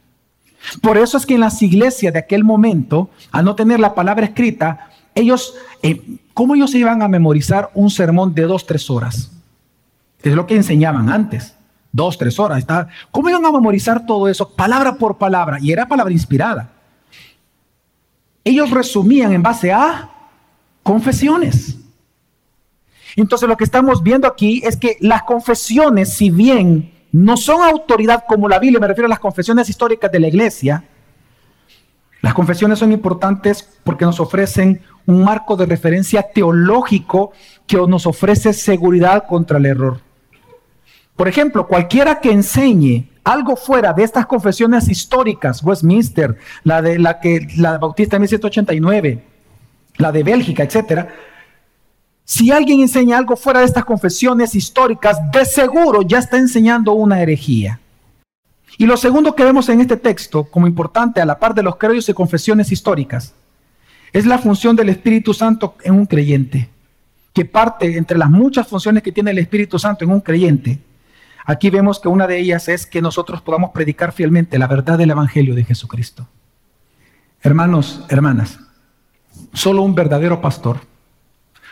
Por 0.80 0.98
eso 0.98 1.16
es 1.16 1.26
que 1.26 1.34
en 1.34 1.40
las 1.40 1.62
iglesias 1.62 2.12
de 2.12 2.18
aquel 2.18 2.44
momento, 2.44 3.10
al 3.30 3.44
no 3.44 3.54
tener 3.54 3.80
la 3.80 3.94
palabra 3.94 4.26
escrita, 4.26 4.90
ellos, 5.14 5.54
eh, 5.82 6.18
¿cómo 6.34 6.54
ellos 6.54 6.70
se 6.70 6.78
iban 6.78 7.02
a 7.02 7.08
memorizar 7.08 7.70
un 7.74 7.90
sermón 7.90 8.34
de 8.34 8.42
dos, 8.42 8.66
tres 8.66 8.90
horas? 8.90 9.32
Es 10.22 10.34
lo 10.34 10.46
que 10.46 10.56
enseñaban 10.56 11.08
antes, 11.08 11.54
dos, 11.92 12.18
tres 12.18 12.38
horas. 12.38 12.64
¿Cómo 13.10 13.30
iban 13.30 13.44
a 13.44 13.52
memorizar 13.52 14.04
todo 14.06 14.28
eso, 14.28 14.48
palabra 14.48 14.96
por 14.96 15.18
palabra? 15.18 15.58
Y 15.60 15.72
era 15.72 15.86
palabra 15.86 16.12
inspirada. 16.12 16.70
Ellos 18.44 18.70
resumían 18.70 19.32
en 19.32 19.42
base 19.42 19.72
a 19.72 20.10
confesiones. 20.82 21.78
Entonces 23.16 23.48
lo 23.48 23.56
que 23.56 23.64
estamos 23.64 24.02
viendo 24.02 24.28
aquí 24.28 24.60
es 24.64 24.76
que 24.76 24.98
las 25.00 25.22
confesiones, 25.22 26.12
si 26.12 26.30
bien 26.30 26.92
no 27.16 27.38
son 27.38 27.62
autoridad 27.62 28.24
como 28.28 28.46
la 28.46 28.58
Biblia, 28.58 28.78
me 28.78 28.88
refiero 28.88 29.06
a 29.06 29.08
las 29.08 29.18
confesiones 29.18 29.70
históricas 29.70 30.12
de 30.12 30.20
la 30.20 30.28
iglesia. 30.28 30.84
Las 32.20 32.34
confesiones 32.34 32.78
son 32.78 32.92
importantes 32.92 33.66
porque 33.84 34.04
nos 34.04 34.20
ofrecen 34.20 34.82
un 35.06 35.24
marco 35.24 35.56
de 35.56 35.64
referencia 35.64 36.22
teológico 36.22 37.32
que 37.66 37.78
nos 37.78 38.06
ofrece 38.06 38.52
seguridad 38.52 39.24
contra 39.26 39.56
el 39.56 39.64
error. 39.64 40.00
Por 41.16 41.26
ejemplo, 41.26 41.66
cualquiera 41.66 42.20
que 42.20 42.32
enseñe 42.32 43.08
algo 43.24 43.56
fuera 43.56 43.94
de 43.94 44.04
estas 44.04 44.26
confesiones 44.26 44.86
históricas, 44.90 45.62
Westminster, 45.62 46.36
la 46.64 46.82
de 46.82 46.98
la 46.98 47.18
que 47.20 47.48
la 47.56 47.78
Bautista 47.78 48.16
de 48.16 48.20
1789, 48.20 49.24
la 49.96 50.12
de 50.12 50.22
Bélgica, 50.22 50.64
etcétera, 50.64 51.08
si 52.26 52.50
alguien 52.50 52.80
enseña 52.80 53.16
algo 53.16 53.36
fuera 53.36 53.60
de 53.60 53.66
estas 53.66 53.84
confesiones 53.84 54.56
históricas, 54.56 55.16
de 55.30 55.44
seguro 55.44 56.02
ya 56.02 56.18
está 56.18 56.36
enseñando 56.36 56.92
una 56.92 57.22
herejía. 57.22 57.78
Y 58.78 58.84
lo 58.84 58.96
segundo 58.96 59.36
que 59.36 59.44
vemos 59.44 59.68
en 59.68 59.80
este 59.80 59.96
texto, 59.96 60.42
como 60.42 60.66
importante 60.66 61.20
a 61.20 61.24
la 61.24 61.38
par 61.38 61.54
de 61.54 61.62
los 61.62 61.76
credos 61.76 62.08
y 62.08 62.14
confesiones 62.14 62.72
históricas, 62.72 63.32
es 64.12 64.26
la 64.26 64.38
función 64.38 64.74
del 64.74 64.88
Espíritu 64.88 65.32
Santo 65.32 65.76
en 65.84 65.94
un 65.94 66.04
creyente, 66.04 66.68
que 67.32 67.44
parte 67.44 67.96
entre 67.96 68.18
las 68.18 68.28
muchas 68.28 68.66
funciones 68.66 69.04
que 69.04 69.12
tiene 69.12 69.30
el 69.30 69.38
Espíritu 69.38 69.78
Santo 69.78 70.04
en 70.04 70.10
un 70.10 70.20
creyente. 70.20 70.80
Aquí 71.44 71.70
vemos 71.70 72.00
que 72.00 72.08
una 72.08 72.26
de 72.26 72.40
ellas 72.40 72.68
es 72.68 72.86
que 72.86 73.00
nosotros 73.00 73.40
podamos 73.40 73.70
predicar 73.70 74.10
fielmente 74.10 74.58
la 74.58 74.66
verdad 74.66 74.98
del 74.98 75.12
Evangelio 75.12 75.54
de 75.54 75.64
Jesucristo. 75.64 76.26
Hermanos, 77.40 78.04
hermanas, 78.08 78.58
solo 79.52 79.82
un 79.82 79.94
verdadero 79.94 80.40
pastor, 80.40 80.80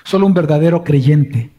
solo 0.04 0.26
un 0.26 0.34
verdadero 0.34 0.84
creyente, 0.84 1.50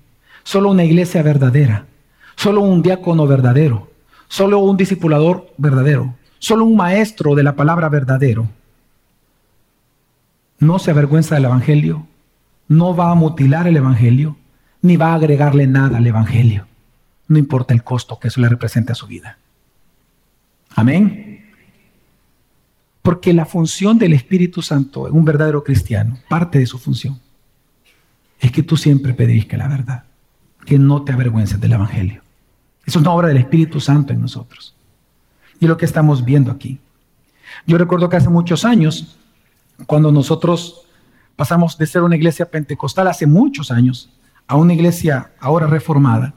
solo 0.44 0.70
una 0.70 0.86
iglesia 0.86 1.22
verdadera, 1.22 1.88
solo 2.36 2.62
un 2.62 2.82
diácono 2.82 3.28
verdadero, 3.28 3.92
solo 4.28 4.60
un 4.60 4.78
discipulador 4.78 5.52
verdadero, 5.58 6.16
solo 6.40 6.64
un 6.64 6.78
maestro 6.78 7.36
de 7.36 7.44
la 7.44 7.56
palabra 7.56 7.90
verdadero, 7.90 8.48
no 10.60 10.80
se 10.80 10.92
avergüenza 10.92 11.36
del 11.36 11.46
Evangelio, 11.46 12.08
no 12.68 12.96
va 12.96 13.12
a 13.12 13.16
mutilar 13.16 13.68
el 13.68 13.78
Evangelio, 13.78 14.38
ni 14.82 14.98
va 14.98 15.12
a 15.12 15.16
agregarle 15.16 15.68
nada 15.68 15.98
al 15.98 16.08
Evangelio, 16.08 16.68
no 17.28 17.38
importa 17.38 17.74
el 17.74 17.84
costo 17.84 18.20
que 18.20 18.30
eso 18.30 18.40
le 18.40 18.50
represente 18.50 18.92
a 18.92 18.96
su 18.96 19.08
vida. 19.08 19.38
Amén. 20.76 21.46
Porque 23.02 23.34
la 23.34 23.46
función 23.46 23.98
del 23.98 24.14
Espíritu 24.14 24.62
Santo 24.62 25.08
en 25.08 25.16
un 25.16 25.26
verdadero 25.26 25.64
cristiano, 25.64 26.18
parte 26.30 26.60
de 26.60 26.66
su 26.66 26.78
función, 26.78 27.20
es 28.40 28.52
que 28.52 28.64
tú 28.64 28.78
siempre 28.78 29.14
pedisques 29.14 29.58
la 29.58 29.68
verdad, 29.68 30.04
que 30.66 30.78
no 30.78 31.04
te 31.04 31.14
avergüences 31.14 31.60
del 31.60 31.74
Evangelio. 31.74 32.22
Es 32.86 32.96
una 32.96 33.12
obra 33.12 33.28
del 33.28 33.38
Espíritu 33.38 33.80
Santo 33.80 34.14
en 34.14 34.22
nosotros. 34.22 34.76
Y 35.60 35.68
lo 35.68 35.78
que 35.78 35.86
estamos 35.86 36.24
viendo 36.24 36.52
aquí. 36.52 36.80
Yo 37.66 37.78
recuerdo 37.78 38.10
que 38.10 38.18
hace 38.18 38.30
muchos 38.30 38.66
años, 38.66 39.18
cuando 39.88 40.12
nosotros 40.12 40.86
pasamos 41.36 41.78
de 41.78 41.88
ser 41.88 42.04
una 42.04 42.16
iglesia 42.16 42.50
pentecostal 42.50 43.08
hace 43.08 43.26
muchos 43.26 43.72
años 43.72 44.10
a 44.48 44.56
una 44.56 44.74
iglesia 44.74 45.32
ahora 45.40 45.68
reformada, 45.68 46.34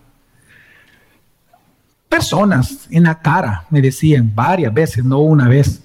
personas 2.08 2.88
en 2.90 3.04
la 3.04 3.20
cara 3.20 3.66
me 3.70 3.82
decían 3.82 4.32
varias 4.34 4.72
veces, 4.72 5.04
no 5.04 5.18
una 5.20 5.48
vez, 5.48 5.84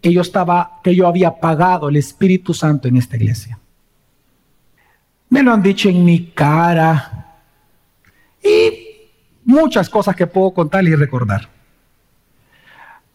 que 0.00 0.12
yo 0.12 0.20
estaba, 0.20 0.80
que 0.82 0.94
yo 0.94 1.06
había 1.06 1.40
pagado 1.40 1.88
el 1.88 1.96
Espíritu 1.96 2.52
Santo 2.52 2.88
en 2.88 2.96
esta 2.96 3.16
iglesia. 3.16 3.58
Me 5.34 5.42
lo 5.42 5.52
han 5.52 5.64
dicho 5.64 5.88
en 5.88 6.04
mi 6.04 6.26
cara, 6.26 7.40
y 8.40 9.00
muchas 9.44 9.90
cosas 9.90 10.14
que 10.14 10.28
puedo 10.28 10.52
contar 10.52 10.84
y 10.84 10.94
recordar. 10.94 11.48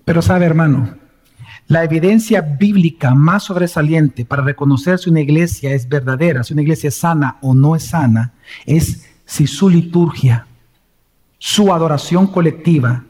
Pero 0.03 0.21
sabe, 0.21 0.45
hermano, 0.45 0.97
la 1.67 1.85
evidencia 1.85 2.41
bíblica 2.41 3.15
más 3.15 3.43
sobresaliente 3.43 4.25
para 4.25 4.43
reconocer 4.43 4.99
si 4.99 5.09
una 5.09 5.21
iglesia 5.21 5.71
es 5.71 5.87
verdadera, 5.87 6.43
si 6.43 6.51
una 6.51 6.61
iglesia 6.61 6.89
es 6.89 6.95
sana 6.95 7.37
o 7.39 7.53
no 7.53 7.73
es 7.73 7.85
sana, 7.85 8.33
es 8.65 9.07
si 9.23 9.47
su 9.47 9.69
liturgia, 9.69 10.45
su 11.37 11.73
adoración 11.73 12.27
colectiva 12.27 13.05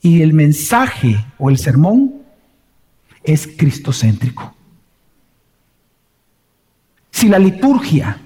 y 0.00 0.22
el 0.22 0.32
mensaje 0.32 1.18
o 1.36 1.50
el 1.50 1.58
sermón 1.58 2.22
es 3.24 3.48
cristocéntrico. 3.48 4.54
Si 7.10 7.28
la 7.28 7.40
liturgia, 7.40 8.20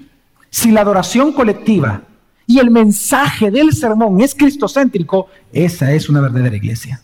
si 0.51 0.69
la 0.69 0.81
adoración 0.81 1.31
colectiva 1.31 2.03
y 2.45 2.59
el 2.59 2.69
mensaje 2.69 3.49
del 3.49 3.73
sermón 3.73 4.19
es 4.19 4.35
cristocéntrico, 4.35 5.27
esa 5.53 5.93
es 5.93 6.09
una 6.09 6.19
verdadera 6.19 6.57
iglesia. 6.57 7.01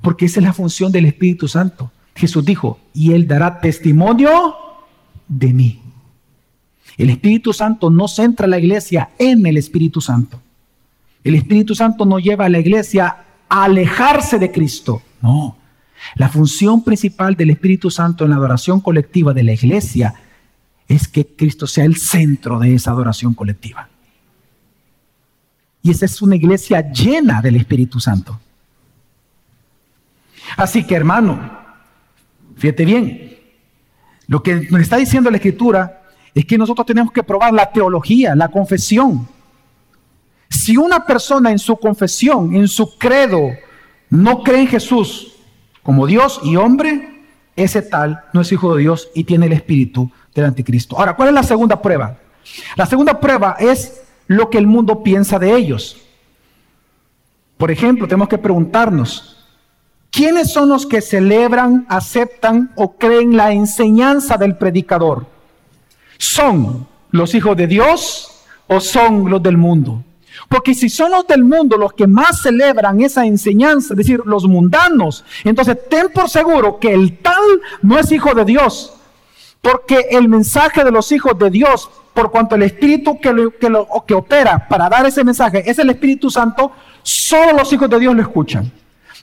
Porque 0.00 0.26
esa 0.26 0.38
es 0.38 0.46
la 0.46 0.52
función 0.52 0.92
del 0.92 1.06
Espíritu 1.06 1.48
Santo. 1.48 1.90
Jesús 2.14 2.44
dijo, 2.44 2.78
y 2.94 3.12
Él 3.12 3.26
dará 3.26 3.60
testimonio 3.60 4.54
de 5.26 5.52
mí. 5.52 5.82
El 6.96 7.10
Espíritu 7.10 7.52
Santo 7.52 7.90
no 7.90 8.06
centra 8.06 8.46
la 8.46 8.58
iglesia 8.58 9.10
en 9.18 9.44
el 9.44 9.56
Espíritu 9.56 10.00
Santo. 10.00 10.40
El 11.24 11.34
Espíritu 11.34 11.74
Santo 11.74 12.04
no 12.04 12.20
lleva 12.20 12.46
a 12.46 12.48
la 12.48 12.60
iglesia 12.60 13.24
a 13.48 13.64
alejarse 13.64 14.38
de 14.38 14.52
Cristo. 14.52 15.02
No. 15.20 15.56
La 16.14 16.28
función 16.28 16.84
principal 16.84 17.34
del 17.34 17.50
Espíritu 17.50 17.90
Santo 17.90 18.24
en 18.24 18.30
la 18.30 18.36
adoración 18.36 18.80
colectiva 18.80 19.34
de 19.34 19.42
la 19.42 19.52
iglesia 19.52 20.14
es 20.88 21.06
que 21.06 21.26
Cristo 21.26 21.66
sea 21.66 21.84
el 21.84 21.96
centro 21.96 22.58
de 22.58 22.74
esa 22.74 22.90
adoración 22.90 23.34
colectiva. 23.34 23.88
Y 25.82 25.90
esa 25.90 26.06
es 26.06 26.20
una 26.22 26.36
iglesia 26.36 26.90
llena 26.90 27.42
del 27.42 27.56
Espíritu 27.56 28.00
Santo. 28.00 28.40
Así 30.56 30.84
que 30.84 30.94
hermano, 30.94 31.58
fíjate 32.56 32.84
bien, 32.86 33.38
lo 34.26 34.42
que 34.42 34.68
nos 34.70 34.80
está 34.80 34.96
diciendo 34.96 35.30
la 35.30 35.36
Escritura 35.36 36.02
es 36.34 36.44
que 36.44 36.58
nosotros 36.58 36.86
tenemos 36.86 37.12
que 37.12 37.22
probar 37.22 37.52
la 37.52 37.70
teología, 37.70 38.34
la 38.34 38.48
confesión. 38.48 39.28
Si 40.48 40.76
una 40.76 41.04
persona 41.04 41.50
en 41.50 41.58
su 41.58 41.76
confesión, 41.76 42.54
en 42.54 42.66
su 42.66 42.96
credo, 42.96 43.50
no 44.08 44.42
cree 44.42 44.62
en 44.62 44.68
Jesús 44.68 45.34
como 45.82 46.06
Dios 46.06 46.40
y 46.42 46.56
hombre, 46.56 47.17
ese 47.58 47.82
tal 47.82 48.24
no 48.32 48.40
es 48.40 48.52
hijo 48.52 48.74
de 48.74 48.82
Dios 48.82 49.10
y 49.14 49.24
tiene 49.24 49.46
el 49.46 49.52
espíritu 49.52 50.10
del 50.34 50.46
anticristo. 50.46 50.98
Ahora, 50.98 51.16
¿cuál 51.16 51.28
es 51.28 51.34
la 51.34 51.42
segunda 51.42 51.82
prueba? 51.82 52.16
La 52.76 52.86
segunda 52.86 53.18
prueba 53.18 53.56
es 53.58 54.02
lo 54.26 54.48
que 54.48 54.58
el 54.58 54.66
mundo 54.66 55.02
piensa 55.02 55.38
de 55.38 55.54
ellos. 55.54 55.96
Por 57.56 57.70
ejemplo, 57.70 58.06
tenemos 58.06 58.28
que 58.28 58.38
preguntarnos, 58.38 59.44
¿quiénes 60.10 60.52
son 60.52 60.68
los 60.68 60.86
que 60.86 61.00
celebran, 61.00 61.86
aceptan 61.88 62.70
o 62.76 62.96
creen 62.96 63.36
la 63.36 63.52
enseñanza 63.52 64.36
del 64.36 64.56
predicador? 64.56 65.26
¿Son 66.18 66.86
los 67.10 67.34
hijos 67.34 67.56
de 67.56 67.66
Dios 67.66 68.44
o 68.68 68.80
son 68.80 69.28
los 69.28 69.42
del 69.42 69.56
mundo? 69.56 70.04
Porque 70.48 70.74
si 70.74 70.88
son 70.88 71.12
los 71.12 71.26
del 71.26 71.44
mundo 71.44 71.76
los 71.76 71.92
que 71.92 72.06
más 72.06 72.42
celebran 72.42 73.00
esa 73.02 73.26
enseñanza, 73.26 73.92
es 73.92 73.98
decir, 73.98 74.22
los 74.24 74.46
mundanos, 74.46 75.24
entonces 75.44 75.76
ten 75.90 76.08
por 76.08 76.30
seguro 76.30 76.78
que 76.78 76.92
el 76.92 77.18
tal 77.18 77.42
no 77.82 77.98
es 77.98 78.10
hijo 78.10 78.34
de 78.34 78.44
Dios. 78.44 78.94
Porque 79.60 80.06
el 80.10 80.28
mensaje 80.28 80.84
de 80.84 80.90
los 80.90 81.12
hijos 81.12 81.38
de 81.38 81.50
Dios 81.50 81.90
por 82.18 82.32
cuanto 82.32 82.56
el 82.56 82.62
Espíritu 82.64 83.20
que, 83.20 83.32
que, 84.06 84.14
opera 84.14 84.66
para 84.68 84.88
dar 84.88 85.06
ese 85.06 85.22
mensaje 85.22 85.62
es 85.70 85.78
el 85.78 85.88
Espíritu 85.90 86.28
Santo, 86.30 86.72
solo 87.02 87.52
los 87.52 87.72
hijos 87.72 87.88
de 87.88 88.00
Dios 88.00 88.12
lo 88.12 88.22
escuchan. 88.22 88.72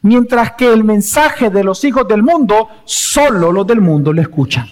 Mientras 0.02 0.54
que 0.54 0.72
el 0.72 0.86
mensaje 0.86 1.50
de 1.50 1.62
los 1.62 1.84
hijos 1.84 2.08
del 2.08 2.24
mundo, 2.24 2.70
solo 2.86 3.52
los 3.52 3.68
del 3.68 3.82
mundo 3.82 4.14
lo 4.14 4.22
escuchan. 4.22 4.68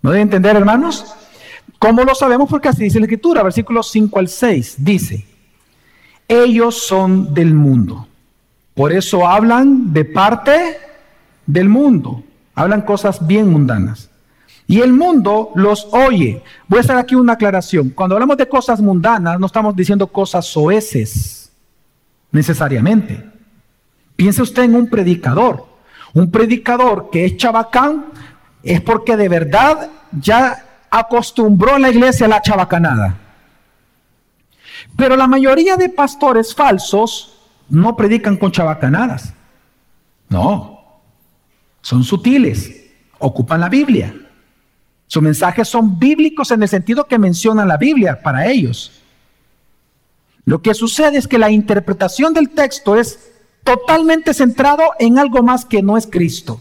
¿No 0.00 0.10
deben 0.10 0.28
entender, 0.28 0.56
hermanos? 0.56 1.14
¿Cómo 1.80 2.04
lo 2.04 2.14
sabemos? 2.14 2.50
Porque 2.50 2.68
así 2.68 2.84
dice 2.84 3.00
la 3.00 3.06
Escritura, 3.06 3.42
versículos 3.42 3.90
5 3.90 4.18
al 4.18 4.28
6, 4.28 4.76
dice, 4.78 5.26
ellos 6.28 6.82
son 6.82 7.32
del 7.32 7.54
mundo. 7.54 8.06
Por 8.74 8.92
eso 8.92 9.26
hablan 9.26 9.90
de 9.90 10.04
parte 10.04 10.76
del 11.46 11.70
mundo. 11.70 12.22
Hablan 12.54 12.82
cosas 12.82 13.26
bien 13.26 13.48
mundanas. 13.48 14.10
Y 14.66 14.80
el 14.80 14.92
mundo 14.92 15.52
los 15.54 15.88
oye. 15.90 16.42
Voy 16.68 16.78
a 16.78 16.80
hacer 16.80 16.96
aquí 16.96 17.14
una 17.14 17.32
aclaración. 17.32 17.88
Cuando 17.88 18.14
hablamos 18.14 18.36
de 18.36 18.46
cosas 18.46 18.80
mundanas, 18.82 19.40
no 19.40 19.46
estamos 19.46 19.74
diciendo 19.74 20.06
cosas 20.06 20.44
soeces, 20.44 21.50
necesariamente. 22.30 23.24
Piense 24.16 24.42
usted 24.42 24.64
en 24.64 24.74
un 24.74 24.86
predicador. 24.86 25.66
Un 26.12 26.30
predicador 26.30 27.08
que 27.10 27.24
es 27.24 27.38
chabacán 27.38 28.04
es 28.62 28.82
porque 28.82 29.16
de 29.16 29.30
verdad 29.30 29.88
ya 30.12 30.66
acostumbró 30.90 31.78
la 31.78 31.90
iglesia 31.90 32.26
a 32.26 32.30
la 32.30 32.42
chabacanada. 32.42 33.16
Pero 34.96 35.16
la 35.16 35.26
mayoría 35.26 35.76
de 35.76 35.88
pastores 35.88 36.54
falsos 36.54 37.36
no 37.68 37.96
predican 37.96 38.36
con 38.36 38.52
chabacanadas. 38.52 39.34
No, 40.28 41.00
son 41.82 42.04
sutiles, 42.04 42.90
ocupan 43.18 43.60
la 43.60 43.68
Biblia. 43.68 44.14
Sus 45.06 45.22
mensajes 45.22 45.68
son 45.68 45.98
bíblicos 45.98 46.50
en 46.52 46.62
el 46.62 46.68
sentido 46.68 47.04
que 47.04 47.18
menciona 47.18 47.64
la 47.64 47.76
Biblia 47.76 48.20
para 48.22 48.46
ellos. 48.46 48.92
Lo 50.44 50.62
que 50.62 50.74
sucede 50.74 51.18
es 51.18 51.26
que 51.26 51.38
la 51.38 51.50
interpretación 51.50 52.32
del 52.32 52.50
texto 52.50 52.96
es 52.96 53.32
totalmente 53.64 54.34
centrado 54.34 54.82
en 54.98 55.18
algo 55.18 55.42
más 55.42 55.64
que 55.64 55.82
no 55.82 55.96
es 55.96 56.06
Cristo. 56.06 56.60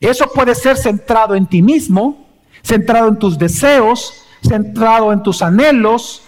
Eso 0.00 0.26
puede 0.34 0.54
ser 0.54 0.76
centrado 0.76 1.34
en 1.34 1.46
ti 1.46 1.62
mismo, 1.62 2.21
centrado 2.62 3.08
en 3.08 3.18
tus 3.18 3.38
deseos, 3.38 4.24
centrado 4.42 5.12
en 5.12 5.22
tus 5.22 5.42
anhelos, 5.42 6.22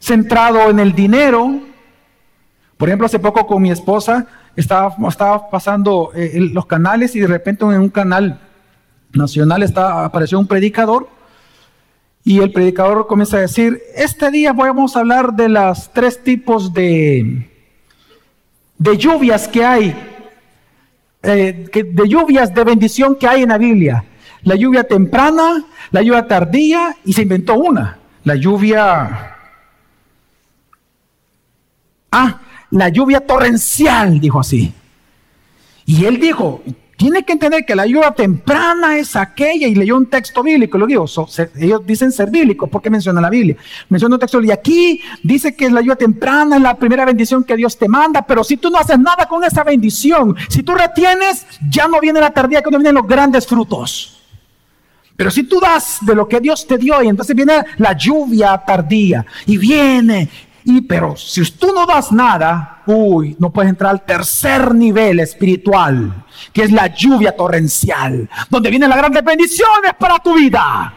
centrado 0.00 0.70
en 0.70 0.78
el 0.78 0.92
dinero. 0.92 1.60
Por 2.76 2.88
ejemplo, 2.88 3.06
hace 3.06 3.18
poco 3.18 3.46
con 3.46 3.62
mi 3.62 3.70
esposa 3.70 4.26
estaba, 4.56 4.96
pasando 5.50 6.10
eh, 6.14 6.50
los 6.52 6.66
canales 6.66 7.14
y 7.16 7.20
de 7.20 7.26
repente 7.26 7.64
en 7.64 7.80
un 7.80 7.88
canal 7.88 8.40
nacional 9.12 9.62
apareció 9.76 10.38
un 10.38 10.46
predicador 10.46 11.08
y 12.24 12.38
el 12.38 12.52
predicador 12.52 13.06
comienza 13.06 13.36
a 13.36 13.40
decir, 13.40 13.82
este 13.96 14.30
día 14.30 14.52
vamos 14.52 14.96
a 14.96 15.00
hablar 15.00 15.32
de 15.34 15.48
las 15.48 15.92
tres 15.92 16.22
tipos 16.22 16.72
de, 16.72 17.50
de 18.78 18.96
lluvias 18.96 19.48
que 19.48 19.64
hay, 19.64 19.94
eh, 21.22 21.68
de 21.72 22.08
lluvias 22.08 22.54
de 22.54 22.64
bendición 22.64 23.16
que 23.16 23.26
hay 23.26 23.42
en 23.42 23.48
la 23.48 23.58
Biblia. 23.58 24.04
La 24.44 24.56
lluvia 24.56 24.84
temprana, 24.84 25.64
la 25.90 26.02
lluvia 26.02 26.26
tardía 26.26 26.96
y 27.04 27.12
se 27.12 27.22
inventó 27.22 27.54
una, 27.54 27.98
la 28.24 28.34
lluvia... 28.34 29.36
Ah, 32.10 32.40
la 32.70 32.88
lluvia 32.88 33.20
torrencial, 33.20 34.20
dijo 34.20 34.40
así. 34.40 34.72
Y 35.86 36.04
él 36.04 36.20
dijo, 36.20 36.62
tiene 36.96 37.22
que 37.24 37.32
entender 37.32 37.64
que 37.64 37.74
la 37.74 37.86
lluvia 37.86 38.12
temprana 38.12 38.96
es 38.96 39.16
aquella, 39.16 39.66
y 39.66 39.74
leyó 39.74 39.96
un 39.96 40.06
texto 40.06 40.42
bíblico, 40.42 40.78
lo 40.78 40.86
digo, 40.86 41.04
ellos 41.56 41.86
dicen 41.86 42.12
ser 42.12 42.30
bíblicos, 42.30 42.68
porque 42.70 42.90
menciona 42.90 43.20
la 43.20 43.30
Biblia. 43.30 43.56
Menciona 43.88 44.16
un 44.16 44.20
texto, 44.20 44.40
y 44.40 44.50
aquí 44.50 45.00
dice 45.22 45.54
que 45.54 45.70
la 45.70 45.80
lluvia 45.80 45.96
temprana 45.96 46.56
es 46.56 46.62
la 46.62 46.74
primera 46.74 47.04
bendición 47.04 47.44
que 47.44 47.56
Dios 47.56 47.76
te 47.76 47.88
manda, 47.88 48.22
pero 48.22 48.44
si 48.44 48.56
tú 48.56 48.70
no 48.70 48.78
haces 48.78 48.98
nada 48.98 49.26
con 49.26 49.42
esa 49.44 49.64
bendición, 49.64 50.36
si 50.48 50.62
tú 50.62 50.74
retienes, 50.74 51.46
ya 51.68 51.88
no 51.88 52.00
viene 52.00 52.20
la 52.20 52.30
tardía, 52.30 52.62
cuando 52.62 52.78
vienen 52.78 52.94
los 52.94 53.06
grandes 53.06 53.46
frutos. 53.46 54.21
Pero 55.22 55.30
si 55.30 55.44
tú 55.44 55.60
das 55.60 55.98
de 56.00 56.16
lo 56.16 56.26
que 56.26 56.40
Dios 56.40 56.66
te 56.66 56.76
dio, 56.76 57.00
y 57.00 57.06
entonces 57.06 57.36
viene 57.36 57.64
la 57.76 57.96
lluvia 57.96 58.60
tardía, 58.66 59.24
y 59.46 59.56
viene, 59.56 60.28
y 60.64 60.80
pero 60.80 61.16
si 61.16 61.48
tú 61.52 61.72
no 61.72 61.86
das 61.86 62.10
nada, 62.10 62.82
uy, 62.86 63.36
no 63.38 63.52
puedes 63.52 63.70
entrar 63.70 63.92
al 63.92 64.04
tercer 64.04 64.74
nivel 64.74 65.20
espiritual, 65.20 66.24
que 66.52 66.64
es 66.64 66.72
la 66.72 66.88
lluvia 66.88 67.36
torrencial, 67.36 68.28
donde 68.50 68.68
vienen 68.68 68.88
las 68.88 68.98
grandes 68.98 69.22
bendiciones 69.22 69.92
para 69.96 70.18
tu 70.18 70.34
vida. 70.34 70.92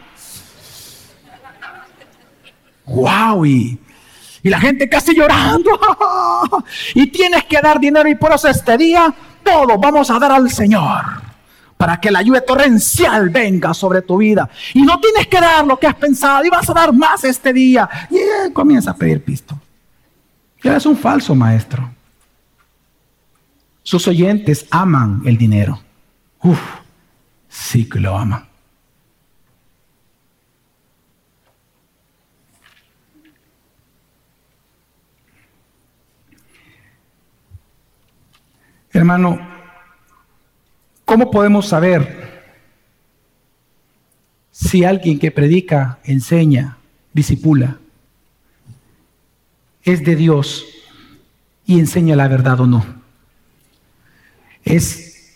Wow, 2.86 3.46
y, 3.46 3.78
y 4.42 4.48
la 4.48 4.58
gente 4.58 4.88
casi 4.88 5.14
llorando. 5.14 5.70
y 6.96 7.06
tienes 7.12 7.44
que 7.44 7.60
dar 7.60 7.78
dinero 7.78 8.08
y 8.08 8.16
por 8.16 8.32
eso 8.32 8.48
este 8.48 8.76
día 8.76 9.14
todo 9.44 9.78
vamos 9.78 10.10
a 10.10 10.18
dar 10.18 10.32
al 10.32 10.50
Señor 10.50 11.25
para 11.76 12.00
que 12.00 12.10
la 12.10 12.22
lluvia 12.22 12.44
torrencial 12.44 13.28
venga 13.28 13.74
sobre 13.74 14.02
tu 14.02 14.16
vida. 14.18 14.48
Y 14.74 14.82
no 14.82 14.98
tienes 14.98 15.26
que 15.26 15.40
dar 15.40 15.66
lo 15.66 15.78
que 15.78 15.86
has 15.86 15.94
pensado 15.94 16.44
y 16.44 16.48
vas 16.48 16.68
a 16.68 16.74
dar 16.74 16.92
más 16.92 17.24
este 17.24 17.52
día. 17.52 17.88
Y 18.10 18.16
él 18.16 18.52
comienza 18.52 18.92
a 18.92 18.96
pedir 18.96 19.22
pisto. 19.22 19.58
Él 20.62 20.72
es 20.74 20.86
un 20.86 20.96
falso 20.96 21.34
maestro. 21.34 21.88
Sus 23.82 24.08
oyentes 24.08 24.66
aman 24.70 25.22
el 25.26 25.36
dinero. 25.36 25.80
Uf, 26.42 26.58
sí 27.48 27.88
que 27.88 28.00
lo 28.00 28.16
aman. 28.16 28.44
Hermano, 38.92 39.55
¿cómo 41.06 41.30
podemos 41.30 41.66
saber 41.66 42.26
si 44.50 44.84
alguien 44.84 45.18
que 45.18 45.30
predica, 45.30 45.98
enseña, 46.04 46.76
disipula, 47.14 47.78
es 49.82 50.04
de 50.04 50.16
Dios 50.16 50.66
y 51.64 51.78
enseña 51.78 52.14
la 52.14 52.28
verdad 52.28 52.60
o 52.60 52.66
no? 52.66 52.96
es 54.66 55.32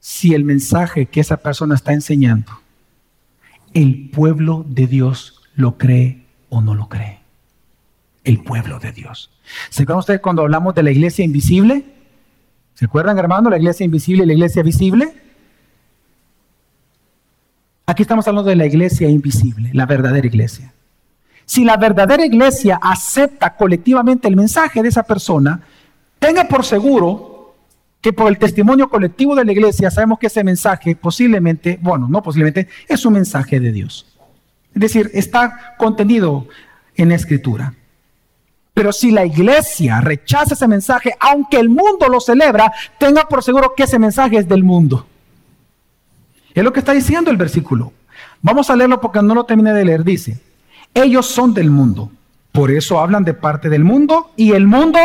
si 0.00 0.34
el 0.34 0.42
mensaje 0.42 1.06
que 1.06 1.20
esa 1.20 1.36
persona 1.36 1.76
está 1.76 1.92
enseñando, 1.92 2.50
el 3.72 4.10
pueblo 4.10 4.64
de 4.68 4.86
Dios 4.86 5.42
lo 5.54 5.78
cree 5.78 6.24
o 6.48 6.60
no 6.60 6.74
lo 6.74 6.88
cree. 6.88 7.20
El 8.24 8.42
pueblo 8.42 8.80
de 8.80 8.92
Dios. 8.92 9.30
¿Se 9.68 9.82
acuerdan 9.82 10.00
ustedes 10.00 10.20
cuando 10.20 10.42
hablamos 10.42 10.74
de 10.74 10.82
la 10.82 10.90
iglesia 10.90 11.24
invisible? 11.24 11.84
¿Se 12.74 12.86
acuerdan, 12.86 13.18
hermano, 13.18 13.50
la 13.50 13.56
iglesia 13.56 13.84
invisible 13.84 14.24
y 14.24 14.26
la 14.26 14.32
iglesia 14.32 14.62
visible? 14.62 15.12
Aquí 17.86 18.02
estamos 18.02 18.26
hablando 18.26 18.48
de 18.48 18.56
la 18.56 18.66
iglesia 18.66 19.08
invisible, 19.08 19.70
la 19.72 19.86
verdadera 19.86 20.26
iglesia. 20.26 20.72
Si 21.44 21.64
la 21.64 21.76
verdadera 21.76 22.24
iglesia 22.24 22.80
acepta 22.82 23.54
colectivamente 23.54 24.26
el 24.26 24.36
mensaje 24.36 24.82
de 24.82 24.88
esa 24.88 25.02
persona, 25.02 25.60
tenga 26.18 26.48
por 26.48 26.64
seguro 26.64 27.54
que 28.00 28.12
por 28.12 28.28
el 28.28 28.38
testimonio 28.38 28.88
colectivo 28.88 29.34
de 29.34 29.44
la 29.44 29.52
iglesia 29.52 29.90
sabemos 29.90 30.18
que 30.18 30.26
ese 30.26 30.42
mensaje 30.42 30.96
posiblemente, 30.96 31.78
bueno, 31.80 32.08
no 32.08 32.22
posiblemente, 32.22 32.68
es 32.88 33.04
un 33.06 33.14
mensaje 33.14 33.60
de 33.60 33.72
Dios. 33.72 34.06
Es 34.74 34.80
decir, 34.80 35.10
está 35.14 35.74
contenido 35.78 36.48
en 36.96 37.10
la 37.10 37.14
escritura. 37.14 37.74
Pero 38.74 38.92
si 38.92 39.12
la 39.12 39.24
iglesia 39.24 40.00
rechaza 40.00 40.54
ese 40.54 40.66
mensaje, 40.66 41.14
aunque 41.20 41.58
el 41.58 41.68
mundo 41.68 42.08
lo 42.08 42.20
celebra, 42.20 42.72
tenga 42.98 43.28
por 43.28 43.42
seguro 43.44 43.72
que 43.76 43.84
ese 43.84 44.00
mensaje 44.00 44.36
es 44.36 44.48
del 44.48 44.64
mundo. 44.64 45.06
Es 46.52 46.64
lo 46.64 46.72
que 46.72 46.80
está 46.80 46.92
diciendo 46.92 47.30
el 47.30 47.36
versículo. 47.36 47.92
Vamos 48.42 48.68
a 48.68 48.76
leerlo 48.76 49.00
porque 49.00 49.22
no 49.22 49.34
lo 49.34 49.44
terminé 49.44 49.72
de 49.72 49.84
leer. 49.84 50.02
Dice, 50.02 50.40
ellos 50.92 51.26
son 51.26 51.54
del 51.54 51.70
mundo. 51.70 52.10
Por 52.50 52.72
eso 52.72 52.98
hablan 52.98 53.24
de 53.24 53.34
parte 53.34 53.68
del 53.68 53.84
mundo 53.84 54.32
y 54.36 54.52
el 54.52 54.66
mundo 54.66 54.98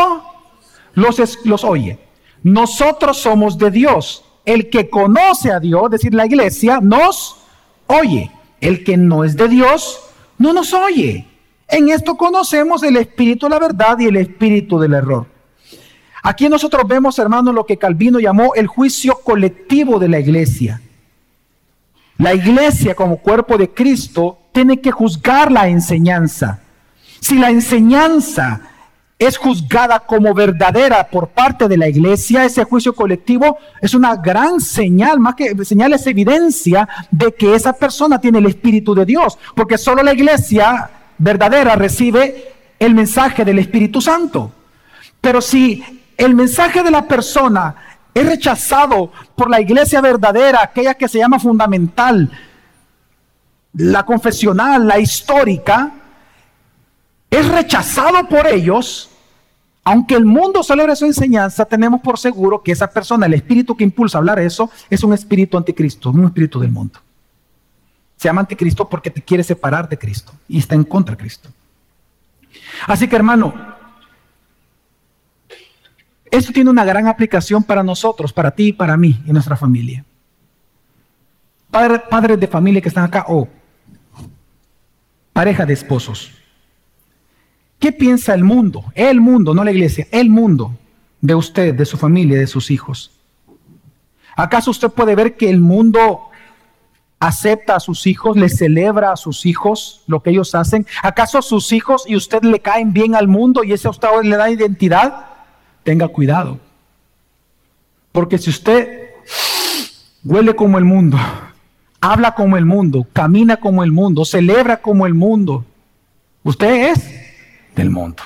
los, 0.96 1.46
los 1.46 1.64
oye. 1.64 2.00
Nosotros 2.42 3.18
somos 3.18 3.58
de 3.58 3.70
Dios. 3.70 4.26
El 4.46 4.70
que 4.72 4.90
conoce 4.90 5.52
a 5.52 5.60
Dios, 5.60 5.86
es 5.86 5.92
decir, 5.92 6.14
la 6.16 6.26
iglesia, 6.26 6.80
nos 6.82 7.38
oye. 7.86 8.32
El 8.62 8.84
que 8.84 8.98
no 8.98 9.24
es 9.24 9.38
de 9.38 9.48
Dios, 9.48 10.00
no 10.40 10.54
nos 10.54 10.74
oye. 10.74 11.29
En 11.70 11.90
esto 11.90 12.18
conocemos 12.18 12.82
el 12.84 12.98
espíritu 12.98 13.46
de 13.46 13.52
la 13.52 13.60
verdad 13.60 14.00
y 14.00 14.06
el 14.06 14.18
espíritu 14.18 14.80
del 14.80 14.96
error. 14.96 15.28
Aquí 16.24 16.50
nosotros 16.50 16.88
vemos, 16.88 17.18
hermanos, 17.20 17.54
lo 17.54 17.66
que 17.66 17.78
Calvino 17.78 18.20
llamó 18.20 18.56
el 18.56 18.68
juicio 18.68 19.20
colectivo 19.24 20.00
de 20.00 20.10
la 20.10 20.20
iglesia. 20.20 20.82
La 22.18 22.34
iglesia 22.34 22.96
como 22.96 23.18
cuerpo 23.18 23.58
de 23.58 23.70
Cristo 23.70 24.40
tiene 24.52 24.82
que 24.82 24.92
juzgar 24.92 25.52
la 25.52 25.70
enseñanza. 25.70 26.60
Si 27.22 27.38
la 27.38 27.50
enseñanza 27.50 28.62
es 29.18 29.38
juzgada 29.38 30.00
como 30.00 30.34
verdadera 30.34 31.08
por 31.08 31.30
parte 31.30 31.68
de 31.68 31.78
la 31.78 31.88
iglesia, 31.88 32.46
ese 32.46 32.64
juicio 32.64 32.96
colectivo 32.96 33.58
es 33.82 33.94
una 33.94 34.16
gran 34.16 34.60
señal, 34.60 35.20
más 35.20 35.36
que 35.36 35.54
señal 35.64 35.94
es 35.94 36.08
evidencia 36.08 36.88
de 37.12 37.34
que 37.34 37.54
esa 37.54 37.74
persona 37.74 38.20
tiene 38.20 38.40
el 38.40 38.48
Espíritu 38.48 38.96
de 38.96 39.06
Dios, 39.06 39.38
porque 39.56 39.78
solo 39.78 40.04
la 40.04 40.14
iglesia 40.14 40.90
verdadera 41.20 41.76
recibe 41.76 42.54
el 42.80 42.96
mensaje 42.96 43.46
del 43.46 43.60
Espíritu 43.60 44.02
Santo. 44.02 44.52
Pero 45.22 45.42
si 45.42 45.84
el 46.18 46.34
mensaje 46.34 46.82
de 46.82 46.92
la 46.92 47.08
persona 47.08 47.76
es 48.14 48.26
rechazado 48.26 49.12
por 49.36 49.50
la 49.50 49.62
iglesia 49.62 50.02
verdadera, 50.02 50.64
aquella 50.64 50.96
que 50.96 51.08
se 51.08 51.20
llama 51.20 51.40
fundamental, 51.40 52.32
la 53.74 54.04
confesional, 54.04 54.88
la 54.88 55.00
histórica, 55.00 55.92
es 57.30 57.48
rechazado 57.48 58.28
por 58.28 58.48
ellos, 58.48 59.10
aunque 59.84 60.16
el 60.16 60.26
mundo 60.26 60.64
celebre 60.64 60.96
su 60.96 61.06
enseñanza, 61.06 61.66
tenemos 61.66 62.02
por 62.02 62.18
seguro 62.18 62.62
que 62.64 62.72
esa 62.72 62.88
persona, 62.88 63.26
el 63.26 63.34
espíritu 63.34 63.76
que 63.76 63.84
impulsa 63.84 64.18
a 64.18 64.20
hablar 64.20 64.40
eso, 64.40 64.70
es 64.90 65.04
un 65.04 65.14
espíritu 65.14 65.58
anticristo, 65.58 66.10
un 66.10 66.26
espíritu 66.26 66.60
del 66.60 66.72
mundo. 66.72 67.00
Se 68.20 68.28
llama 68.28 68.42
anticristo 68.42 68.90
porque 68.90 69.10
te 69.10 69.22
quiere 69.22 69.46
separar 69.46 69.88
de 69.88 69.98
Cristo 69.98 70.34
y 70.50 70.58
está 70.58 70.76
en 70.76 70.84
contra 70.84 71.16
de 71.16 71.22
Cristo. 71.22 71.48
Así 72.86 73.08
que 73.08 73.16
hermano, 73.16 73.54
esto 76.30 76.52
tiene 76.52 76.70
una 76.70 76.84
gran 76.84 77.08
aplicación 77.08 77.64
para 77.64 77.82
nosotros, 77.82 78.34
para 78.34 78.52
ti 78.52 78.74
para 78.74 78.98
mí 78.98 79.24
y 79.26 79.32
nuestra 79.32 79.56
familia. 79.56 80.04
padres 81.72 82.38
de 82.38 82.48
familia 82.48 82.82
que 82.82 82.90
están 82.90 83.06
acá 83.06 83.24
o 83.30 83.48
pareja 85.32 85.66
de 85.66 85.74
esposos. 85.76 86.34
¿Qué 87.80 87.94
piensa 87.94 88.34
el 88.34 88.44
mundo? 88.44 88.84
El 88.96 89.22
mundo, 89.22 89.54
no 89.54 89.64
la 89.64 89.72
iglesia, 89.72 90.10
el 90.12 90.30
mundo 90.30 90.78
de 91.22 91.36
usted, 91.36 91.74
de 91.74 91.86
su 91.86 91.96
familia, 91.96 92.38
de 92.38 92.48
sus 92.48 92.70
hijos. 92.70 93.12
¿Acaso 94.36 94.72
usted 94.72 94.90
puede 94.90 95.16
ver 95.16 95.38
que 95.38 95.50
el 95.50 95.62
mundo 95.62 96.29
acepta 97.20 97.76
a 97.76 97.80
sus 97.80 98.08
hijos, 98.08 98.38
le 98.38 98.50
celebra 98.50 99.12
a 99.12 99.18
sus 99.18 99.46
hijos 99.46 100.04
lo 100.08 100.22
que 100.22 100.30
ellos 100.30 100.56
hacen? 100.56 100.86
¿Acaso 101.04 101.42
sus 101.42 101.72
hijos 101.72 102.04
y 102.08 102.16
usted 102.16 102.44
le 102.44 102.60
caen 102.60 102.94
bien 102.94 103.16
al 103.16 103.28
mundo 103.28 103.64
y 103.64 103.74
ese 103.74 103.88
a 103.88 103.92
usted 103.92 104.10
le 104.24 104.38
da 104.38 104.50
identidad? 104.50 105.30
tenga 105.84 106.08
cuidado. 106.08 106.60
Porque 108.12 108.38
si 108.38 108.50
usted 108.52 109.10
huele 110.24 110.56
como 110.56 110.78
el 110.78 110.86
mundo, 110.86 111.18
habla 112.02 112.36
como 112.36 112.58
el 112.58 112.66
mundo, 112.66 113.08
camina 113.14 113.58
como 113.58 113.84
el 113.84 113.92
mundo, 113.92 114.26
celebra 114.26 114.78
como 114.78 115.06
el 115.06 115.14
mundo, 115.14 115.66
usted 116.44 116.92
es 116.92 117.10
del 117.76 117.90
mundo. 117.90 118.22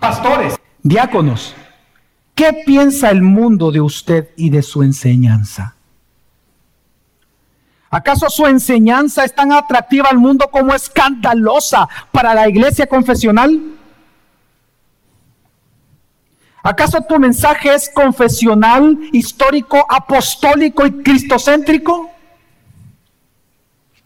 Pastores, 0.00 0.58
diáconos, 0.82 1.54
¿qué 2.34 2.62
piensa 2.66 3.10
el 3.10 3.22
mundo 3.22 3.70
de 3.70 3.80
usted 3.80 4.30
y 4.36 4.50
de 4.50 4.62
su 4.62 4.82
enseñanza? 4.82 5.76
¿Acaso 7.92 8.30
su 8.30 8.46
enseñanza 8.46 9.22
es 9.22 9.34
tan 9.34 9.52
atractiva 9.52 10.08
al 10.08 10.16
mundo 10.16 10.48
como 10.50 10.74
escandalosa 10.74 11.86
para 12.10 12.34
la 12.34 12.48
iglesia 12.48 12.86
confesional? 12.86 13.60
¿Acaso 16.62 17.02
tu 17.06 17.18
mensaje 17.18 17.74
es 17.74 17.90
confesional, 17.90 18.98
histórico, 19.12 19.84
apostólico 19.90 20.86
y 20.86 21.02
cristocéntrico? 21.02 22.10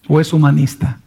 ¿O 0.09 0.21
es 0.21 0.33
humanista? 0.33 0.99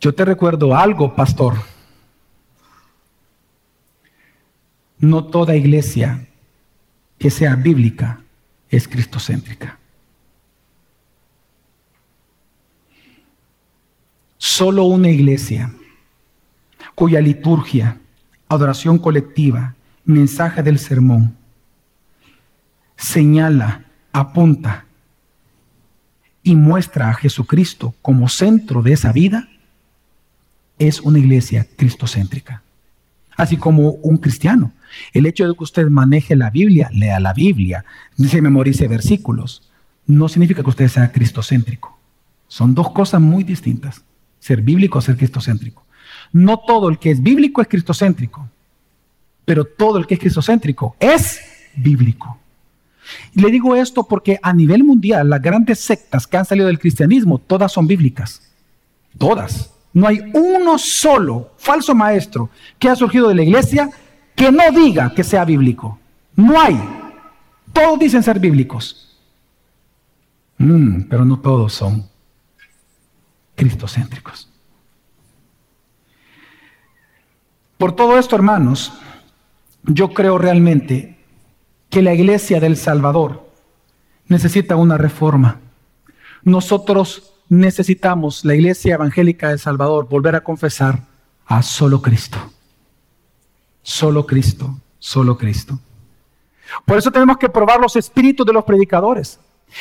Yo 0.00 0.14
te 0.14 0.24
recuerdo 0.24 0.74
algo, 0.74 1.14
pastor. 1.14 1.56
No 4.98 5.26
toda 5.26 5.54
iglesia 5.54 6.26
que 7.18 7.28
sea 7.28 7.56
bíblica 7.56 8.22
es 8.70 8.88
cristocéntrica. 8.88 9.78
Solo 14.38 14.84
una 14.84 15.08
iglesia 15.08 15.72
cuya 16.94 17.20
liturgia, 17.20 17.98
adoración 18.48 18.98
colectiva, 18.98 19.74
mensaje 20.04 20.62
del 20.62 20.78
sermón, 20.78 21.36
señala, 22.96 23.84
apunta 24.12 24.86
y 26.42 26.54
muestra 26.54 27.10
a 27.10 27.14
Jesucristo 27.14 27.94
como 28.00 28.28
centro 28.28 28.82
de 28.82 28.92
esa 28.92 29.12
vida, 29.12 29.48
es 30.78 31.00
una 31.00 31.18
iglesia 31.18 31.66
cristocéntrica. 31.76 32.62
Así 33.36 33.56
como 33.56 33.90
un 33.90 34.16
cristiano. 34.16 34.72
El 35.12 35.26
hecho 35.26 35.46
de 35.46 35.54
que 35.54 35.64
usted 35.64 35.88
maneje 35.88 36.36
la 36.36 36.50
Biblia, 36.50 36.88
lea 36.92 37.20
la 37.20 37.32
Biblia, 37.32 37.84
se 38.16 38.42
memorice 38.42 38.88
versículos, 38.88 39.62
no 40.06 40.28
significa 40.28 40.62
que 40.62 40.70
usted 40.70 40.88
sea 40.88 41.12
cristocéntrico. 41.12 41.98
Son 42.48 42.74
dos 42.74 42.90
cosas 42.90 43.20
muy 43.20 43.44
distintas. 43.44 44.02
Ser 44.38 44.62
bíblico 44.62 44.98
o 44.98 45.02
ser 45.02 45.16
cristocéntrico. 45.16 45.84
No 46.32 46.58
todo 46.58 46.88
el 46.88 46.98
que 46.98 47.10
es 47.10 47.22
bíblico 47.22 47.60
es 47.60 47.68
cristocéntrico, 47.68 48.48
pero 49.44 49.64
todo 49.64 49.98
el 49.98 50.06
que 50.06 50.14
es 50.14 50.20
cristocéntrico 50.20 50.96
es 51.00 51.40
bíblico. 51.76 52.38
Y 53.34 53.40
le 53.40 53.50
digo 53.50 53.76
esto 53.76 54.04
porque 54.04 54.38
a 54.42 54.52
nivel 54.52 54.84
mundial 54.84 55.30
las 55.30 55.42
grandes 55.42 55.80
sectas 55.80 56.26
que 56.26 56.36
han 56.36 56.44
salido 56.44 56.66
del 56.66 56.78
cristianismo, 56.78 57.38
todas 57.38 57.72
son 57.72 57.86
bíblicas. 57.86 58.42
Todas. 59.18 59.72
No 59.92 60.06
hay 60.06 60.20
uno 60.34 60.78
solo 60.78 61.52
falso 61.56 61.94
maestro 61.94 62.50
que 62.78 62.88
ha 62.88 62.96
surgido 62.96 63.28
de 63.28 63.34
la 63.34 63.42
iglesia 63.42 63.90
que 64.36 64.52
no 64.52 64.70
diga 64.70 65.12
que 65.12 65.24
sea 65.24 65.44
bíblico. 65.44 65.98
No 66.36 66.60
hay. 66.60 66.78
Todos 67.72 67.98
dicen 67.98 68.22
ser 68.22 68.38
bíblicos. 68.38 69.18
Mm, 70.58 71.02
pero 71.08 71.24
no 71.24 71.40
todos 71.40 71.72
son 71.72 72.08
cristocéntricos. 73.54 74.48
Por 77.78 77.92
todo 77.92 78.18
esto, 78.18 78.36
hermanos, 78.36 78.92
yo 79.82 80.12
creo 80.14 80.38
realmente 80.38 81.18
que 81.90 82.02
la 82.02 82.14
iglesia 82.14 82.60
del 82.60 82.76
Salvador 82.76 83.50
necesita 84.28 84.76
una 84.76 84.98
reforma. 84.98 85.60
Nosotros 86.42 87.34
necesitamos, 87.48 88.44
la 88.44 88.54
iglesia 88.54 88.94
evangélica 88.94 89.48
del 89.48 89.58
Salvador, 89.58 90.08
volver 90.08 90.34
a 90.36 90.42
confesar 90.42 91.04
a 91.46 91.62
solo 91.62 92.02
Cristo. 92.02 92.38
Solo 93.86 94.26
Cristo, 94.26 94.76
solo 94.98 95.38
Cristo. 95.38 95.78
Por 96.84 96.98
eso 96.98 97.12
tenemos 97.12 97.36
que 97.36 97.48
probar 97.48 97.80
los 97.80 97.94
espíritus 97.94 98.44
de 98.44 98.52
los 98.52 98.64
predicadores. 98.64 99.38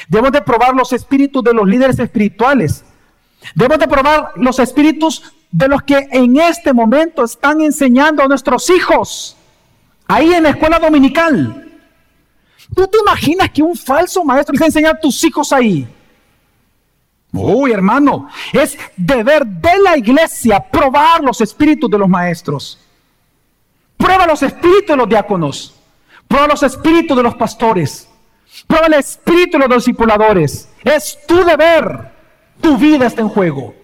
Debemos 0.08 0.32
de 0.32 0.44
probar 0.44 0.76
los 0.76 0.94
espíritus 0.94 1.44
de 1.44 1.56
los 1.56 1.68
líderes 1.68 1.98
espirituales. 1.98 2.86
Debemos 3.56 3.80
de 3.80 3.88
probar 3.88 4.34
los 4.36 4.60
espíritus 4.60 5.34
de 5.50 5.68
los 5.68 5.82
que 5.82 6.08
en 6.12 6.38
este 6.38 6.72
momento 6.72 7.24
están 7.24 7.62
enseñando 7.62 8.22
a 8.22 8.28
nuestros 8.28 8.70
hijos, 8.70 9.36
ahí 10.06 10.36
en 10.36 10.44
la 10.44 10.50
escuela 10.50 10.78
dominical. 10.78 11.68
¿Tú 12.76 12.88
te 12.88 13.00
imaginas 13.00 13.50
que 13.50 13.64
un 13.64 13.76
falso 13.76 14.24
maestro 14.24 14.54
les 14.54 14.62
va 14.62 14.66
a 14.66 14.68
enseñar 14.68 14.96
a 14.98 15.00
tus 15.00 15.24
hijos 15.24 15.52
ahí? 15.52 15.88
Uy, 17.34 17.72
hermano, 17.72 18.30
es 18.54 18.78
deber 18.96 19.48
de 19.48 19.80
la 19.80 19.98
iglesia 19.98 20.60
probar 20.60 21.24
los 21.24 21.42
espíritus 21.42 21.90
de 21.90 21.98
los 21.98 22.08
maestros. 22.08 22.85
Prueba 23.98 24.28
los 24.28 24.44
espíritus 24.44 24.88
de 24.88 24.98
los 24.98 25.10
diáconos. 25.10 25.76
Prueba 26.28 26.48
los 26.48 26.64
espíritus 26.64 27.16
de 27.16 27.24
los 27.24 27.36
pastores. 27.36 28.10
Prueba 28.68 28.88
el 28.88 28.94
espíritu 28.94 29.58
de 29.58 29.68
los 29.68 29.86
discipuladores. 29.86 30.70
Es 30.84 31.20
tu 31.28 31.44
deber. 31.44 32.12
Tu 32.62 32.78
vida 32.78 33.08
está 33.08 33.22
en 33.22 33.30
juego. 33.30 33.76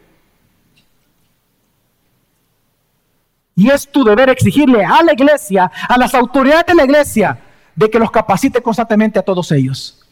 Y 3.55 3.69
es 3.69 3.91
tu 3.91 4.03
deber 4.03 4.29
exigirle 4.29 4.83
a 4.83 5.03
la 5.03 5.13
iglesia, 5.13 5.71
a 5.87 5.97
las 5.97 6.15
autoridades 6.15 6.65
de 6.65 6.75
la 6.75 6.85
iglesia, 6.85 7.39
de 7.75 7.89
que 7.89 7.99
los 7.99 8.09
capacite 8.09 8.61
constantemente 8.61 9.19
a 9.19 9.21
todos 9.21 9.51
ellos. 9.51 10.03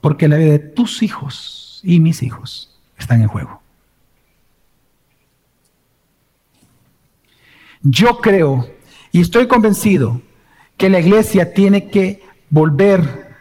Porque 0.00 0.28
la 0.28 0.36
vida 0.36 0.52
de 0.52 0.58
tus 0.58 1.02
hijos 1.02 1.80
y 1.82 1.98
mis 1.98 2.22
hijos 2.22 2.78
están 2.96 3.22
en 3.22 3.28
juego. 3.28 3.59
Yo 7.82 8.18
creo 8.18 8.68
y 9.12 9.20
estoy 9.20 9.46
convencido 9.46 10.20
que 10.76 10.88
la 10.88 11.00
iglesia 11.00 11.52
tiene 11.52 11.88
que 11.88 12.22
volver 12.48 13.36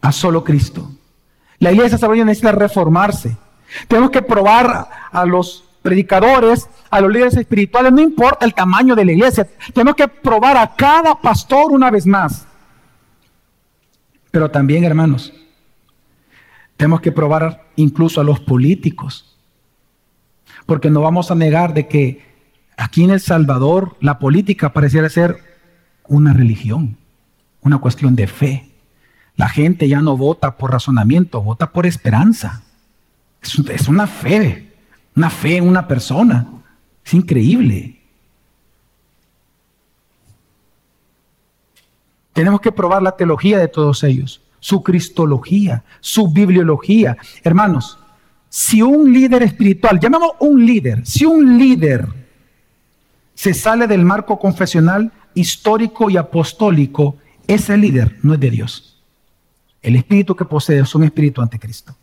a 0.00 0.12
solo 0.12 0.44
Cristo. 0.44 0.90
La 1.58 1.72
iglesia 1.72 1.98
salvadoreña 1.98 2.26
necesita 2.26 2.52
reformarse. 2.52 3.36
Tenemos 3.88 4.10
que 4.10 4.22
probar 4.22 4.88
a 5.10 5.24
los 5.24 5.64
predicadores, 5.82 6.68
a 6.90 7.00
los 7.00 7.12
líderes 7.12 7.36
espirituales, 7.36 7.92
no 7.92 8.00
importa 8.00 8.44
el 8.44 8.54
tamaño 8.54 8.96
de 8.96 9.04
la 9.04 9.12
iglesia, 9.12 9.46
tenemos 9.72 9.94
que 9.94 10.08
probar 10.08 10.56
a 10.56 10.74
cada 10.74 11.14
pastor 11.14 11.70
una 11.70 11.92
vez 11.92 12.06
más. 12.06 12.44
Pero 14.32 14.50
también, 14.50 14.82
hermanos, 14.82 15.32
tenemos 16.76 17.00
que 17.00 17.12
probar 17.12 17.68
incluso 17.76 18.20
a 18.20 18.24
los 18.24 18.40
políticos, 18.40 19.38
porque 20.66 20.90
no 20.90 21.02
vamos 21.02 21.30
a 21.30 21.36
negar 21.36 21.72
de 21.72 21.86
que 21.86 22.25
aquí 22.76 23.04
en 23.04 23.10
El 23.10 23.20
Salvador 23.20 23.96
la 24.00 24.18
política 24.18 24.72
pareciera 24.72 25.08
ser 25.08 25.38
una 26.08 26.32
religión, 26.32 26.96
una 27.62 27.78
cuestión 27.78 28.16
de 28.16 28.26
fe. 28.26 28.70
La 29.36 29.48
gente 29.48 29.88
ya 29.88 30.00
no 30.00 30.16
vota 30.16 30.56
por 30.56 30.72
razonamiento, 30.72 31.42
vota 31.42 31.72
por 31.72 31.86
esperanza. 31.86 32.62
Es, 33.42 33.88
una 33.88 34.06
fe 34.06 34.72
una 35.14 35.30
fe 35.30 35.56
en 35.56 35.68
una 35.68 35.86
persona. 35.86 36.46
Es 37.04 37.14
increíble. 37.14 38.00
Tenemos 42.32 42.60
que 42.60 42.72
probar 42.72 43.02
la 43.02 43.16
teología 43.16 43.58
de 43.58 43.68
todos 43.68 44.04
ellos, 44.04 44.42
su 44.60 44.82
cristología, 44.82 45.84
su 46.00 46.28
bibliología. 46.28 47.16
Hermanos, 47.42 47.98
si 48.50 48.82
un 48.82 49.10
líder 49.10 49.42
espiritual, 49.42 49.98
llamamos 49.98 50.32
un 50.40 50.64
líder, 50.66 51.06
si 51.06 51.24
un 51.24 51.58
líder 51.58 52.25
se 53.36 53.54
sale 53.54 53.86
del 53.86 54.04
marco 54.04 54.40
confesional, 54.40 55.12
histórico 55.34 56.10
y 56.10 56.16
apostólico, 56.16 57.18
ese 57.46 57.76
líder 57.76 58.16
no 58.24 58.34
es 58.34 58.40
de 58.40 58.50
Dios. 58.50 59.00
El 59.80 59.94
espíritu 59.94 60.34
que 60.34 60.44
posee 60.44 60.80
es 60.80 60.92
un 60.96 61.04
espíritu 61.04 61.40
anticristo 61.40 61.94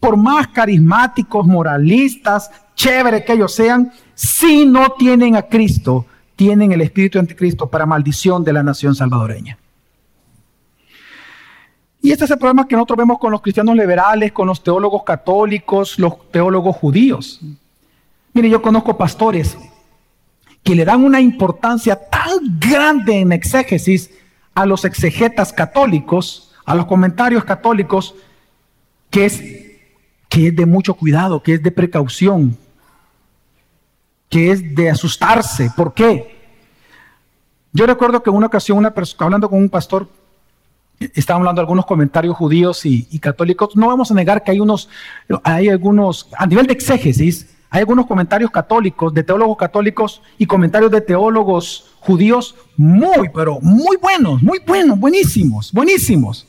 por 0.00 0.16
más 0.16 0.48
carismáticos, 0.48 1.46
moralistas, 1.46 2.50
chéveres 2.74 3.24
que 3.24 3.32
ellos 3.32 3.54
sean, 3.54 3.92
si 4.14 4.66
no 4.66 4.92
tienen 4.92 5.36
a 5.36 5.42
Cristo, 5.42 6.06
tienen 6.36 6.72
el 6.72 6.80
espíritu 6.82 7.18
anticristo 7.18 7.68
para 7.68 7.86
maldición 7.86 8.44
de 8.44 8.52
la 8.52 8.62
nación 8.62 8.94
salvadoreña. 8.94 9.58
Y 12.00 12.12
este 12.12 12.26
es 12.26 12.30
el 12.30 12.38
problema 12.38 12.68
que 12.68 12.76
nosotros 12.76 12.98
vemos 12.98 13.18
con 13.18 13.32
los 13.32 13.42
cristianos 13.42 13.74
liberales, 13.74 14.30
con 14.30 14.46
los 14.46 14.62
teólogos 14.62 15.02
católicos, 15.02 15.98
los 15.98 16.30
teólogos 16.30 16.76
judíos. 16.76 17.40
Mire, 18.32 18.48
yo 18.50 18.62
conozco 18.62 18.96
pastores 18.96 19.58
que 20.62 20.74
le 20.74 20.84
dan 20.84 21.04
una 21.04 21.20
importancia 21.20 21.96
tan 21.96 22.58
grande 22.58 23.20
en 23.20 23.32
exégesis 23.32 24.10
a 24.54 24.66
los 24.66 24.84
exegetas 24.84 25.52
católicos, 25.52 26.52
a 26.64 26.74
los 26.74 26.86
comentarios 26.86 27.44
católicos, 27.44 28.14
que 29.10 29.24
es 29.26 29.42
que 30.28 30.48
es 30.48 30.56
de 30.56 30.66
mucho 30.66 30.94
cuidado, 30.94 31.42
que 31.42 31.54
es 31.54 31.62
de 31.62 31.70
precaución. 31.70 32.56
que 34.28 34.50
es 34.50 34.74
de 34.74 34.90
asustarse. 34.90 35.70
¿Por 35.74 35.94
qué? 35.94 36.36
Yo 37.72 37.86
recuerdo 37.86 38.22
que 38.22 38.28
en 38.28 38.36
una 38.36 38.48
ocasión, 38.48 38.76
una 38.76 38.92
hablando 39.20 39.48
con 39.48 39.58
un 39.58 39.70
pastor, 39.70 40.06
estaba 40.98 41.38
hablando 41.38 41.60
de 41.60 41.62
algunos 41.62 41.86
comentarios 41.86 42.36
judíos 42.36 42.84
y, 42.84 43.18
católicos. 43.20 43.76
No 43.76 43.86
vamos 43.86 44.10
a 44.10 44.14
negar 44.14 44.42
que 44.42 44.50
hay 44.50 44.60
unos, 44.60 44.88
hay 45.44 45.68
algunos, 45.68 46.28
a 46.36 46.46
nivel 46.46 46.66
de 46.66 46.72
exégesis, 46.74 47.56
hay 47.70 47.80
algunos 47.80 48.06
comentarios 48.06 48.50
católicos, 48.50 49.12
de 49.12 49.22
teólogos 49.22 49.56
católicos 49.58 50.22
y 50.38 50.46
comentarios 50.46 50.90
de 50.90 51.00
teólogos 51.00 51.90
judíos 52.00 52.54
muy, 52.76 53.28
pero 53.34 53.58
muy 53.60 53.96
buenos, 53.98 54.42
muy 54.42 54.58
buenos, 54.66 54.98
buenísimos, 54.98 55.72
buenísimos. 55.72 56.46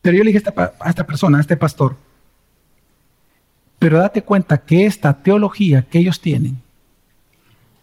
Pero 0.00 0.16
yo 0.16 0.24
le 0.24 0.32
dije 0.32 0.42
a 0.44 0.50
esta, 0.50 0.74
a 0.80 0.88
esta 0.88 1.06
persona, 1.06 1.38
a 1.38 1.40
este 1.42 1.56
pastor, 1.56 1.96
pero 3.78 3.98
date 3.98 4.22
cuenta 4.22 4.58
que 4.58 4.86
esta 4.86 5.22
teología 5.22 5.82
que 5.82 5.98
ellos 5.98 6.20
tienen 6.20 6.60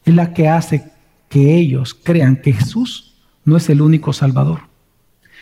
es 0.06 0.16
la 0.16 0.34
que 0.34 0.48
hace 0.48 0.92
que 1.30 1.56
ellos 1.56 1.94
crean 1.94 2.38
que 2.38 2.54
Jesús 2.54 3.16
no 3.46 3.58
es 3.58 3.70
el 3.70 3.82
único 3.82 4.14
Salvador. 4.14 4.62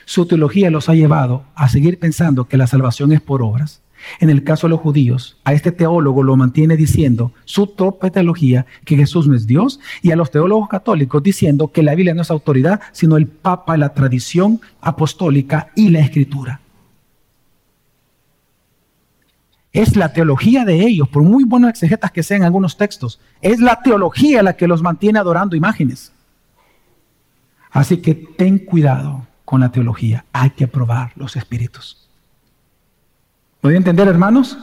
Su 0.06 0.26
teología 0.26 0.70
los 0.70 0.90
ha 0.90 0.94
llevado 0.94 1.46
a 1.56 1.70
seguir 1.70 2.00
pensando 2.00 2.48
que 2.48 2.58
la 2.58 2.68
salvación 2.68 3.12
es 3.12 3.22
por 3.22 3.42
obras. 3.42 3.82
En 4.20 4.30
el 4.30 4.44
caso 4.44 4.68
de 4.68 4.72
los 4.72 4.80
judíos, 4.80 5.38
a 5.44 5.54
este 5.54 5.72
teólogo 5.72 6.24
lo 6.24 6.36
mantiene 6.36 6.78
diciendo 6.78 7.32
su 7.46 7.76
propia 7.76 8.10
teología 8.10 8.66
que 8.86 8.96
Jesús 8.96 9.28
no 9.28 9.36
es 9.36 9.48
Dios 9.48 9.80
y 10.02 10.12
a 10.12 10.16
los 10.16 10.32
teólogos 10.32 10.70
católicos 10.70 11.22
diciendo 11.22 11.72
que 11.72 11.84
la 11.84 11.96
Biblia 11.96 12.14
no 12.14 12.22
es 12.22 12.32
autoridad, 12.32 12.82
sino 12.92 13.18
el 13.18 13.28
Papa, 13.28 13.78
la 13.78 13.94
tradición 13.94 14.62
apostólica 14.82 15.72
y 15.76 15.90
la 15.90 16.00
escritura. 16.00 16.62
Es 19.74 19.98
la 19.98 20.14
teología 20.14 20.64
de 20.64 20.80
ellos, 20.82 21.10
por 21.10 21.24
muy 21.24 21.44
buenos 21.44 21.70
exegetas 21.70 22.12
que 22.12 22.24
sean 22.24 22.44
algunos 22.44 22.78
textos, 22.78 23.20
es 23.42 23.60
la 23.60 23.82
teología 23.82 24.42
la 24.42 24.56
que 24.56 24.68
los 24.68 24.82
mantiene 24.82 25.20
adorando 25.20 25.56
imágenes. 25.56 26.14
Así 27.72 27.98
que 27.98 28.16
ten 28.16 28.60
cuidado 28.60 29.28
con 29.44 29.60
la 29.60 29.74
teología, 29.74 30.24
hay 30.32 30.52
que 30.52 30.68
probar 30.68 31.12
los 31.18 31.36
espíritus. 31.36 32.05
¿Puede 33.62 33.78
entender, 33.78 34.08
hermanos? 34.08 34.58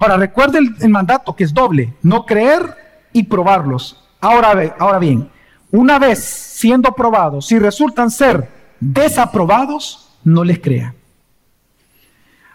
Ahora, 0.00 0.16
recuerde 0.16 0.58
el, 0.58 0.88
mandato 0.88 1.34
que 1.34 1.44
es 1.44 1.52
doble, 1.52 1.94
no 2.02 2.24
creer 2.24 3.08
y 3.12 3.24
probarlos. 3.24 4.04
Ahora, 4.20 4.76
ahora 4.78 4.98
bien, 4.98 5.30
una 5.70 5.98
vez 5.98 6.24
siendo 6.24 6.92
probados, 6.92 7.46
si 7.46 7.58
resultan 7.58 8.10
ser 8.10 8.48
desaprobados, 8.80 10.08
no 10.24 10.44
les 10.44 10.60
crea. 10.60 10.94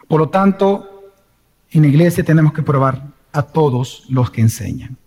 Por 0.07 0.19
lo 0.19 0.29
tanto, 0.29 1.11
en 1.71 1.81
la 1.81 1.87
iglesia 1.87 2.23
tenemos 2.23 2.53
que 2.53 2.63
probar 2.63 3.03
a 3.31 3.41
todos 3.41 4.05
los 4.09 4.29
que 4.29 4.41
enseñan. 4.41 4.97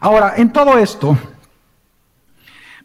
Ahora, 0.00 0.34
en 0.36 0.52
todo 0.52 0.78
esto, 0.78 1.16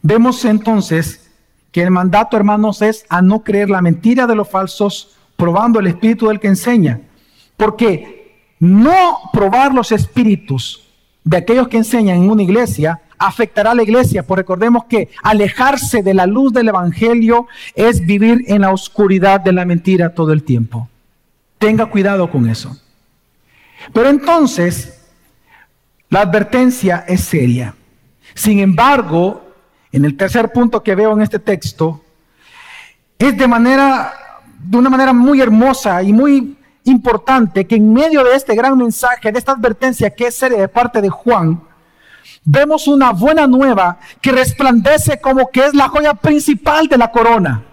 vemos 0.01 0.45
entonces 0.45 1.31
que 1.71 1.81
el 1.81 1.91
mandato, 1.91 2.37
hermanos, 2.37 2.81
es 2.81 3.05
a 3.09 3.21
no 3.21 3.43
creer 3.43 3.69
la 3.69 3.81
mentira 3.81 4.27
de 4.27 4.35
los 4.35 4.49
falsos, 4.49 5.17
probando 5.41 5.79
el 5.79 5.87
espíritu 5.87 6.27
del 6.27 6.39
que 6.39 6.49
enseña. 6.49 7.01
Porque 7.57 8.53
no 8.59 9.17
probar 9.33 9.73
los 9.73 9.91
espíritus 9.91 10.87
de 11.23 11.37
aquellos 11.37 11.67
que 11.67 11.77
enseñan 11.77 12.17
en 12.17 12.29
una 12.29 12.43
iglesia 12.43 13.01
afectará 13.17 13.71
a 13.71 13.73
la 13.75 13.81
iglesia, 13.81 14.21
pues 14.21 14.37
recordemos 14.37 14.85
que 14.85 15.09
alejarse 15.23 16.03
de 16.03 16.13
la 16.13 16.27
luz 16.27 16.53
del 16.53 16.67
Evangelio 16.67 17.47
es 17.73 18.05
vivir 18.05 18.43
en 18.49 18.61
la 18.61 18.71
oscuridad 18.71 19.41
de 19.41 19.51
la 19.51 19.65
mentira 19.65 20.13
todo 20.13 20.31
el 20.31 20.43
tiempo. 20.43 20.87
Tenga 21.57 21.87
cuidado 21.87 22.29
con 22.29 22.47
eso. 22.47 22.77
Pero 23.93 24.09
entonces, 24.09 25.07
la 26.09 26.21
advertencia 26.21 27.03
es 27.07 27.21
seria. 27.21 27.73
Sin 28.35 28.59
embargo, 28.59 29.41
en 29.91 30.05
el 30.05 30.15
tercer 30.15 30.51
punto 30.51 30.83
que 30.83 30.93
veo 30.93 31.13
en 31.13 31.23
este 31.23 31.39
texto, 31.39 32.03
es 33.17 33.35
de 33.35 33.47
manera, 33.47 34.20
de 34.63 34.77
una 34.77 34.89
manera 34.89 35.13
muy 35.13 35.41
hermosa 35.41 36.03
y 36.03 36.13
muy 36.13 36.57
importante 36.83 37.65
que 37.65 37.75
en 37.75 37.93
medio 37.93 38.23
de 38.23 38.35
este 38.35 38.55
gran 38.55 38.77
mensaje, 38.77 39.31
de 39.31 39.39
esta 39.39 39.53
advertencia 39.53 40.09
que 40.09 40.27
es 40.27 40.35
seria 40.35 40.59
de 40.59 40.67
parte 40.67 41.01
de 41.01 41.09
Juan, 41.09 41.61
vemos 42.43 42.87
una 42.87 43.11
buena 43.11 43.47
nueva 43.47 43.99
que 44.21 44.31
resplandece 44.31 45.19
como 45.19 45.49
que 45.49 45.65
es 45.65 45.73
la 45.73 45.89
joya 45.89 46.13
principal 46.13 46.87
de 46.87 46.97
la 46.97 47.11
corona. 47.11 47.63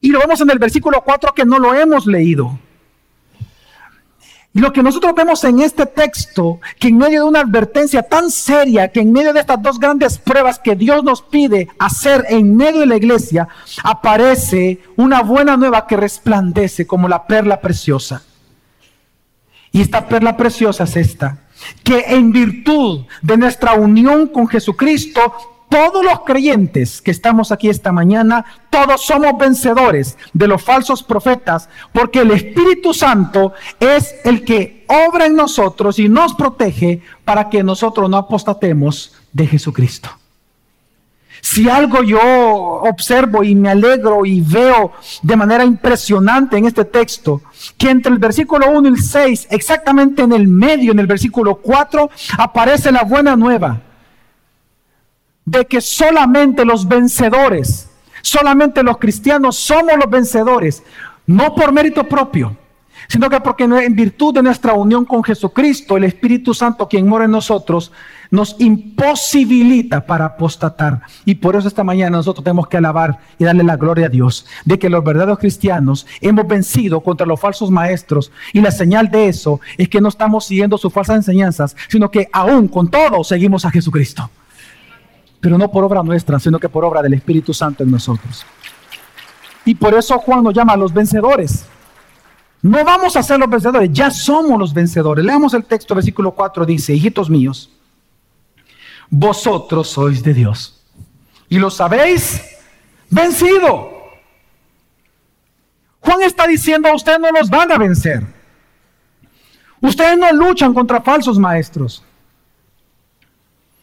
Y 0.00 0.10
lo 0.10 0.20
vemos 0.20 0.40
en 0.40 0.50
el 0.50 0.58
versículo 0.58 1.02
4 1.02 1.34
que 1.34 1.44
no 1.44 1.58
lo 1.58 1.74
hemos 1.74 2.06
leído. 2.06 2.58
Y 4.52 4.58
lo 4.58 4.72
que 4.72 4.82
nosotros 4.82 5.14
vemos 5.14 5.44
en 5.44 5.60
este 5.60 5.86
texto, 5.86 6.58
que 6.78 6.88
en 6.88 6.98
medio 6.98 7.22
de 7.22 7.28
una 7.28 7.40
advertencia 7.40 8.02
tan 8.02 8.30
seria, 8.30 8.88
que 8.88 9.00
en 9.00 9.12
medio 9.12 9.32
de 9.32 9.40
estas 9.40 9.62
dos 9.62 9.78
grandes 9.78 10.18
pruebas 10.18 10.58
que 10.58 10.74
Dios 10.74 11.04
nos 11.04 11.22
pide 11.22 11.68
hacer 11.78 12.26
en 12.28 12.56
medio 12.56 12.80
de 12.80 12.86
la 12.86 12.96
iglesia, 12.96 13.46
aparece 13.84 14.80
una 14.96 15.22
buena 15.22 15.56
nueva 15.56 15.86
que 15.86 15.96
resplandece 15.96 16.84
como 16.84 17.08
la 17.08 17.28
perla 17.28 17.60
preciosa. 17.60 18.24
Y 19.70 19.82
esta 19.82 20.08
perla 20.08 20.36
preciosa 20.36 20.82
es 20.82 20.96
esta, 20.96 21.38
que 21.84 22.06
en 22.08 22.32
virtud 22.32 23.06
de 23.22 23.36
nuestra 23.36 23.74
unión 23.74 24.26
con 24.26 24.48
Jesucristo, 24.48 25.59
todos 25.70 26.04
los 26.04 26.20
creyentes 26.26 27.00
que 27.00 27.12
estamos 27.12 27.52
aquí 27.52 27.70
esta 27.70 27.92
mañana, 27.92 28.44
todos 28.68 29.06
somos 29.06 29.38
vencedores 29.38 30.18
de 30.34 30.48
los 30.48 30.62
falsos 30.62 31.02
profetas, 31.02 31.68
porque 31.92 32.20
el 32.20 32.32
Espíritu 32.32 32.92
Santo 32.92 33.54
es 33.78 34.16
el 34.24 34.44
que 34.44 34.84
obra 34.88 35.26
en 35.26 35.36
nosotros 35.36 35.98
y 36.00 36.08
nos 36.08 36.34
protege 36.34 37.02
para 37.24 37.48
que 37.48 37.62
nosotros 37.62 38.10
no 38.10 38.16
apostatemos 38.16 39.14
de 39.32 39.46
Jesucristo. 39.46 40.10
Si 41.40 41.70
algo 41.70 42.02
yo 42.02 42.20
observo 42.20 43.44
y 43.44 43.54
me 43.54 43.70
alegro 43.70 44.26
y 44.26 44.40
veo 44.42 44.92
de 45.22 45.36
manera 45.36 45.64
impresionante 45.64 46.58
en 46.58 46.66
este 46.66 46.84
texto, 46.84 47.42
que 47.78 47.90
entre 47.90 48.12
el 48.12 48.18
versículo 48.18 48.68
1 48.70 48.88
y 48.88 48.92
el 48.92 49.02
6, 49.02 49.46
exactamente 49.50 50.22
en 50.22 50.32
el 50.32 50.48
medio, 50.48 50.90
en 50.92 50.98
el 50.98 51.06
versículo 51.06 51.56
4, 51.56 52.10
aparece 52.36 52.92
la 52.92 53.04
buena 53.04 53.36
nueva 53.36 53.80
de 55.44 55.66
que 55.66 55.80
solamente 55.80 56.64
los 56.64 56.86
vencedores, 56.86 57.88
solamente 58.22 58.82
los 58.82 58.98
cristianos 58.98 59.56
somos 59.56 59.96
los 59.96 60.10
vencedores, 60.10 60.82
no 61.26 61.54
por 61.54 61.72
mérito 61.72 62.04
propio, 62.04 62.56
sino 63.08 63.28
que 63.28 63.40
porque 63.40 63.64
en 63.64 63.94
virtud 63.96 64.34
de 64.34 64.42
nuestra 64.42 64.74
unión 64.74 65.04
con 65.04 65.24
Jesucristo, 65.24 65.96
el 65.96 66.04
Espíritu 66.04 66.54
Santo, 66.54 66.88
quien 66.88 67.08
mora 67.08 67.24
en 67.24 67.32
nosotros, 67.32 67.90
nos 68.30 68.54
imposibilita 68.60 70.06
para 70.06 70.26
apostatar. 70.26 71.02
Y 71.24 71.34
por 71.34 71.56
eso 71.56 71.66
esta 71.66 71.82
mañana 71.82 72.18
nosotros 72.18 72.44
tenemos 72.44 72.68
que 72.68 72.76
alabar 72.76 73.18
y 73.38 73.44
darle 73.44 73.64
la 73.64 73.76
gloria 73.76 74.06
a 74.06 74.10
Dios 74.10 74.46
de 74.64 74.78
que 74.78 74.88
los 74.88 75.02
verdaderos 75.02 75.38
cristianos 75.38 76.06
hemos 76.20 76.46
vencido 76.46 77.00
contra 77.00 77.26
los 77.26 77.40
falsos 77.40 77.70
maestros. 77.70 78.30
Y 78.52 78.60
la 78.60 78.70
señal 78.70 79.10
de 79.10 79.28
eso 79.28 79.60
es 79.76 79.88
que 79.88 80.00
no 80.00 80.08
estamos 80.08 80.44
siguiendo 80.44 80.78
sus 80.78 80.92
falsas 80.92 81.16
enseñanzas, 81.16 81.76
sino 81.88 82.10
que 82.10 82.28
aún 82.32 82.68
con 82.68 82.88
todo 82.88 83.24
seguimos 83.24 83.64
a 83.64 83.70
Jesucristo 83.70 84.30
pero 85.40 85.56
no 85.56 85.70
por 85.70 85.84
obra 85.84 86.02
nuestra, 86.02 86.38
sino 86.38 86.58
que 86.58 86.68
por 86.68 86.84
obra 86.84 87.02
del 87.02 87.14
Espíritu 87.14 87.54
Santo 87.54 87.82
en 87.82 87.90
nosotros. 87.90 88.44
Y 89.64 89.74
por 89.74 89.94
eso 89.94 90.18
Juan 90.18 90.44
nos 90.44 90.54
llama 90.54 90.74
a 90.74 90.76
los 90.76 90.92
vencedores. 90.92 91.66
No 92.62 92.84
vamos 92.84 93.16
a 93.16 93.22
ser 93.22 93.38
los 93.38 93.48
vencedores, 93.48 93.90
ya 93.92 94.10
somos 94.10 94.58
los 94.58 94.74
vencedores. 94.74 95.24
Leamos 95.24 95.54
el 95.54 95.64
texto, 95.64 95.94
versículo 95.94 96.32
4 96.32 96.66
dice, 96.66 96.92
hijitos 96.92 97.30
míos, 97.30 97.70
vosotros 99.08 99.88
sois 99.88 100.22
de 100.22 100.34
Dios 100.34 100.82
y 101.48 101.58
los 101.58 101.80
habéis 101.80 102.42
vencido. 103.08 103.98
Juan 106.00 106.22
está 106.22 106.46
diciendo, 106.46 106.88
a 106.88 106.94
ustedes 106.94 107.18
no 107.18 107.30
los 107.30 107.48
van 107.48 107.72
a 107.72 107.78
vencer. 107.78 108.26
Ustedes 109.80 110.18
no 110.18 110.30
luchan 110.32 110.74
contra 110.74 111.00
falsos 111.00 111.38
maestros. 111.38 112.04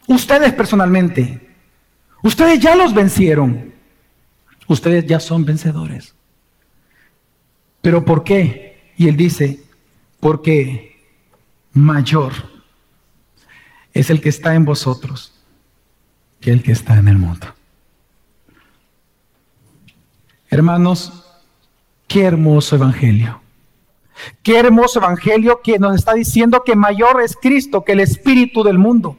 Ustedes 0.06 0.52
personalmente 0.54 1.47
Ustedes 2.22 2.60
ya 2.60 2.74
los 2.74 2.94
vencieron. 2.94 3.72
Ustedes 4.66 5.06
ya 5.06 5.20
son 5.20 5.44
vencedores. 5.44 6.14
¿Pero 7.80 8.04
por 8.04 8.24
qué? 8.24 8.92
Y 8.96 9.08
él 9.08 9.16
dice, 9.16 9.62
porque 10.20 10.96
mayor 11.72 12.32
es 13.92 14.10
el 14.10 14.20
que 14.20 14.28
está 14.28 14.54
en 14.54 14.64
vosotros 14.64 15.32
que 16.40 16.52
el 16.52 16.62
que 16.62 16.72
está 16.72 16.96
en 16.98 17.08
el 17.08 17.18
mundo. 17.18 17.46
Hermanos, 20.50 21.24
qué 22.06 22.24
hermoso 22.24 22.76
evangelio. 22.76 23.40
Qué 24.42 24.58
hermoso 24.58 24.98
evangelio 24.98 25.60
que 25.62 25.78
nos 25.78 25.94
está 25.94 26.14
diciendo 26.14 26.62
que 26.64 26.74
mayor 26.74 27.22
es 27.22 27.36
Cristo 27.36 27.84
que 27.84 27.92
el 27.92 28.00
espíritu 28.00 28.62
del 28.62 28.78
mundo. 28.78 29.16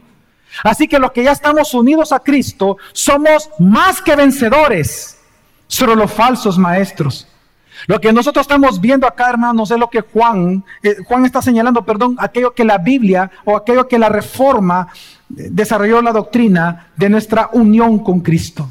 Así 0.64 0.88
que 0.88 1.00
los 1.00 1.12
que 1.12 1.24
ya 1.24 1.32
estamos 1.32 1.74
unidos 1.74 2.12
a 2.12 2.20
Cristo 2.20 2.78
somos 2.94 3.50
más 3.60 4.02
que 4.02 4.16
vencedores 4.16 5.20
sobre 5.68 5.96
los 5.96 6.12
falsos 6.12 6.58
maestros. 6.58 7.28
Lo 7.88 8.02
que 8.02 8.12
nosotros 8.12 8.44
estamos 8.44 8.82
viendo 8.82 9.08
acá, 9.08 9.30
hermanos, 9.30 9.72
es 9.72 9.78
lo 9.78 9.90
que 9.90 10.02
Juan, 10.02 10.64
eh, 10.84 10.98
Juan 11.08 11.26
está 11.26 11.42
señalando, 11.42 11.86
perdón, 11.86 12.16
aquello 12.20 12.54
que 12.54 12.66
la 12.66 12.78
Biblia 12.78 13.32
o 13.46 13.56
aquello 13.56 13.88
que 13.88 13.98
la 13.98 14.10
reforma 14.10 14.88
eh, 15.38 15.48
desarrolló 15.50 16.02
la 16.02 16.12
doctrina 16.12 16.88
de 16.98 17.10
nuestra 17.10 17.50
unión 17.54 18.00
con 18.00 18.20
Cristo. 18.20 18.70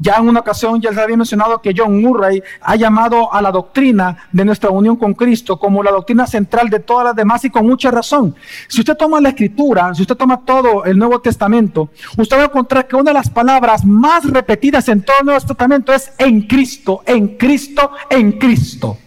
Ya 0.00 0.14
en 0.14 0.28
una 0.28 0.40
ocasión 0.40 0.80
ya 0.80 0.90
les 0.90 0.98
había 1.00 1.16
mencionado 1.16 1.60
que 1.60 1.74
John 1.76 2.00
Murray 2.00 2.40
ha 2.60 2.76
llamado 2.76 3.34
a 3.34 3.42
la 3.42 3.50
doctrina 3.50 4.28
de 4.30 4.44
nuestra 4.44 4.70
unión 4.70 4.94
con 4.94 5.12
Cristo 5.12 5.58
como 5.58 5.82
la 5.82 5.90
doctrina 5.90 6.24
central 6.24 6.70
de 6.70 6.78
todas 6.78 7.06
las 7.06 7.16
demás 7.16 7.44
y 7.44 7.50
con 7.50 7.66
mucha 7.66 7.90
razón. 7.90 8.36
Si 8.68 8.80
usted 8.80 8.96
toma 8.96 9.20
la 9.20 9.30
escritura, 9.30 9.92
si 9.94 10.02
usted 10.02 10.14
toma 10.14 10.44
todo 10.44 10.84
el 10.84 10.96
Nuevo 10.96 11.20
Testamento, 11.20 11.90
usted 12.16 12.36
va 12.36 12.42
a 12.42 12.46
encontrar 12.46 12.86
que 12.86 12.94
una 12.94 13.10
de 13.10 13.14
las 13.14 13.28
palabras 13.28 13.84
más 13.84 14.24
repetidas 14.24 14.88
en 14.88 15.02
todo 15.02 15.16
el 15.18 15.26
Nuevo 15.26 15.40
Testamento 15.40 15.92
es 15.92 16.12
en 16.16 16.42
Cristo, 16.42 17.02
en 17.04 17.36
Cristo, 17.36 17.90
en 18.08 18.32
Cristo. 18.38 18.98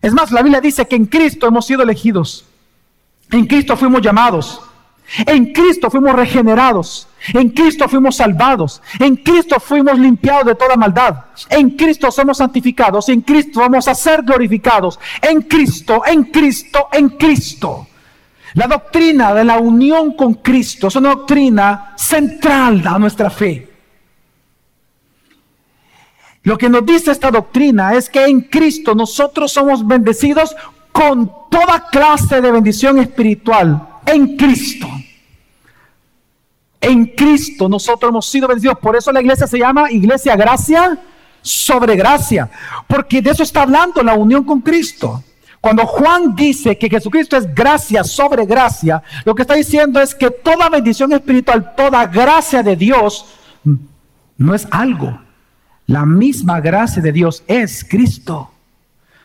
Es 0.00 0.14
más, 0.14 0.32
la 0.32 0.40
Biblia 0.40 0.62
dice 0.62 0.86
que 0.86 0.96
en 0.96 1.04
Cristo 1.04 1.46
hemos 1.46 1.66
sido 1.66 1.82
elegidos, 1.82 2.46
en 3.30 3.46
Cristo 3.46 3.76
fuimos 3.76 4.00
llamados, 4.00 4.62
en 5.26 5.52
Cristo 5.52 5.90
fuimos 5.90 6.14
regenerados. 6.14 7.08
En 7.32 7.50
Cristo 7.50 7.88
fuimos 7.88 8.16
salvados. 8.16 8.82
En 8.98 9.16
Cristo 9.16 9.60
fuimos 9.60 9.98
limpiados 9.98 10.46
de 10.46 10.54
toda 10.54 10.76
maldad. 10.76 11.24
En 11.48 11.70
Cristo 11.70 12.10
somos 12.10 12.38
santificados. 12.38 13.08
En 13.08 13.20
Cristo 13.20 13.60
vamos 13.60 13.86
a 13.88 13.94
ser 13.94 14.22
glorificados. 14.22 14.98
En 15.22 15.42
Cristo, 15.42 16.02
en 16.06 16.24
Cristo, 16.24 16.88
en 16.92 17.10
Cristo. 17.10 17.86
La 18.54 18.66
doctrina 18.66 19.34
de 19.34 19.44
la 19.44 19.58
unión 19.58 20.14
con 20.14 20.34
Cristo 20.34 20.88
es 20.88 20.96
una 20.96 21.10
doctrina 21.10 21.92
central 21.96 22.82
a 22.86 22.98
nuestra 22.98 23.30
fe. 23.30 23.70
Lo 26.42 26.56
que 26.56 26.68
nos 26.68 26.86
dice 26.86 27.10
esta 27.10 27.30
doctrina 27.30 27.94
es 27.94 28.08
que 28.08 28.24
en 28.24 28.42
Cristo 28.42 28.94
nosotros 28.94 29.52
somos 29.52 29.86
bendecidos 29.86 30.56
con 30.92 31.30
toda 31.50 31.88
clase 31.90 32.40
de 32.40 32.50
bendición 32.50 32.98
espiritual. 32.98 34.00
En 34.06 34.36
Cristo. 34.36 34.86
En 36.86 37.06
Cristo 37.06 37.68
nosotros 37.68 38.10
hemos 38.10 38.26
sido 38.26 38.46
bendecidos. 38.46 38.78
Por 38.78 38.94
eso 38.94 39.10
la 39.10 39.20
iglesia 39.20 39.48
se 39.48 39.58
llama 39.58 39.90
iglesia 39.90 40.36
gracia 40.36 40.96
sobre 41.42 41.96
gracia. 41.96 42.48
Porque 42.86 43.20
de 43.20 43.30
eso 43.30 43.42
está 43.42 43.62
hablando 43.62 44.04
la 44.04 44.14
unión 44.14 44.44
con 44.44 44.60
Cristo. 44.60 45.24
Cuando 45.60 45.84
Juan 45.84 46.36
dice 46.36 46.78
que 46.78 46.88
Jesucristo 46.88 47.36
es 47.36 47.52
gracia 47.52 48.04
sobre 48.04 48.46
gracia, 48.46 49.02
lo 49.24 49.34
que 49.34 49.42
está 49.42 49.54
diciendo 49.54 50.00
es 50.00 50.14
que 50.14 50.30
toda 50.30 50.68
bendición 50.68 51.12
espiritual, 51.12 51.74
toda 51.76 52.06
gracia 52.06 52.62
de 52.62 52.76
Dios, 52.76 53.26
no 54.36 54.54
es 54.54 54.68
algo. 54.70 55.18
La 55.86 56.06
misma 56.06 56.60
gracia 56.60 57.02
de 57.02 57.10
Dios 57.10 57.42
es 57.48 57.84
Cristo. 57.84 58.52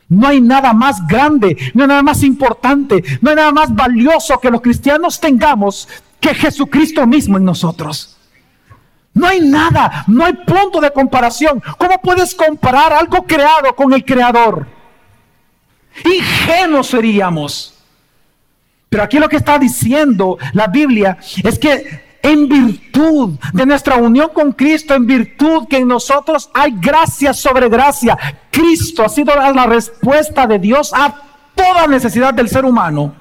No 0.09 0.27
hay 0.27 0.41
nada 0.41 0.73
más 0.73 1.05
grande, 1.05 1.55
no 1.75 1.83
hay 1.83 1.89
nada 1.89 2.01
más 2.01 2.23
importante, 2.23 3.03
no 3.21 3.29
hay 3.29 3.35
nada 3.35 3.51
más 3.51 3.75
valioso 3.75 4.39
que 4.39 4.49
los 4.49 4.61
cristianos 4.61 5.19
tengamos 5.19 5.87
que 6.21 6.35
Jesucristo 6.35 7.05
mismo 7.05 7.37
en 7.37 7.43
nosotros. 7.43 8.15
No 9.13 9.27
hay 9.27 9.41
nada, 9.41 10.05
no 10.07 10.23
hay 10.23 10.33
punto 10.33 10.79
de 10.79 10.91
comparación. 10.91 11.61
¿Cómo 11.77 11.99
puedes 12.01 12.33
comparar 12.33 12.93
algo 12.93 13.23
creado 13.23 13.75
con 13.75 13.91
el 13.91 14.05
creador? 14.05 14.67
Ingenuos 16.05 16.87
seríamos. 16.87 17.73
Pero 18.87 19.03
aquí 19.03 19.19
lo 19.19 19.27
que 19.27 19.37
está 19.37 19.59
diciendo 19.59 20.37
la 20.53 20.67
Biblia 20.67 21.17
es 21.43 21.59
que 21.59 22.19
en 22.21 22.47
virtud 22.47 23.37
de 23.51 23.65
nuestra 23.65 23.95
unión 23.95 24.29
con 24.33 24.51
Cristo, 24.51 24.93
en 24.93 25.07
virtud 25.07 25.67
que 25.67 25.77
en 25.77 25.87
nosotros 25.87 26.49
hay 26.53 26.75
gracia 26.77 27.33
sobre 27.33 27.67
gracia, 27.67 28.17
Cristo 28.51 29.03
ha 29.03 29.09
sido 29.09 29.33
la 29.35 29.65
respuesta 29.65 30.45
de 30.45 30.59
Dios 30.59 30.93
a 30.93 31.13
toda 31.55 31.87
necesidad 31.87 32.33
del 32.33 32.47
ser 32.47 32.63
humano 32.63 33.20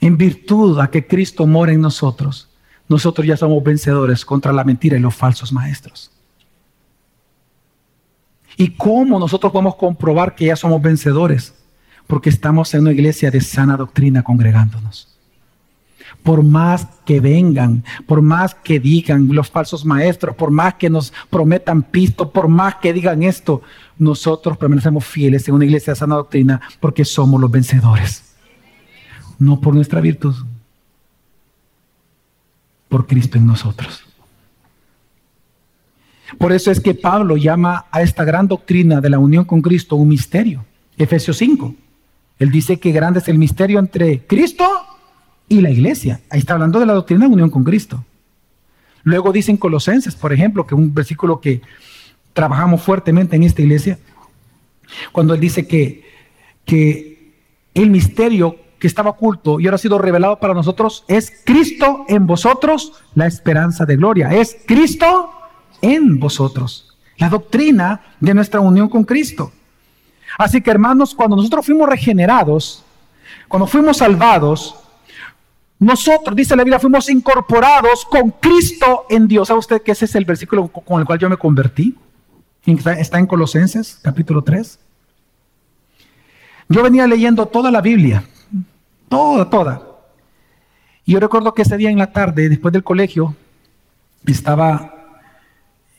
en 0.00 0.16
virtud 0.16 0.78
a 0.80 0.90
que 0.90 1.06
Cristo 1.06 1.46
mora 1.46 1.72
en 1.72 1.80
nosotros, 1.80 2.48
nosotros 2.88 3.26
ya 3.26 3.36
somos 3.36 3.62
vencedores 3.62 4.24
contra 4.24 4.52
la 4.52 4.64
mentira 4.64 4.96
y 4.96 5.00
los 5.00 5.14
falsos 5.14 5.52
maestros. 5.52 6.10
¿Y 8.56 8.70
cómo 8.70 9.18
nosotros 9.18 9.52
podemos 9.52 9.76
comprobar 9.76 10.34
que 10.34 10.46
ya 10.46 10.56
somos 10.56 10.82
vencedores? 10.82 11.54
Porque 12.06 12.30
estamos 12.30 12.74
en 12.74 12.80
una 12.80 12.92
iglesia 12.92 13.30
de 13.30 13.40
sana 13.40 13.76
doctrina 13.76 14.22
congregándonos. 14.22 15.06
Por 16.24 16.42
más 16.42 16.86
que 17.06 17.20
vengan, 17.20 17.84
por 18.06 18.20
más 18.20 18.54
que 18.54 18.80
digan 18.80 19.28
los 19.30 19.48
falsos 19.48 19.84
maestros, 19.84 20.34
por 20.34 20.50
más 20.50 20.74
que 20.74 20.90
nos 20.90 21.12
prometan 21.30 21.82
pisto, 21.82 22.32
por 22.32 22.48
más 22.48 22.74
que 22.76 22.92
digan 22.92 23.22
esto, 23.22 23.62
nosotros 23.96 24.58
permanecemos 24.58 25.04
fieles 25.04 25.46
en 25.46 25.54
una 25.54 25.64
iglesia 25.64 25.92
de 25.92 25.98
sana 25.98 26.16
doctrina 26.16 26.60
porque 26.80 27.04
somos 27.04 27.40
los 27.40 27.50
vencedores 27.50 28.29
no 29.40 29.60
por 29.60 29.74
nuestra 29.74 30.00
virtud, 30.00 30.36
por 32.88 33.06
Cristo 33.08 33.38
en 33.38 33.46
nosotros. 33.46 34.04
Por 36.38 36.52
eso 36.52 36.70
es 36.70 36.78
que 36.78 36.94
Pablo 36.94 37.36
llama 37.36 37.86
a 37.90 38.02
esta 38.02 38.22
gran 38.22 38.46
doctrina 38.46 39.00
de 39.00 39.10
la 39.10 39.18
unión 39.18 39.44
con 39.44 39.62
Cristo 39.62 39.96
un 39.96 40.08
misterio. 40.08 40.64
Efesios 40.96 41.38
5. 41.38 41.74
Él 42.38 42.50
dice 42.50 42.78
que 42.78 42.92
grande 42.92 43.18
es 43.18 43.28
el 43.28 43.38
misterio 43.38 43.78
entre 43.78 44.20
Cristo 44.26 44.68
y 45.48 45.60
la 45.60 45.70
iglesia. 45.70 46.20
Ahí 46.30 46.38
está 46.38 46.52
hablando 46.52 46.78
de 46.78 46.86
la 46.86 46.92
doctrina 46.92 47.26
de 47.26 47.32
unión 47.32 47.50
con 47.50 47.64
Cristo. 47.64 48.04
Luego 49.02 49.32
dicen 49.32 49.56
Colosenses, 49.56 50.14
por 50.14 50.32
ejemplo, 50.32 50.66
que 50.66 50.74
un 50.74 50.94
versículo 50.94 51.40
que 51.40 51.62
trabajamos 52.34 52.82
fuertemente 52.82 53.36
en 53.36 53.44
esta 53.44 53.62
iglesia, 53.62 53.98
cuando 55.12 55.34
él 55.34 55.40
dice 55.40 55.66
que, 55.66 56.04
que 56.64 57.32
el 57.74 57.90
misterio 57.90 58.56
que 58.80 58.86
estaba 58.86 59.10
oculto 59.10 59.60
y 59.60 59.66
ahora 59.66 59.76
ha 59.76 59.78
sido 59.78 59.98
revelado 59.98 60.40
para 60.40 60.54
nosotros, 60.54 61.04
es 61.06 61.30
Cristo 61.44 62.06
en 62.08 62.26
vosotros, 62.26 62.94
la 63.14 63.26
esperanza 63.26 63.84
de 63.84 63.96
gloria. 63.96 64.32
Es 64.32 64.56
Cristo 64.66 65.30
en 65.82 66.18
vosotros. 66.18 66.96
La 67.18 67.28
doctrina 67.28 68.00
de 68.18 68.32
nuestra 68.32 68.60
unión 68.60 68.88
con 68.88 69.04
Cristo. 69.04 69.52
Así 70.38 70.62
que 70.62 70.70
hermanos, 70.70 71.14
cuando 71.14 71.36
nosotros 71.36 71.66
fuimos 71.66 71.88
regenerados, 71.88 72.82
cuando 73.48 73.66
fuimos 73.66 73.98
salvados, 73.98 74.74
nosotros, 75.78 76.34
dice 76.34 76.56
la 76.56 76.64
Biblia, 76.64 76.78
fuimos 76.78 77.10
incorporados 77.10 78.06
con 78.06 78.30
Cristo 78.30 79.04
en 79.10 79.28
Dios. 79.28 79.48
¿Sabe 79.48 79.60
usted 79.60 79.82
que 79.82 79.92
ese 79.92 80.06
es 80.06 80.14
el 80.14 80.24
versículo 80.24 80.68
con 80.68 81.00
el 81.00 81.06
cual 81.06 81.18
yo 81.18 81.28
me 81.28 81.36
convertí? 81.36 81.94
Está 82.64 83.18
en 83.18 83.26
Colosenses, 83.26 83.98
capítulo 84.02 84.42
3. 84.42 84.78
Yo 86.70 86.82
venía 86.82 87.06
leyendo 87.06 87.44
toda 87.46 87.70
la 87.70 87.82
Biblia 87.82 88.24
toda, 89.10 89.50
toda. 89.50 89.82
Y 91.04 91.12
yo 91.12 91.20
recuerdo 91.20 91.52
que 91.52 91.62
ese 91.62 91.76
día 91.76 91.90
en 91.90 91.98
la 91.98 92.12
tarde, 92.12 92.48
después 92.48 92.72
del 92.72 92.84
colegio, 92.84 93.36
estaba 94.24 94.94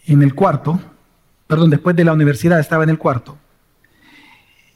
en 0.07 0.23
el 0.23 0.33
cuarto, 0.33 0.79
perdón, 1.45 1.69
después 1.69 1.95
de 1.95 2.05
la 2.05 2.13
universidad 2.13 2.59
estaba 2.59 2.83
en 2.83 2.89
el 2.89 2.97
cuarto. 2.97 3.37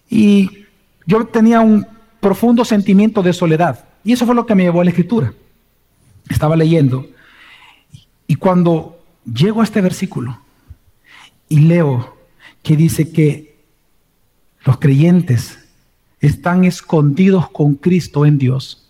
Y 0.09 0.65
yo 1.07 1.25
tenía 1.25 1.61
un 1.61 1.87
profundo 2.19 2.65
sentimiento 2.65 3.23
de 3.23 3.33
soledad. 3.33 3.85
Y 4.03 4.13
eso 4.13 4.25
fue 4.25 4.35
lo 4.35 4.45
que 4.45 4.53
me 4.53 4.63
llevó 4.63 4.81
a 4.81 4.83
la 4.83 4.89
escritura. 4.91 5.33
Estaba 6.29 6.55
leyendo. 6.55 7.07
Y 8.27 8.35
cuando 8.35 8.99
llego 9.25 9.61
a 9.61 9.63
este 9.63 9.81
versículo 9.81 10.41
y 11.47 11.59
leo 11.59 12.17
que 12.61 12.75
dice 12.75 13.11
que 13.11 13.55
los 14.65 14.77
creyentes 14.79 15.64
están 16.27 16.63
escondidos 16.63 17.49
con 17.49 17.75
Cristo 17.75 18.25
en 18.25 18.37
Dios. 18.37 18.89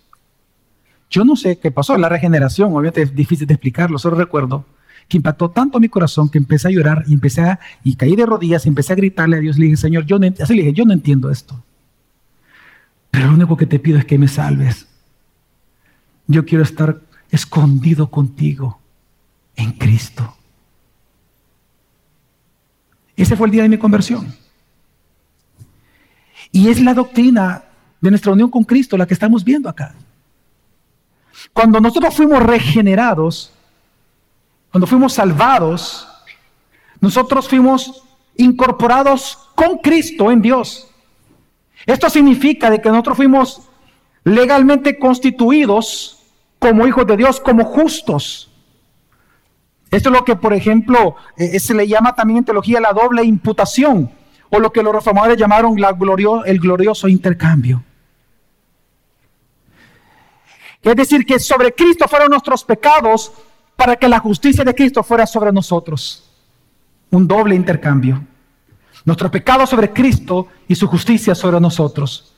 Yo 1.10 1.24
no 1.24 1.36
sé 1.36 1.60
qué 1.60 1.72
pasó, 1.72 1.98
la 1.98 2.10
regeneración, 2.10 2.72
obviamente 2.72 3.02
es 3.02 3.16
difícil 3.16 3.48
de 3.48 3.54
explicarlo, 3.54 4.00
solo 4.00 4.16
recuerdo 4.16 4.66
que 5.08 5.18
impactó 5.18 5.52
tanto 5.52 5.80
mi 5.80 5.88
corazón 5.88 6.30
que 6.30 6.40
empecé 6.40 6.68
a 6.68 6.72
llorar 6.72 7.04
y 7.08 7.14
empecé 7.14 7.42
a, 7.42 7.60
y 7.84 7.96
caí 7.96 8.16
de 8.16 8.26
rodillas 8.26 8.66
y 8.66 8.70
empecé 8.70 8.94
a 8.94 8.96
gritarle 8.96 9.38
a 9.38 9.40
Dios, 9.40 9.58
le 9.58 9.66
dije, 9.66 9.78
Señor, 9.78 10.06
yo 10.06 10.18
no, 10.18 10.28
así 10.28 10.56
le 10.56 10.64
dije, 10.64 10.74
yo 10.74 10.86
no 10.86 10.94
entiendo 10.94 11.30
esto, 11.30 11.64
pero 13.12 13.28
lo 13.28 13.34
único 13.34 13.56
que 13.56 13.68
te 13.68 13.80
pido 13.80 14.00
es 14.00 14.06
que 14.06 14.18
me 14.18 14.28
salves. 14.28 14.88
Yo 16.28 16.44
quiero 16.44 16.64
estar 16.64 17.02
escondido 17.30 18.10
contigo 18.10 18.80
en 19.56 19.74
Cristo. 19.74 20.36
Ese 23.16 23.38
fue 23.38 23.48
el 23.48 23.52
día 23.52 23.64
de 23.64 23.70
mi 23.70 23.78
conversión. 23.78 24.34
Y 26.52 26.70
es 26.70 26.80
la 26.80 26.94
doctrina 26.94 27.64
de 28.02 28.10
nuestra 28.10 28.32
unión 28.32 28.50
con 28.50 28.64
Cristo 28.64 28.98
la 28.98 29.06
que 29.06 29.14
estamos 29.14 29.44
viendo 29.44 29.70
acá. 29.70 29.96
Cuando 31.54 31.80
nosotros 31.80 32.14
fuimos 32.14 32.42
regenerados, 32.42 33.52
cuando 34.72 34.88
fuimos 34.88 35.14
salvados, 35.14 36.08
nosotros 37.00 37.48
fuimos 37.48 38.04
incorporados 38.38 39.38
con 39.56 39.78
Cristo 39.78 40.32
en 40.32 40.42
Dios. 40.42 40.90
Esto 41.86 42.10
significa 42.10 42.70
de 42.70 42.82
que 42.82 42.90
nosotros 42.90 43.18
fuimos 43.18 43.62
legalmente 44.24 44.98
constituidos 44.98 46.24
como 46.60 46.88
hijos 46.88 47.06
de 47.06 47.18
Dios, 47.18 47.40
como 47.40 47.66
justos. 47.66 48.50
Esto 49.92 50.10
es 50.10 50.16
lo 50.16 50.26
que, 50.26 50.36
por 50.36 50.54
ejemplo, 50.54 51.16
eh, 51.38 51.60
se 51.60 51.74
le 51.74 51.88
llama 51.88 52.16
también 52.16 52.40
en 52.40 52.46
teología 52.46 52.82
la 52.82 52.92
doble 52.92 53.24
imputación, 53.24 54.12
o 54.50 54.60
lo 54.60 54.72
que 54.72 54.84
los 54.84 54.94
reformadores 54.94 55.38
llamaron 55.38 55.80
la 55.80 55.96
el 56.46 56.60
glorioso 56.60 57.08
intercambio. 57.08 57.84
Es 60.82 60.96
decir, 60.96 61.26
que 61.26 61.40
sobre 61.40 61.74
Cristo 61.74 62.08
fueron 62.08 62.30
nuestros 62.30 62.64
pecados 62.64 63.32
para 63.76 63.96
que 63.96 64.08
la 64.08 64.20
justicia 64.20 64.64
de 64.64 64.76
Cristo 64.76 65.04
fuera 65.04 65.26
sobre 65.26 65.52
nosotros. 65.52 66.30
Un 67.10 67.28
doble 67.28 67.56
intercambio. 67.56 68.22
Nuestro 69.04 69.30
pecado 69.32 69.66
sobre 69.66 69.92
Cristo 69.92 70.48
y 70.68 70.76
su 70.76 70.88
justicia 70.88 71.34
sobre 71.34 71.60
nosotros. 71.60 72.36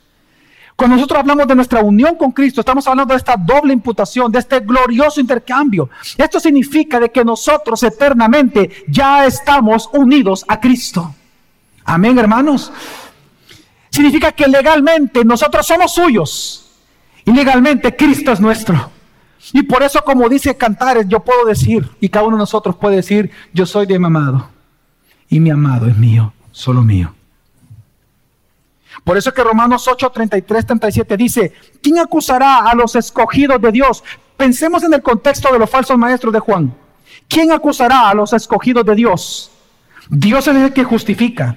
Cuando 0.78 0.96
nosotros 0.96 1.18
hablamos 1.20 1.46
de 1.46 1.56
nuestra 1.56 1.80
unión 1.80 2.14
con 2.14 2.30
Cristo, 2.30 2.60
estamos 2.60 2.86
hablando 2.86 3.12
de 3.12 3.18
esta 3.18 3.36
doble 3.36 3.72
imputación, 3.72 4.30
de 4.30 4.38
este 4.38 4.60
glorioso 4.60 5.20
intercambio. 5.20 5.90
Esto 6.16 6.38
significa 6.38 7.00
de 7.00 7.10
que 7.10 7.24
nosotros 7.24 7.82
eternamente 7.82 8.84
ya 8.88 9.26
estamos 9.26 9.90
unidos 9.92 10.44
a 10.46 10.60
Cristo. 10.60 11.14
Amén, 11.88 12.18
hermanos. 12.18 12.70
Significa 13.88 14.32
que 14.32 14.46
legalmente 14.46 15.24
nosotros 15.24 15.66
somos 15.66 15.94
suyos 15.94 16.70
y 17.24 17.32
legalmente 17.32 17.96
Cristo 17.96 18.30
es 18.30 18.40
nuestro. 18.40 18.90
Y 19.54 19.62
por 19.62 19.82
eso, 19.82 20.04
como 20.04 20.28
dice 20.28 20.54
Cantares, 20.54 21.06
yo 21.08 21.20
puedo 21.20 21.46
decir, 21.46 21.88
y 21.98 22.10
cada 22.10 22.26
uno 22.26 22.36
de 22.36 22.42
nosotros 22.42 22.76
puede 22.76 22.96
decir, 22.96 23.30
yo 23.54 23.64
soy 23.64 23.86
de 23.86 23.98
mi 23.98 24.04
amado. 24.04 24.50
Y 25.30 25.40
mi 25.40 25.48
amado 25.48 25.86
es 25.86 25.96
mío, 25.96 26.34
solo 26.52 26.82
mío. 26.82 27.14
Por 29.02 29.16
eso 29.16 29.32
que 29.32 29.42
Romanos 29.42 29.88
8, 29.88 30.10
33, 30.10 30.66
37 30.66 31.16
dice, 31.16 31.54
¿quién 31.82 31.98
acusará 32.00 32.68
a 32.68 32.74
los 32.74 32.96
escogidos 32.96 33.62
de 33.62 33.72
Dios? 33.72 34.04
Pensemos 34.36 34.82
en 34.82 34.92
el 34.92 35.00
contexto 35.00 35.50
de 35.50 35.58
los 35.58 35.70
falsos 35.70 35.96
maestros 35.96 36.34
de 36.34 36.40
Juan. 36.40 36.74
¿Quién 37.28 37.50
acusará 37.50 38.10
a 38.10 38.14
los 38.14 38.34
escogidos 38.34 38.84
de 38.84 38.94
Dios? 38.94 39.50
Dios 40.10 40.46
es 40.48 40.54
el 40.54 40.74
que 40.74 40.84
justifica. 40.84 41.56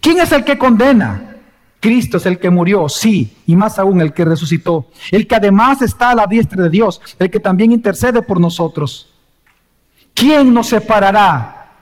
¿Quién 0.00 0.20
es 0.20 0.32
el 0.32 0.44
que 0.44 0.58
condena? 0.58 1.34
Cristo 1.80 2.16
es 2.16 2.24
el 2.24 2.38
que 2.38 2.48
murió, 2.48 2.88
sí, 2.88 3.36
y 3.46 3.54
más 3.54 3.78
aún 3.78 4.00
el 4.00 4.14
que 4.14 4.24
resucitó, 4.24 4.86
el 5.10 5.26
que 5.26 5.34
además 5.34 5.82
está 5.82 6.10
a 6.10 6.14
la 6.14 6.26
diestra 6.26 6.62
de 6.62 6.70
Dios, 6.70 7.00
el 7.18 7.30
que 7.30 7.40
también 7.40 7.72
intercede 7.72 8.22
por 8.22 8.40
nosotros. 8.40 9.12
¿Quién 10.14 10.54
nos 10.54 10.68
separará 10.68 11.72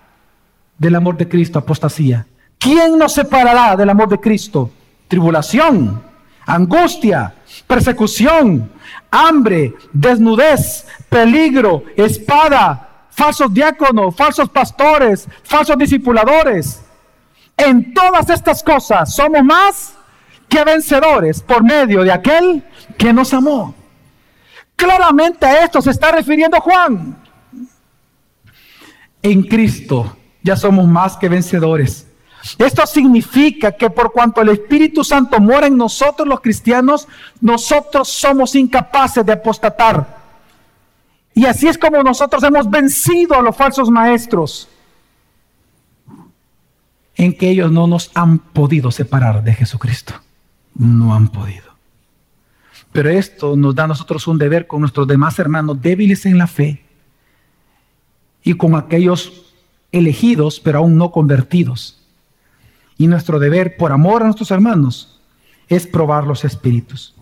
del 0.76 0.96
amor 0.96 1.16
de 1.16 1.28
Cristo? 1.28 1.60
Apostasía. 1.60 2.26
¿Quién 2.58 2.98
nos 2.98 3.12
separará 3.12 3.76
del 3.76 3.90
amor 3.90 4.08
de 4.08 4.18
Cristo? 4.18 4.70
Tribulación, 5.06 6.02
angustia, 6.46 7.34
persecución, 7.66 8.72
hambre, 9.10 9.74
desnudez, 9.92 10.86
peligro, 11.08 11.84
espada, 11.96 13.06
falsos 13.10 13.52
diáconos, 13.52 14.16
falsos 14.16 14.48
pastores, 14.48 15.28
falsos 15.44 15.78
discipuladores. 15.78 16.82
En 17.64 17.94
todas 17.94 18.28
estas 18.28 18.60
cosas 18.62 19.14
somos 19.14 19.44
más 19.44 19.94
que 20.48 20.64
vencedores 20.64 21.40
por 21.40 21.62
medio 21.62 22.02
de 22.02 22.10
aquel 22.10 22.64
que 22.98 23.12
nos 23.12 23.32
amó. 23.32 23.72
Claramente 24.74 25.46
a 25.46 25.64
esto 25.64 25.80
se 25.80 25.90
está 25.90 26.10
refiriendo 26.10 26.60
Juan. 26.60 27.16
En 29.22 29.44
Cristo 29.44 30.16
ya 30.42 30.56
somos 30.56 30.88
más 30.88 31.16
que 31.16 31.28
vencedores. 31.28 32.08
Esto 32.58 32.84
significa 32.84 33.70
que 33.70 33.88
por 33.88 34.10
cuanto 34.10 34.40
el 34.40 34.48
Espíritu 34.48 35.04
Santo 35.04 35.38
mora 35.38 35.68
en 35.68 35.76
nosotros 35.76 36.26
los 36.26 36.40
cristianos, 36.40 37.06
nosotros 37.40 38.08
somos 38.08 38.56
incapaces 38.56 39.24
de 39.24 39.34
apostatar. 39.34 40.20
Y 41.32 41.46
así 41.46 41.68
es 41.68 41.78
como 41.78 42.02
nosotros 42.02 42.42
hemos 42.42 42.68
vencido 42.68 43.36
a 43.36 43.42
los 43.42 43.56
falsos 43.56 43.88
maestros 43.88 44.68
en 47.16 47.36
que 47.36 47.50
ellos 47.50 47.70
no 47.70 47.86
nos 47.86 48.10
han 48.14 48.38
podido 48.38 48.90
separar 48.90 49.44
de 49.44 49.54
Jesucristo. 49.54 50.14
No 50.74 51.14
han 51.14 51.28
podido. 51.28 51.72
Pero 52.92 53.10
esto 53.10 53.56
nos 53.56 53.74
da 53.74 53.84
a 53.84 53.88
nosotros 53.88 54.26
un 54.26 54.38
deber 54.38 54.66
con 54.66 54.80
nuestros 54.80 55.06
demás 55.06 55.38
hermanos 55.38 55.80
débiles 55.80 56.26
en 56.26 56.38
la 56.38 56.46
fe 56.46 56.82
y 58.42 58.54
con 58.54 58.74
aquellos 58.74 59.54
elegidos 59.92 60.60
pero 60.60 60.78
aún 60.78 60.96
no 60.96 61.10
convertidos. 61.10 61.98
Y 62.98 63.06
nuestro 63.06 63.38
deber 63.38 63.76
por 63.76 63.92
amor 63.92 64.22
a 64.22 64.26
nuestros 64.26 64.50
hermanos 64.50 65.20
es 65.68 65.86
probar 65.86 66.26
los 66.26 66.44
espíritus. 66.44 67.14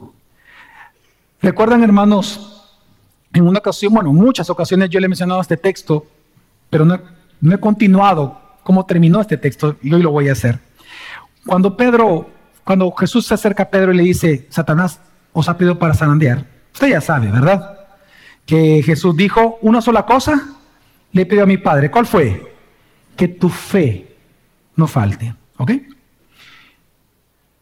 ¿Recuerdan 1.40 1.82
hermanos? 1.82 2.56
En 3.32 3.46
una 3.46 3.60
ocasión, 3.60 3.94
bueno, 3.94 4.10
en 4.10 4.16
muchas 4.16 4.50
ocasiones 4.50 4.90
yo 4.90 4.98
le 4.98 5.06
he 5.06 5.08
mencionado 5.08 5.40
este 5.40 5.56
texto, 5.56 6.04
pero 6.68 6.84
no, 6.84 6.98
no 7.40 7.54
he 7.54 7.60
continuado 7.60 8.40
cómo 8.70 8.86
terminó 8.86 9.20
este 9.20 9.36
texto 9.36 9.76
y 9.82 9.92
hoy 9.92 10.00
lo 10.00 10.12
voy 10.12 10.28
a 10.28 10.32
hacer. 10.32 10.60
Cuando 11.44 11.76
Pedro, 11.76 12.30
cuando 12.62 12.88
Jesús 12.92 13.26
se 13.26 13.34
acerca 13.34 13.64
a 13.64 13.68
Pedro 13.68 13.92
y 13.92 13.96
le 13.96 14.04
dice, 14.04 14.46
Satanás 14.48 15.00
os 15.32 15.48
ha 15.48 15.58
pedido 15.58 15.76
para 15.76 15.92
zarandear, 15.92 16.46
usted 16.72 16.90
ya 16.90 17.00
sabe, 17.00 17.32
¿verdad? 17.32 17.80
Que 18.46 18.80
Jesús 18.84 19.16
dijo 19.16 19.58
una 19.60 19.80
sola 19.80 20.06
cosa, 20.06 20.50
le 21.10 21.26
pidió 21.26 21.42
a 21.42 21.46
mi 21.46 21.56
Padre, 21.56 21.90
¿cuál 21.90 22.06
fue? 22.06 22.54
Que 23.16 23.26
tu 23.26 23.48
fe 23.48 24.14
no 24.76 24.86
falte, 24.86 25.34
¿ok? 25.56 25.72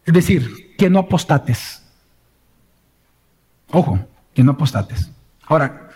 Es 0.04 0.12
decir, 0.12 0.76
que 0.76 0.90
no 0.90 0.98
apostates. 0.98 1.82
Ojo, 3.70 3.98
que 4.34 4.44
no 4.44 4.52
apostates. 4.52 5.10
Ahora, 5.46 5.88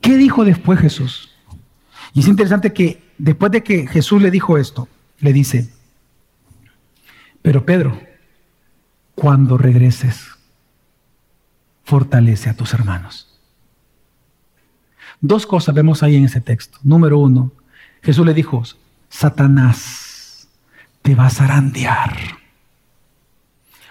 ¿qué 0.00 0.16
dijo 0.16 0.46
después 0.46 0.80
Jesús? 0.80 1.30
Y 2.14 2.20
es 2.20 2.26
interesante 2.26 2.72
que 2.72 3.03
después 3.18 3.52
de 3.52 3.62
que 3.62 3.86
Jesús 3.86 4.20
le 4.20 4.30
dijo 4.30 4.58
esto, 4.58 4.88
le 5.20 5.32
dice, 5.32 5.70
pero 7.42 7.64
Pedro, 7.64 8.00
cuando 9.14 9.58
regreses, 9.58 10.28
fortalece 11.84 12.50
a 12.50 12.56
tus 12.56 12.74
hermanos. 12.74 13.38
Dos 15.20 15.46
cosas 15.46 15.74
vemos 15.74 16.02
ahí 16.02 16.16
en 16.16 16.24
ese 16.24 16.40
texto. 16.40 16.78
Número 16.82 17.18
uno, 17.18 17.52
Jesús 18.02 18.26
le 18.26 18.34
dijo, 18.34 18.62
Satanás 19.08 20.48
te 21.02 21.14
va 21.14 21.26
a 21.26 21.30
zarandear. 21.30 22.16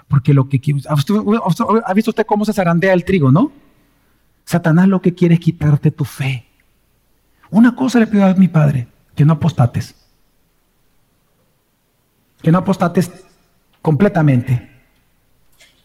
Porque 0.08 0.34
lo 0.34 0.50
que 0.50 0.62
¿ha 0.88 1.94
visto 1.94 2.12
usted 2.12 2.26
cómo 2.26 2.46
se 2.46 2.54
zarandea 2.54 2.94
el 2.94 3.06
trigo, 3.06 3.32
no? 3.32 3.52
Satanás 4.46 4.88
lo 4.88 5.02
que 5.02 5.14
quiere 5.14 5.36
es 5.36 5.40
quitarte 5.40 5.92
tu 5.92 6.06
fe. 6.06 6.46
Una 7.50 7.76
cosa 7.76 8.00
le 8.00 8.08
pido 8.08 8.26
a 8.26 8.34
mi 8.34 8.48
padre, 8.48 8.88
que 9.16 9.26
no 9.26 9.34
apostates. 9.34 9.96
Que 12.42 12.52
no 12.52 12.60
apostates 12.60 13.12
completamente. 13.82 14.70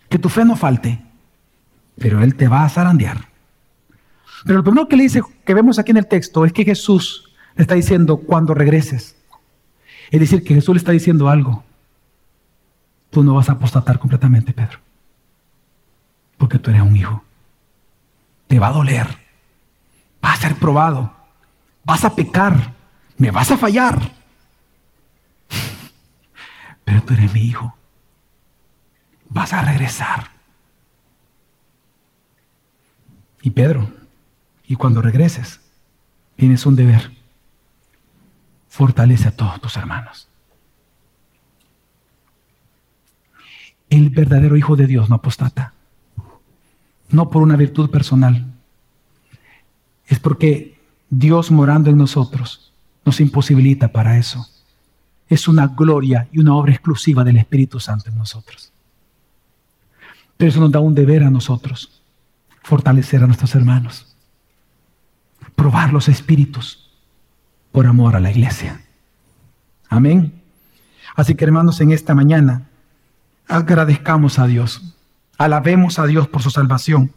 Que 0.09 0.18
tu 0.18 0.29
fe 0.29 0.45
no 0.45 0.57
falte. 0.57 1.03
Pero 1.99 2.22
Él 2.22 2.35
te 2.35 2.49
va 2.49 2.64
a 2.64 2.68
zarandear. 2.68 3.29
Pero 4.45 4.59
lo 4.59 4.64
primero 4.64 4.89
que 4.89 4.97
le 4.97 5.05
dice, 5.05 5.22
que 5.45 5.55
vemos 5.55 5.79
aquí 5.79 5.91
en 5.91 5.97
el 5.99 6.07
texto, 6.07 6.45
es 6.45 6.53
que 6.53 6.64
Jesús 6.64 7.33
le 7.57 7.62
está 7.62 7.74
diciendo 7.74 8.18
cuando 8.18 8.55
regreses. 8.55 9.16
Es 10.11 10.20
decir, 10.20 10.43
que 10.43 10.55
Jesús 10.55 10.74
le 10.74 10.79
está 10.79 10.93
diciendo 10.93 11.29
algo. 11.29 11.64
Tú 13.11 13.22
no 13.22 13.35
vas 13.35 13.49
a 13.49 13.53
apostatar 13.53 13.99
completamente, 13.99 14.53
Pedro. 14.53 14.79
Porque 16.37 16.59
tú 16.59 16.70
eres 16.70 16.83
un 16.83 16.97
hijo. 16.97 17.24
Te 18.47 18.59
va 18.59 18.68
a 18.68 18.72
doler. 18.72 19.07
Va 20.24 20.33
a 20.33 20.37
ser 20.37 20.55
probado 20.55 21.18
vas 21.89 22.05
a 22.05 22.14
pecar, 22.14 22.74
me 23.18 23.30
vas 23.32 23.50
a 23.50 23.58
fallar. 23.58 24.12
Pero 26.84 27.02
tú 27.02 27.14
eres 27.14 27.32
mi 27.34 27.40
hijo. 27.40 27.76
Vas 29.28 29.52
a 29.52 29.62
regresar. 29.62 30.30
Y 33.42 33.50
Pedro, 33.50 33.92
y 34.66 34.76
cuando 34.76 35.02
regreses, 35.02 35.60
tienes 36.36 36.64
un 36.64 36.76
deber. 36.76 37.10
Fortalece 38.68 39.28
a 39.28 39.36
todos 39.36 39.60
tus 39.60 39.76
hermanos. 39.76 40.28
El 43.90 44.10
verdadero 44.10 44.56
Hijo 44.56 44.76
de 44.76 44.86
Dios 44.86 45.08
no 45.08 45.16
apostata. 45.16 45.72
No 47.10 47.30
por 47.30 47.42
una 47.42 47.56
virtud 47.56 47.90
personal. 47.90 48.46
Es 50.06 50.20
porque 50.20 50.78
Dios 51.10 51.50
morando 51.50 51.90
en 51.90 51.96
nosotros 51.96 52.67
nos 53.09 53.20
imposibilita 53.20 53.88
para 53.88 54.18
eso. 54.18 54.46
Es 55.30 55.48
una 55.48 55.66
gloria 55.66 56.28
y 56.30 56.40
una 56.40 56.54
obra 56.54 56.72
exclusiva 56.72 57.24
del 57.24 57.38
Espíritu 57.38 57.80
Santo 57.80 58.11
en 58.11 58.18
nosotros. 58.18 58.70
Pero 60.36 60.50
eso 60.50 60.61
nos 60.61 60.70
da 60.70 60.80
un 60.80 60.94
deber 60.94 61.24
a 61.24 61.30
nosotros, 61.30 62.02
fortalecer 62.62 63.22
a 63.22 63.26
nuestros 63.26 63.54
hermanos, 63.54 64.14
probar 65.56 65.90
los 65.90 66.09
espíritus 66.09 66.90
por 67.72 67.86
amor 67.86 68.14
a 68.14 68.20
la 68.20 68.30
iglesia. 68.30 68.82
Amén. 69.88 70.42
Así 71.16 71.34
que 71.34 71.46
hermanos, 71.46 71.80
en 71.80 71.92
esta 71.92 72.14
mañana 72.14 72.68
agradezcamos 73.48 74.38
a 74.38 74.46
Dios, 74.46 74.94
alabemos 75.38 75.98
a 75.98 76.04
Dios 76.04 76.28
por 76.28 76.42
su 76.42 76.50
salvación, 76.50 77.14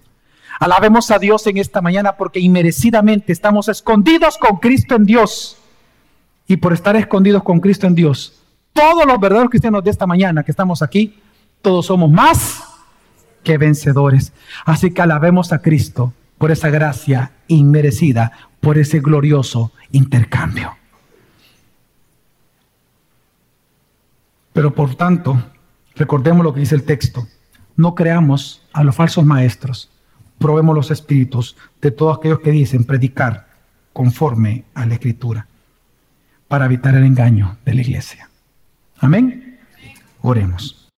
Alabemos 0.62 1.10
a 1.10 1.18
Dios 1.18 1.48
en 1.48 1.58
esta 1.58 1.82
mañana 1.82 2.18
porque 2.18 2.40
inmerecidamente 2.40 3.34
estamos 3.34 3.68
escondidos 3.68 4.38
con 4.38 4.58
Cristo 4.58 4.96
en 4.96 5.06
Dios. 5.06 5.58
Y 6.52 6.58
por 6.58 6.74
estar 6.74 6.98
escondidos 6.98 7.44
con 7.44 7.62
Cristo 7.62 7.88
en 7.88 7.96
Dios, 7.96 8.34
todos 8.74 9.06
los 9.06 9.18
verdaderos 9.22 9.50
cristianos 9.50 9.86
de 9.86 9.90
esta 9.90 10.06
mañana 10.06 10.44
que 10.44 10.52
estamos 10.52 10.82
aquí, 10.82 11.18
todos 11.62 11.86
somos 11.86 12.12
más 12.12 12.62
que 13.42 13.58
vencedores. 13.58 14.34
Así 14.66 14.92
que 14.92 15.02
alabemos 15.02 15.54
a 15.54 15.62
Cristo 15.62 16.12
por 16.38 16.52
esa 16.52 16.70
gracia 16.70 17.32
inmerecida, 17.48 18.34
por 18.60 18.78
ese 18.78 19.00
glorioso 19.00 19.72
intercambio. 19.94 20.76
Pero 24.52 24.76
por 24.76 24.96
tanto, 24.96 25.42
recordemos 25.96 26.44
lo 26.44 26.54
que 26.54 26.60
dice 26.60 26.76
el 26.76 26.84
texto, 26.84 27.30
no 27.78 27.96
creamos 27.96 28.62
a 28.74 28.84
los 28.84 28.94
falsos 28.94 29.24
maestros, 29.24 29.90
probemos 30.38 30.76
los 30.76 30.92
espíritus 30.92 31.56
de 31.82 31.92
todos 31.92 32.18
aquellos 32.18 32.42
que 32.42 32.52
dicen 32.52 32.84
predicar 32.84 33.48
conforme 33.94 34.66
a 34.74 34.86
la 34.86 34.96
escritura 34.96 35.48
para 36.52 36.66
evitar 36.66 36.94
el 36.96 37.06
engaño 37.06 37.56
de 37.64 37.74
la 37.74 37.80
iglesia. 37.80 38.30
Amén. 39.00 39.58
Oremos. 40.22 40.81